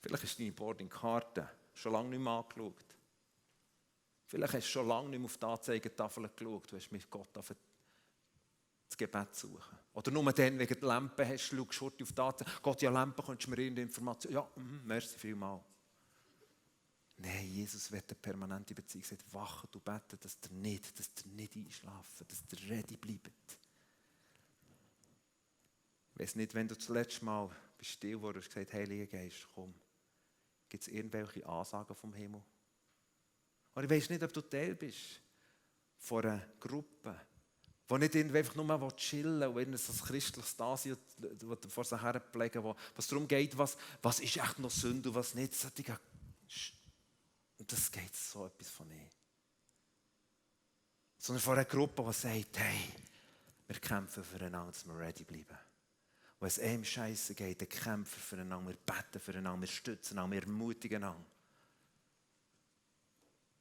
Vielleicht 0.00 0.24
ist 0.24 0.38
deine 0.38 0.52
Boarding-Karte 0.52 1.48
schon 1.72 1.92
lange 1.92 2.10
nicht 2.10 2.20
mehr 2.20 2.32
angeschaut. 2.32 2.96
Vielleicht 4.26 4.54
hast 4.54 4.66
du 4.66 4.70
schon 4.70 4.88
lange 4.88 5.08
nicht 5.10 5.18
mehr 5.18 5.26
auf 5.26 5.38
die 5.38 5.46
Anzeigetafel 5.46 6.28
geschaut. 6.34 6.72
Du 6.72 6.76
hast 6.76 6.92
mit 6.92 7.08
Gott 7.10 7.36
auf 7.38 7.54
das 8.88 8.96
Gebet 8.96 9.34
suchen. 9.34 9.78
Oder 9.94 10.10
nur 10.10 10.32
dann, 10.32 10.58
wegen 10.58 10.80
der 10.80 10.88
Lampe 10.88 11.26
hast 11.26 11.50
du 11.50 11.66
schaust 11.70 12.02
auf 12.02 12.12
die 12.12 12.20
Anzeige. 12.20 12.50
Gott, 12.62 12.82
ja, 12.82 12.90
Lampe, 12.90 13.22
könntest 13.22 13.46
du 13.46 13.50
mir 13.50 13.58
irgendeine 13.58 13.88
Information... 13.88 14.32
Ja, 14.32 14.42
mm, 14.56 14.86
merci 14.86 15.18
vielmal. 15.18 15.60
Nein, 17.16 17.48
Jesus 17.48 17.90
wird 17.92 18.10
eine 18.10 18.18
permanente 18.20 18.74
Beziehung. 18.74 19.04
Er 19.10 19.32
wachen, 19.32 19.68
du 19.70 19.80
beten, 19.80 20.18
dass 20.20 20.38
ihr 20.42 20.56
nicht, 20.56 20.98
dass 20.98 21.10
ihr 21.24 21.30
nicht 21.32 21.56
einschlafen, 21.56 22.26
dass 22.26 22.42
ihr 22.52 22.70
ready 22.70 22.96
bleibt. 22.96 23.58
Ich 26.14 26.20
weiß 26.20 26.36
nicht, 26.36 26.54
wenn 26.54 26.68
du 26.68 26.74
das 26.74 26.88
letzte 26.88 27.24
Mal 27.24 27.50
bist 27.76 27.90
still 27.90 28.20
warst 28.22 28.36
und 28.36 28.44
gesagt 28.44 28.72
Heiliger 28.72 29.06
Geist, 29.06 29.48
komm. 29.54 29.74
Gibt 30.68 30.82
es 30.82 30.88
irgendwelche 30.88 31.46
Ansagen 31.46 31.94
vom 31.94 32.12
Himmel? 32.14 32.42
Und 33.74 33.84
ich 33.84 33.90
weiß 33.90 34.10
nicht, 34.10 34.22
ob 34.22 34.32
du 34.32 34.40
Teil 34.40 34.74
bist 34.74 35.20
von 35.98 36.24
einer 36.24 36.46
Gruppe, 36.60 37.14
die 37.90 37.98
nicht 37.98 38.16
einfach 38.16 38.54
nur 38.54 38.96
chillen 38.96 39.42
und 39.42 39.58
ein 39.58 39.74
christliches 39.74 40.56
Dasein 40.56 40.96
vor 41.68 41.84
sich 41.84 42.00
her 42.00 42.20
pflegen, 42.20 42.62
wo 42.62 42.74
es 42.96 43.06
darum 43.06 43.28
geht, 43.28 43.56
was, 43.58 43.76
was 44.02 44.20
ist 44.20 44.36
echt 44.36 44.58
noch 44.58 44.70
Sünde 44.70 45.08
und 45.10 45.14
was 45.14 45.34
nicht. 45.34 45.54
Und 47.64 47.72
das 47.72 47.90
geht 47.90 48.14
so 48.14 48.44
etwas 48.44 48.68
von 48.68 48.86
nicht. 48.88 49.16
Sondern 51.16 51.42
von 51.42 51.54
einer 51.54 51.64
Gruppe, 51.64 52.04
die 52.06 52.12
sagt, 52.12 52.58
hey, 52.58 52.92
wir 53.66 53.78
kämpfen 53.78 54.22
füreinander, 54.22 54.70
dass 54.70 54.84
wir 54.84 54.98
ready 54.98 55.24
bleiben. 55.24 55.58
Wenn 56.40 56.46
es 56.46 56.58
einem 56.58 56.84
scheiße 56.84 57.34
geht, 57.34 57.62
dann 57.62 57.68
kämpfen 57.70 58.20
füreinander, 58.20 58.68
wir 58.68 58.76
beten 58.76 59.18
füreinander, 59.18 59.62
wir 59.62 59.68
stützen 59.68 60.18
einander, 60.18 60.36
wir 60.36 60.42
ermutigen 60.42 61.02
einander. 61.02 61.24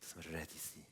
Dass 0.01 0.17
wir 0.17 0.37
ready 0.37 0.57
sind. 0.57 0.85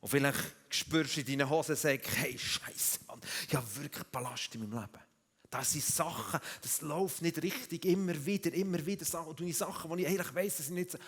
Und 0.00 0.08
vielleicht 0.08 0.56
spürst 0.70 1.16
du 1.16 1.20
in 1.20 1.26
deinen 1.26 1.50
Hosen 1.50 1.76
sagst, 1.76 2.08
hey, 2.16 2.38
scheiße, 2.38 3.00
Mann, 3.06 3.20
ich 3.46 3.54
habe 3.54 3.76
wirklich 3.76 4.04
Ballast 4.04 4.54
in 4.54 4.62
meinem 4.62 4.80
Leben. 4.80 5.04
Das 5.50 5.72
sind 5.72 5.84
Sachen, 5.84 6.40
das 6.62 6.80
läuft 6.80 7.20
nicht 7.20 7.42
richtig, 7.42 7.84
immer 7.84 8.24
wieder, 8.24 8.50
immer 8.54 8.84
wieder. 8.86 9.26
Und 9.26 9.54
Sachen, 9.54 9.94
die 9.94 10.04
ich 10.04 10.08
eigentlich 10.08 10.34
weiss, 10.34 10.56
dass 10.56 10.68
ich 10.68 10.72
nicht 10.72 10.92
so... 10.92 10.98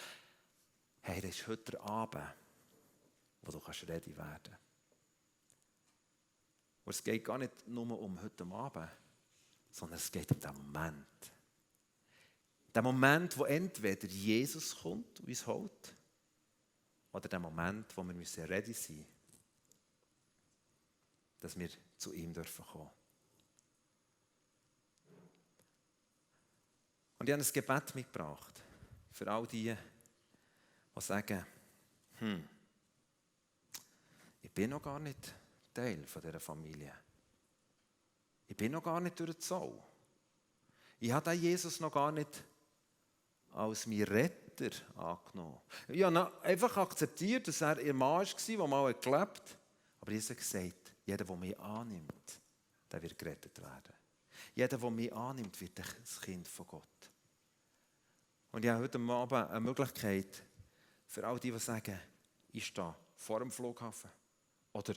Hey, 1.09 1.23
das 1.23 1.31
ist 1.31 1.47
heute 1.47 1.73
der 1.73 1.81
Abend, 1.85 2.23
wo 3.41 3.51
du 3.51 3.59
kannst 3.61 3.89
ready 3.89 4.15
werden 4.15 4.43
kannst. 4.43 4.61
Und 6.85 6.91
es 6.91 7.03
geht 7.03 7.25
gar 7.25 7.39
nicht 7.39 7.67
nur 7.67 7.99
um 7.99 8.21
heute 8.21 8.45
Abend, 8.45 8.91
sondern 9.71 9.97
es 9.97 10.13
geht 10.13 10.31
um 10.31 10.39
den 10.39 10.53
Moment. 10.53 11.33
Der 12.75 12.83
Moment, 12.83 13.39
wo 13.39 13.47
entweder 13.47 14.07
Jesus 14.07 14.77
kommt 14.77 15.19
und 15.21 15.29
uns 15.29 15.47
holt, 15.47 15.97
oder 17.13 17.27
der 17.27 17.41
Moment, 17.41 17.97
wo 17.97 18.03
wir 18.03 18.13
müssen 18.13 18.45
ready 18.45 18.75
sein 18.75 18.97
müssen, 18.99 19.09
dass 21.41 21.59
wir 21.59 21.71
zu 21.97 22.13
ihm 22.13 22.35
dürfen 22.35 22.67
kommen. 22.67 22.91
Und 27.19 27.27
ich 27.27 27.33
habe 27.33 27.43
ein 27.43 27.53
Gebet 27.55 27.95
mitgebracht 27.95 28.63
für 29.11 29.27
all 29.33 29.47
die, 29.47 29.75
die 30.99 31.07
sagen, 31.07 31.47
hm, 32.19 32.49
ich 34.43 34.51
bin 34.51 34.71
noch 34.71 34.83
gar 34.83 34.99
nicht 34.99 35.35
Teil 35.73 36.05
von 36.07 36.23
dieser 36.23 36.41
Familie. 36.41 36.93
Ich 38.47 38.57
bin 38.57 38.73
noch 38.73 38.83
gar 38.83 39.01
nicht 39.01 39.19
durch 39.19 39.33
den 39.33 39.41
Zoll. 39.41 39.79
Ich 41.01 41.13
habe 41.13 41.33
Jesus 41.33 41.79
noch 41.81 41.93
gar 41.93 42.11
nicht 42.11 42.43
als 43.53 43.87
mein 43.87 44.03
Retter 44.03 44.71
angenommen. 44.97 45.61
Ich 45.87 46.03
habe 46.03 46.43
einfach 46.43 46.77
akzeptiert, 46.77 47.47
dass 47.47 47.61
er 47.61 47.81
ihr 47.81 47.95
Mann 47.95 48.27
war, 48.27 48.27
der 48.49 48.67
mal 48.67 48.95
gelebt 48.95 49.07
hat. 49.07 49.59
Aber 50.01 50.11
Jesus 50.11 50.31
hat 50.31 50.39
gesagt, 50.39 50.93
jeder, 51.05 51.25
der 51.25 51.37
mich 51.37 51.59
annimmt, 51.61 52.41
der 52.91 53.03
wird 53.03 53.19
gerettet 53.19 53.59
werden. 53.61 53.95
Jeder, 54.55 54.79
der 54.79 54.91
mich 54.91 55.13
annimmt, 55.13 55.61
wird 55.61 55.79
das 55.79 56.21
Kind 56.21 56.49
von 56.49 56.67
Gott. 56.67 57.11
Und 58.51 58.65
ich 58.65 58.71
habe 58.71 58.83
heute 58.83 58.99
Abend 58.99 59.51
eine 59.51 59.61
Möglichkeit 59.61 60.43
für 61.09 61.27
all 61.27 61.41
die, 61.41 61.51
die 61.51 61.59
sagen, 61.59 61.99
ich 62.53 62.67
stehe 62.67 62.95
vor 63.17 63.41
dem 63.41 63.51
Flughafen 63.51 64.11
oder 64.73 64.95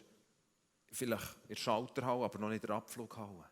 vielleicht 0.91 1.33
in 1.43 1.47
der 1.49 1.55
Schalterhalle, 1.55 2.25
aber 2.25 2.37
noch 2.37 2.49
nicht 2.49 2.63
in 2.63 2.67
der 2.67 2.75
Abflughalle. 2.75 3.49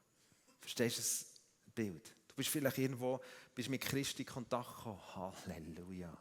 Verstehst 0.59 0.97
du 0.97 1.01
das 1.01 1.25
Bild? 1.73 2.13
Du 2.27 2.35
bist 2.35 2.49
vielleicht 2.49 2.77
irgendwo, 2.77 3.19
bist 3.55 3.69
mit 3.69 3.81
Christi 3.81 4.23
in 4.23 4.27
Kontakt 4.27 4.75
gekommen. 4.75 4.99
Halleluja. 5.15 6.15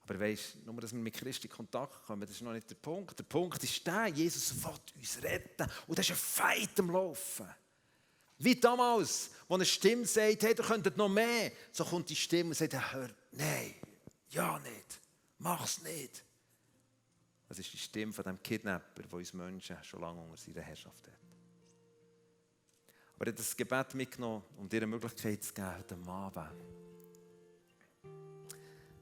Aber 0.00 0.20
weißt 0.20 0.54
du, 0.54 0.72
nur 0.72 0.80
dass 0.80 0.92
wir 0.92 1.00
mit 1.00 1.14
Christi 1.14 1.46
in 1.46 1.52
Kontakt 1.52 2.02
kommen, 2.06 2.22
das 2.22 2.30
ist 2.30 2.40
noch 2.40 2.54
nicht 2.54 2.68
der 2.70 2.76
Punkt. 2.76 3.18
Der 3.18 3.24
Punkt 3.24 3.62
ist 3.62 3.86
der, 3.86 4.06
Jesus 4.06 4.54
will 4.64 4.72
uns 4.96 5.22
retten. 5.22 5.70
Und 5.86 5.98
das 5.98 6.06
ist 6.06 6.12
ein 6.12 6.16
Feind 6.16 6.80
am 6.80 6.90
Laufen. 6.90 7.48
Wie 8.38 8.58
damals, 8.58 9.30
wo 9.46 9.54
eine 9.54 9.66
Stimme 9.66 10.06
sagt, 10.06 10.42
hey, 10.42 10.54
ihr 10.56 10.64
könntet 10.64 10.96
noch 10.96 11.08
mehr. 11.08 11.52
So 11.72 11.84
kommt 11.84 12.08
die 12.08 12.16
Stimme 12.16 12.50
und 12.50 12.54
sagt, 12.54 12.72
hör, 12.92 13.10
nein, 13.32 13.74
ja 14.30 14.58
nicht, 14.60 15.00
mach's 15.38 15.82
nicht. 15.82 16.24
Das 17.48 17.58
ist 17.58 17.72
die 17.72 17.78
Stimme 17.78 18.12
von 18.12 18.24
dem 18.24 18.42
Kidnapper, 18.42 19.02
der 19.02 19.12
uns 19.12 19.32
Menschen 19.32 19.82
schon 19.82 20.00
lange 20.00 20.20
unter 20.20 20.36
seiner 20.36 20.60
Herrschaft 20.62 21.06
hat. 21.06 21.14
Aber 23.14 23.26
er 23.26 23.32
hat 23.32 23.38
das 23.38 23.56
Gebet 23.56 23.94
mitgenommen, 23.94 24.44
um 24.56 24.68
dir 24.68 24.78
eine 24.78 24.86
Möglichkeit 24.86 25.42
zu 25.42 25.52
geben, 25.54 25.76
heute 25.76 25.96
Abend 26.06 26.78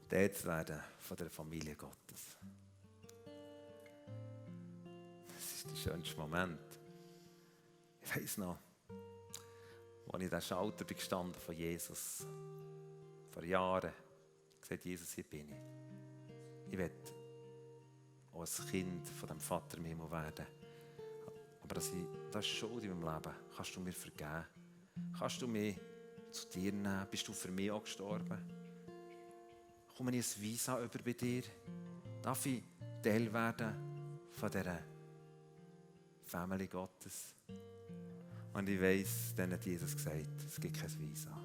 der 0.09 0.33
zu 0.33 0.45
werden 0.45 0.79
von 0.99 1.17
der 1.17 1.29
Familie 1.29 1.75
Gottes. 1.75 2.37
Das 5.27 5.53
ist 5.55 5.69
der 5.69 5.75
schönste 5.75 6.17
Moment. 6.17 6.59
Ich 8.01 8.15
weiß 8.15 8.37
noch, 8.37 8.57
als 10.07 10.15
ich 10.15 10.23
in 10.23 10.29
den 10.29 10.41
Schalter 10.41 10.85
gestanden 10.85 11.41
von 11.41 11.55
Jesus, 11.55 12.25
vor 13.31 13.43
Jahren, 13.43 13.91
gesagt, 14.61 14.85
Jesus, 14.85 15.11
hier 15.11 15.25
bin 15.25 15.51
ich. 15.51 15.76
Ich 16.69 16.77
will 16.77 16.91
auch 18.33 18.41
ein 18.41 18.67
Kind 18.69 19.07
von 19.07 19.29
dem 19.29 19.39
Vater 19.39 19.77
im 19.77 19.85
Himmel 19.85 20.11
werden. 20.11 20.45
Aber 21.61 21.75
dass 21.75 21.89
ich, 21.89 22.05
das 22.31 22.45
ist 22.45 22.51
Schuld 22.51 22.83
in 22.83 22.99
meinem 22.99 23.15
Leben. 23.15 23.35
Kannst 23.55 23.75
du 23.75 23.79
mir 23.79 23.93
vergeben? 23.93 24.45
Kannst 25.17 25.41
du 25.41 25.47
mich 25.47 25.75
zu 26.31 26.47
dir 26.49 26.71
nehmen? 26.71 27.07
Bist 27.09 27.27
du 27.27 27.33
für 27.33 27.51
mich 27.51 27.71
auch 27.71 27.83
gestorben? 27.83 28.37
Komme 29.95 30.15
ich 30.15 30.37
ein 30.37 30.41
Visa 30.41 30.81
über 30.81 30.99
bei 31.03 31.13
dir? 31.13 31.43
Darf 32.21 32.45
ich 32.45 32.63
Teil 33.01 33.31
werden 33.33 34.29
von 34.31 34.51
dieser 34.51 34.79
Family 36.23 36.67
Gottes? 36.67 37.35
Und 38.53 38.69
ich 38.69 38.81
weiss, 38.81 39.33
dann 39.35 39.51
hat 39.51 39.65
Jesus 39.65 39.95
gesagt, 39.95 40.43
es 40.47 40.59
gibt 40.59 40.79
kein 40.79 40.99
Visa. 40.99 41.37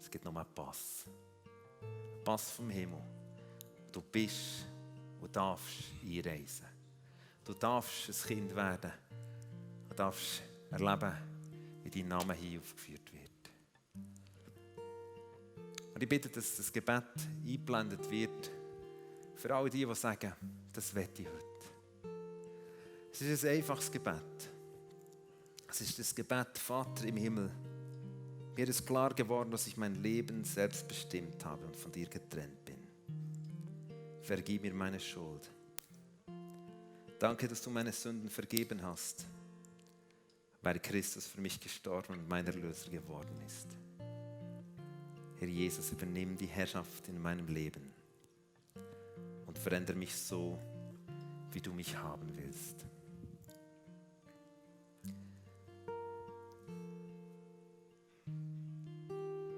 Es 0.00 0.10
gibt 0.10 0.24
nur 0.24 0.36
einen 0.36 0.54
Pass. 0.54 1.06
Pass 2.24 2.50
vom 2.50 2.70
Himmel. 2.70 3.19
Du 3.92 4.02
bist 4.02 4.66
und 5.20 5.34
darfst 5.34 5.84
einreisen. 6.04 6.66
Du 7.44 7.54
darfst 7.54 8.08
ein 8.08 8.28
Kind 8.28 8.54
werden. 8.54 8.92
Du 9.88 9.94
darfst 9.94 10.42
erleben, 10.70 11.12
wie 11.82 11.90
dein 11.90 12.08
Name 12.08 12.34
hier 12.34 12.60
aufgeführt 12.60 13.12
wird. 13.12 13.30
Und 15.94 16.02
ich 16.02 16.08
bitte, 16.08 16.28
dass 16.28 16.56
das 16.56 16.72
Gebet 16.72 17.04
eingeblendet 17.44 18.10
wird 18.10 18.50
für 19.34 19.54
alle 19.54 19.70
die, 19.70 19.84
die 19.84 19.94
sagen, 19.94 20.32
das 20.72 20.94
wette 20.94 21.22
ich 21.22 21.28
heute. 21.28 21.50
Es 23.12 23.20
ist 23.22 23.44
ein 23.44 23.56
einfaches 23.56 23.90
Gebet. 23.90 24.50
Es 25.68 25.80
ist 25.80 25.98
das 25.98 26.14
Gebet, 26.14 26.58
Vater 26.58 27.06
im 27.06 27.16
Himmel. 27.16 27.50
Mir 28.56 28.68
ist 28.68 28.86
klar 28.86 29.14
geworden, 29.14 29.50
dass 29.50 29.66
ich 29.66 29.76
mein 29.76 29.94
Leben 30.02 30.44
selbst 30.44 30.86
bestimmt 30.86 31.44
habe 31.44 31.64
und 31.66 31.76
von 31.76 31.90
dir 31.92 32.06
getrennt 32.06 32.59
vergib 34.22 34.62
mir 34.62 34.74
meine 34.74 35.00
Schuld. 35.00 35.50
Danke, 37.18 37.48
dass 37.48 37.62
du 37.62 37.70
meine 37.70 37.92
Sünden 37.92 38.30
vergeben 38.30 38.82
hast, 38.82 39.26
weil 40.62 40.78
Christus 40.78 41.26
für 41.26 41.40
mich 41.40 41.60
gestorben 41.60 42.14
und 42.14 42.28
mein 42.28 42.46
Erlöser 42.46 42.90
geworden 42.90 43.36
ist. 43.46 43.66
Herr 45.38 45.48
Jesus, 45.48 45.92
übernimm 45.92 46.36
die 46.36 46.46
Herrschaft 46.46 47.08
in 47.08 47.20
meinem 47.20 47.48
Leben 47.48 47.90
und 49.46 49.58
verändere 49.58 49.96
mich 49.96 50.14
so, 50.14 50.58
wie 51.52 51.60
du 51.60 51.72
mich 51.72 51.96
haben 51.96 52.32
willst. 52.36 52.84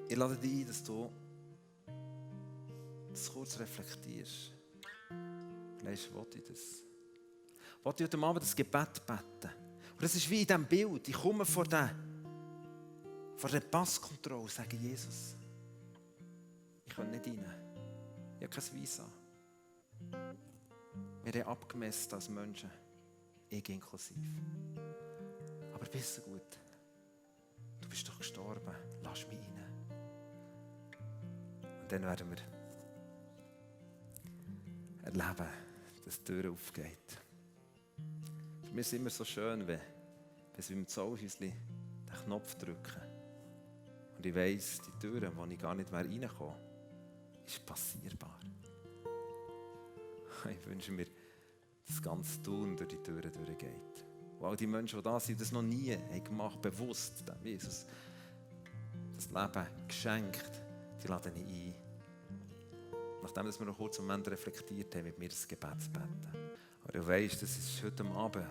Ich 0.08 0.16
lade 0.16 0.36
dich 0.36 0.52
ein, 0.52 0.66
dass 0.66 0.84
du 0.84 1.10
kurz 3.42 3.58
reflektierst. 3.58 4.52
Vielleicht 5.76 6.14
wollte 6.14 6.38
ich 6.38 6.44
das. 6.44 6.60
Ich 6.60 7.84
wollte 7.84 8.04
heute 8.04 8.18
Abend 8.18 8.44
das 8.44 8.54
Gebet 8.54 9.04
beten. 9.04 9.50
Und 9.94 10.00
das 10.00 10.14
ist 10.14 10.30
wie 10.30 10.42
in 10.42 10.46
diesem 10.46 10.64
Bild. 10.64 11.08
Ich 11.08 11.16
komme 11.16 11.44
vor 11.44 11.64
den, 11.64 11.90
vor 13.36 13.50
der 13.50 13.58
Passkontrolle 13.58 14.48
sagen, 14.48 14.78
Jesus, 14.80 15.34
ich 16.86 16.94
kann 16.94 17.10
nicht 17.10 17.26
rein. 17.26 17.44
Ich 18.38 18.44
habe 18.44 18.48
kein 18.48 18.80
Visa. 18.80 19.08
Wir 21.24 21.44
haben 21.44 21.50
abgemessen 21.50 22.14
als 22.14 22.28
Menschen, 22.28 22.70
ich 23.48 23.68
inklusiv. 23.68 24.18
Aber 25.74 25.86
bist 25.86 26.18
du 26.18 26.20
gut? 26.30 26.60
Du 27.80 27.88
bist 27.88 28.08
doch 28.08 28.18
gestorben, 28.18 28.76
lass 29.02 29.26
mich 29.26 29.40
rein. 29.40 29.98
Und 31.80 31.90
dann 31.90 32.02
werden 32.02 32.30
wir 32.30 32.61
erleben, 35.02 35.48
dass 36.04 36.18
die 36.18 36.24
Tür 36.24 36.50
aufgeht. 36.52 37.18
Für 38.64 38.72
mich 38.72 38.80
ist 38.80 38.86
es 38.88 38.92
immer 38.98 39.10
so 39.10 39.24
schön, 39.24 39.66
wenn, 39.66 39.80
wenn 40.54 40.62
sie 40.62 40.72
im 40.72 40.86
Zollhäuschen 40.86 41.28
den 41.40 41.52
Knopf 42.24 42.54
drücken. 42.56 43.02
Und 44.16 44.26
ich 44.26 44.34
weiss, 44.34 44.80
die 44.80 44.98
Tür, 45.00 45.30
wo 45.36 45.44
ich 45.44 45.58
gar 45.58 45.74
nicht 45.74 45.90
mehr 45.90 46.04
reinkomme, 46.04 46.56
ist 47.46 47.64
passierbar. 47.66 48.38
Ich 50.50 50.66
wünsche 50.66 50.92
mir, 50.92 51.04
dass 51.04 51.14
das 51.88 52.02
ganze 52.02 52.42
Tun 52.42 52.76
durch 52.76 52.88
die 52.88 52.96
Türen 52.96 53.30
durchgeht. 53.32 54.04
Und 54.38 54.46
all 54.46 54.56
die 54.56 54.66
Menschen, 54.66 54.98
die 54.98 55.02
da 55.02 55.20
sind, 55.20 55.40
das 55.40 55.52
noch 55.52 55.62
nie 55.62 55.92
haben 55.94 56.24
gemacht 56.24 56.60
bewusst, 56.60 57.28
dem 57.28 57.46
Jesus 57.46 57.86
das 59.16 59.26
Leben 59.28 59.66
geschenkt, 59.86 60.50
die 61.02 61.06
laden 61.06 61.36
ich 61.36 61.74
ein. 61.74 61.81
Nachdem 63.22 63.46
wir 63.46 63.66
noch 63.66 63.76
kurz 63.76 63.98
Moment 64.00 64.28
reflektiert 64.28 64.94
haben, 64.94 65.04
mit 65.04 65.18
mir 65.18 65.28
das 65.28 65.46
Gebet 65.46 65.80
zu 65.80 65.90
beten. 65.90 66.28
Aber 66.82 66.92
du 66.92 67.06
weißt, 67.06 67.40
das 67.40 67.56
ist 67.56 67.82
heute 67.82 68.04
Abend, 68.06 68.46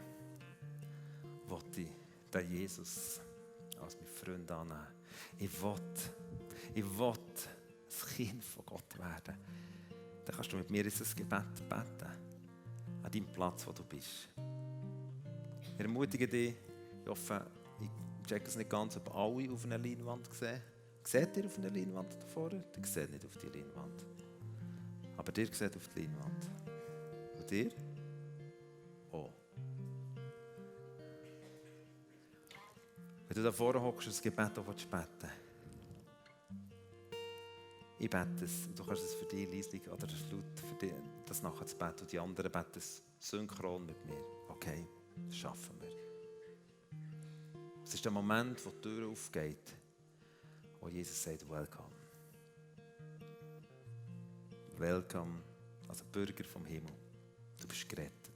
wo 1.48 1.60
ich 1.76 1.88
den 2.34 2.52
Jesus 2.52 3.20
als 3.82 3.98
mein 3.98 4.08
Freund 4.08 4.52
annehmen. 4.52 4.88
Ich 5.38 5.62
will, 5.62 5.74
ich 6.74 6.98
will 6.98 7.14
ein 7.14 8.16
Kind 8.16 8.44
von 8.44 8.66
Gott 8.66 8.98
werden. 8.98 9.38
Dann 10.26 10.36
kannst 10.36 10.52
du 10.54 10.58
mit 10.58 10.70
mir 10.70 10.84
dieses 10.84 11.16
Gebet 11.16 11.56
beten. 11.68 12.12
An 13.04 13.12
deinem 13.12 13.34
Platz, 13.34 13.68
wo 13.68 13.72
du 13.72 13.84
bist. 13.84 14.30
Ich 15.62 15.80
ermutige 15.80 16.28
dich, 16.28 16.56
ich 17.04 17.10
hoffe, 17.10 17.46
ich 17.80 18.28
check 18.28 18.48
es 18.48 18.56
nicht 18.56 18.70
ganz, 18.70 18.96
ob 18.96 19.14
alle 19.16 19.52
auf 19.52 19.66
einer 19.66 19.78
Leinwand 19.80 20.32
sehen. 20.34 20.62
Seht 21.04 21.36
ihr 21.38 21.46
auf 21.46 21.58
einer 21.58 21.72
Leinwand 21.72 22.14
da 22.14 22.28
vorne? 22.28 22.64
Ihr 22.78 22.86
seht 22.86 23.12
nicht 23.12 23.26
auf 23.26 23.36
die 23.38 23.48
Leinwand. 23.48 24.06
Aber 25.22 25.38
ihr 25.38 25.54
seht 25.54 25.78
auf 25.78 25.88
die 25.90 26.00
Leinwand. 26.00 26.50
Und 27.38 27.52
ihr? 27.52 27.70
Oh. 29.12 29.30
Wenn 33.28 33.36
du 33.36 33.44
da 33.44 33.52
vorne 33.52 33.80
hockst 33.80 34.08
und 34.08 34.16
das 34.16 34.22
Gebet 34.24 34.58
auch 34.58 34.66
beten 34.66 35.30
ich 38.00 38.10
bete 38.10 38.46
es, 38.46 38.68
du 38.74 38.84
kannst 38.84 39.04
es 39.04 39.14
für 39.14 39.26
dich 39.26 39.48
leislich 39.48 39.88
oder 39.88 40.08
laut 40.08 40.60
für 40.60 40.76
dich, 40.76 40.92
das 41.28 41.44
nachher 41.44 41.68
zu 41.68 41.78
beten 41.78 42.02
und 42.02 42.12
die 42.12 42.18
anderen 42.18 42.52
beten 42.52 42.80
es 42.80 43.04
synchron 43.20 43.86
mit 43.86 44.04
mir. 44.08 44.18
Okay, 44.50 44.88
das 45.28 45.36
schaffen 45.36 45.80
wir. 45.82 45.92
Es 47.86 47.94
ist 47.94 48.04
der 48.04 48.12
Moment, 48.12 48.66
wo 48.66 48.72
die 48.72 48.82
Tür 48.82 49.08
aufgeht, 49.08 49.72
wo 50.80 50.90
Jesus 50.90 51.22
sagt, 51.22 51.48
welcome. 51.48 51.91
Welcome 54.82 55.44
als 55.90 56.02
Bürger 56.02 56.44
vom 56.44 56.66
Himmel. 56.66 56.92
Du 57.62 57.68
bist 57.68 57.88
gerettet. 57.88 58.32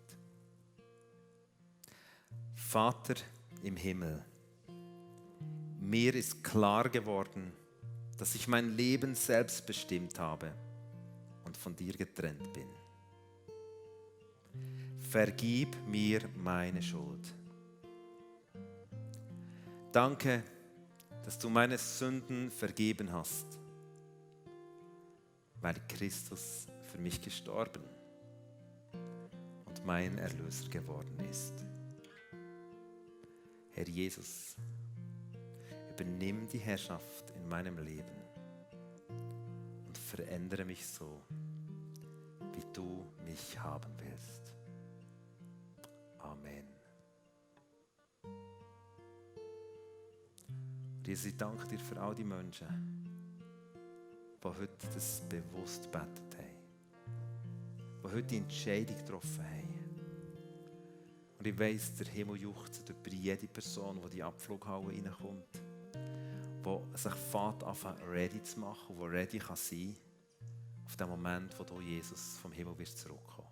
Vater 2.54 3.16
im 3.64 3.76
Himmel, 3.76 4.24
mir 5.80 6.14
ist 6.14 6.44
klar 6.44 6.88
geworden, 6.88 7.52
dass 8.20 8.36
ich 8.36 8.48
mein 8.48 8.78
Leben 8.78 9.16
selbst 9.16 9.66
bestimmt 9.66 10.20
habe 10.20 10.54
und 11.46 11.58
von 11.58 11.76
dir 11.76 11.94
getrennt 11.94 12.54
bin. 12.54 12.70
Vergib 15.10 15.76
mir 15.88 16.30
meine 16.36 16.84
Schuld. 16.84 17.34
Danke, 19.92 20.44
dass 21.24 21.40
du 21.40 21.50
meine 21.50 21.80
Sünden 21.80 22.52
vergeben 22.52 23.12
hast, 23.12 23.58
weil 25.62 25.76
Christus 25.88 26.68
für 26.84 26.98
mich 26.98 27.22
gestorben 27.22 27.84
und 29.66 29.86
mein 29.86 30.18
Erlöser 30.18 30.70
geworden 30.70 31.20
ist. 31.30 31.66
Herr 33.72 33.88
Jesus, 33.88 34.56
übernimm 35.90 36.48
die 36.48 36.60
Herrschaft 36.60 37.32
in 37.36 37.48
meinem 37.48 37.78
Leben 37.78 38.16
und 39.86 39.98
verändere 39.98 40.64
mich 40.64 40.88
so, 40.88 41.22
wie 42.54 42.64
du 42.74 43.06
mich 43.26 43.60
haben 43.60 43.92
willst. 43.98 44.54
Amen. 46.20 46.68
Jesus, 51.06 51.26
ich 51.26 51.38
danke 51.38 51.68
dir 51.68 51.80
für 51.80 52.00
all 52.00 52.16
die 52.16 52.24
Menschen, 52.24 52.95
die 54.46 54.62
heute 54.62 54.88
das 54.94 55.22
bewusst 55.28 55.92
betet 55.92 56.38
haben, 56.38 56.56
die 58.04 58.08
heute 58.08 58.24
die 58.24 58.38
Entscheidung 58.38 58.96
getroffen 58.96 59.44
haben. 59.44 59.66
Und 61.40 61.48
ich 61.48 61.60
weiss, 61.60 61.94
der 61.96 62.08
Himmel 62.08 62.38
juchzt 62.38 62.90
über 62.90 63.10
jede 63.10 63.48
Person, 63.48 63.98
die 63.98 64.04
in 64.04 64.10
die 64.12 64.24
Abflughalle 64.24 64.88
reinkommt 64.88 65.62
der 66.66 66.82
sich 66.98 67.14
fährt, 67.14 67.64
anfangen 67.64 68.02
ready 68.10 68.42
zu 68.42 68.60
machen, 68.60 68.98
der 68.98 69.12
ready 69.12 69.38
kann 69.38 69.56
sein 69.56 69.96
auf 70.86 70.96
den 70.96 71.10
Moment, 71.10 71.58
wo 71.60 71.64
du 71.64 71.80
Jesus 71.80 72.38
vom 72.38 72.52
Himmel 72.52 72.78
wirst 72.78 73.00
zurückkommen 73.00 73.50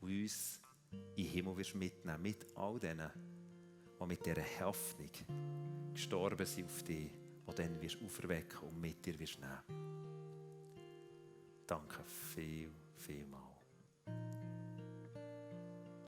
und 0.00 0.10
uns 0.10 0.60
in 0.90 1.24
den 1.24 1.26
Himmel 1.26 1.56
wirst 1.56 1.74
mitnehmen, 1.74 2.22
mit 2.22 2.46
all 2.56 2.78
denen, 2.78 3.10
die 4.00 4.06
mit 4.06 4.24
dieser 4.24 4.44
Hoffnung 4.60 5.10
gestorben 5.92 6.46
sind 6.46 6.66
auf 6.66 6.82
dich, 6.82 7.12
die 7.48 7.54
dann 7.54 7.80
wirst 7.80 8.02
auferwecken 8.02 8.68
und 8.68 8.80
mit 8.80 9.04
dir 9.04 9.18
wirst 9.18 9.38
nehmen. 9.40 9.79
Danke 11.70 12.02
viel, 12.02 12.72
viel 12.96 13.24
mal. 13.26 13.49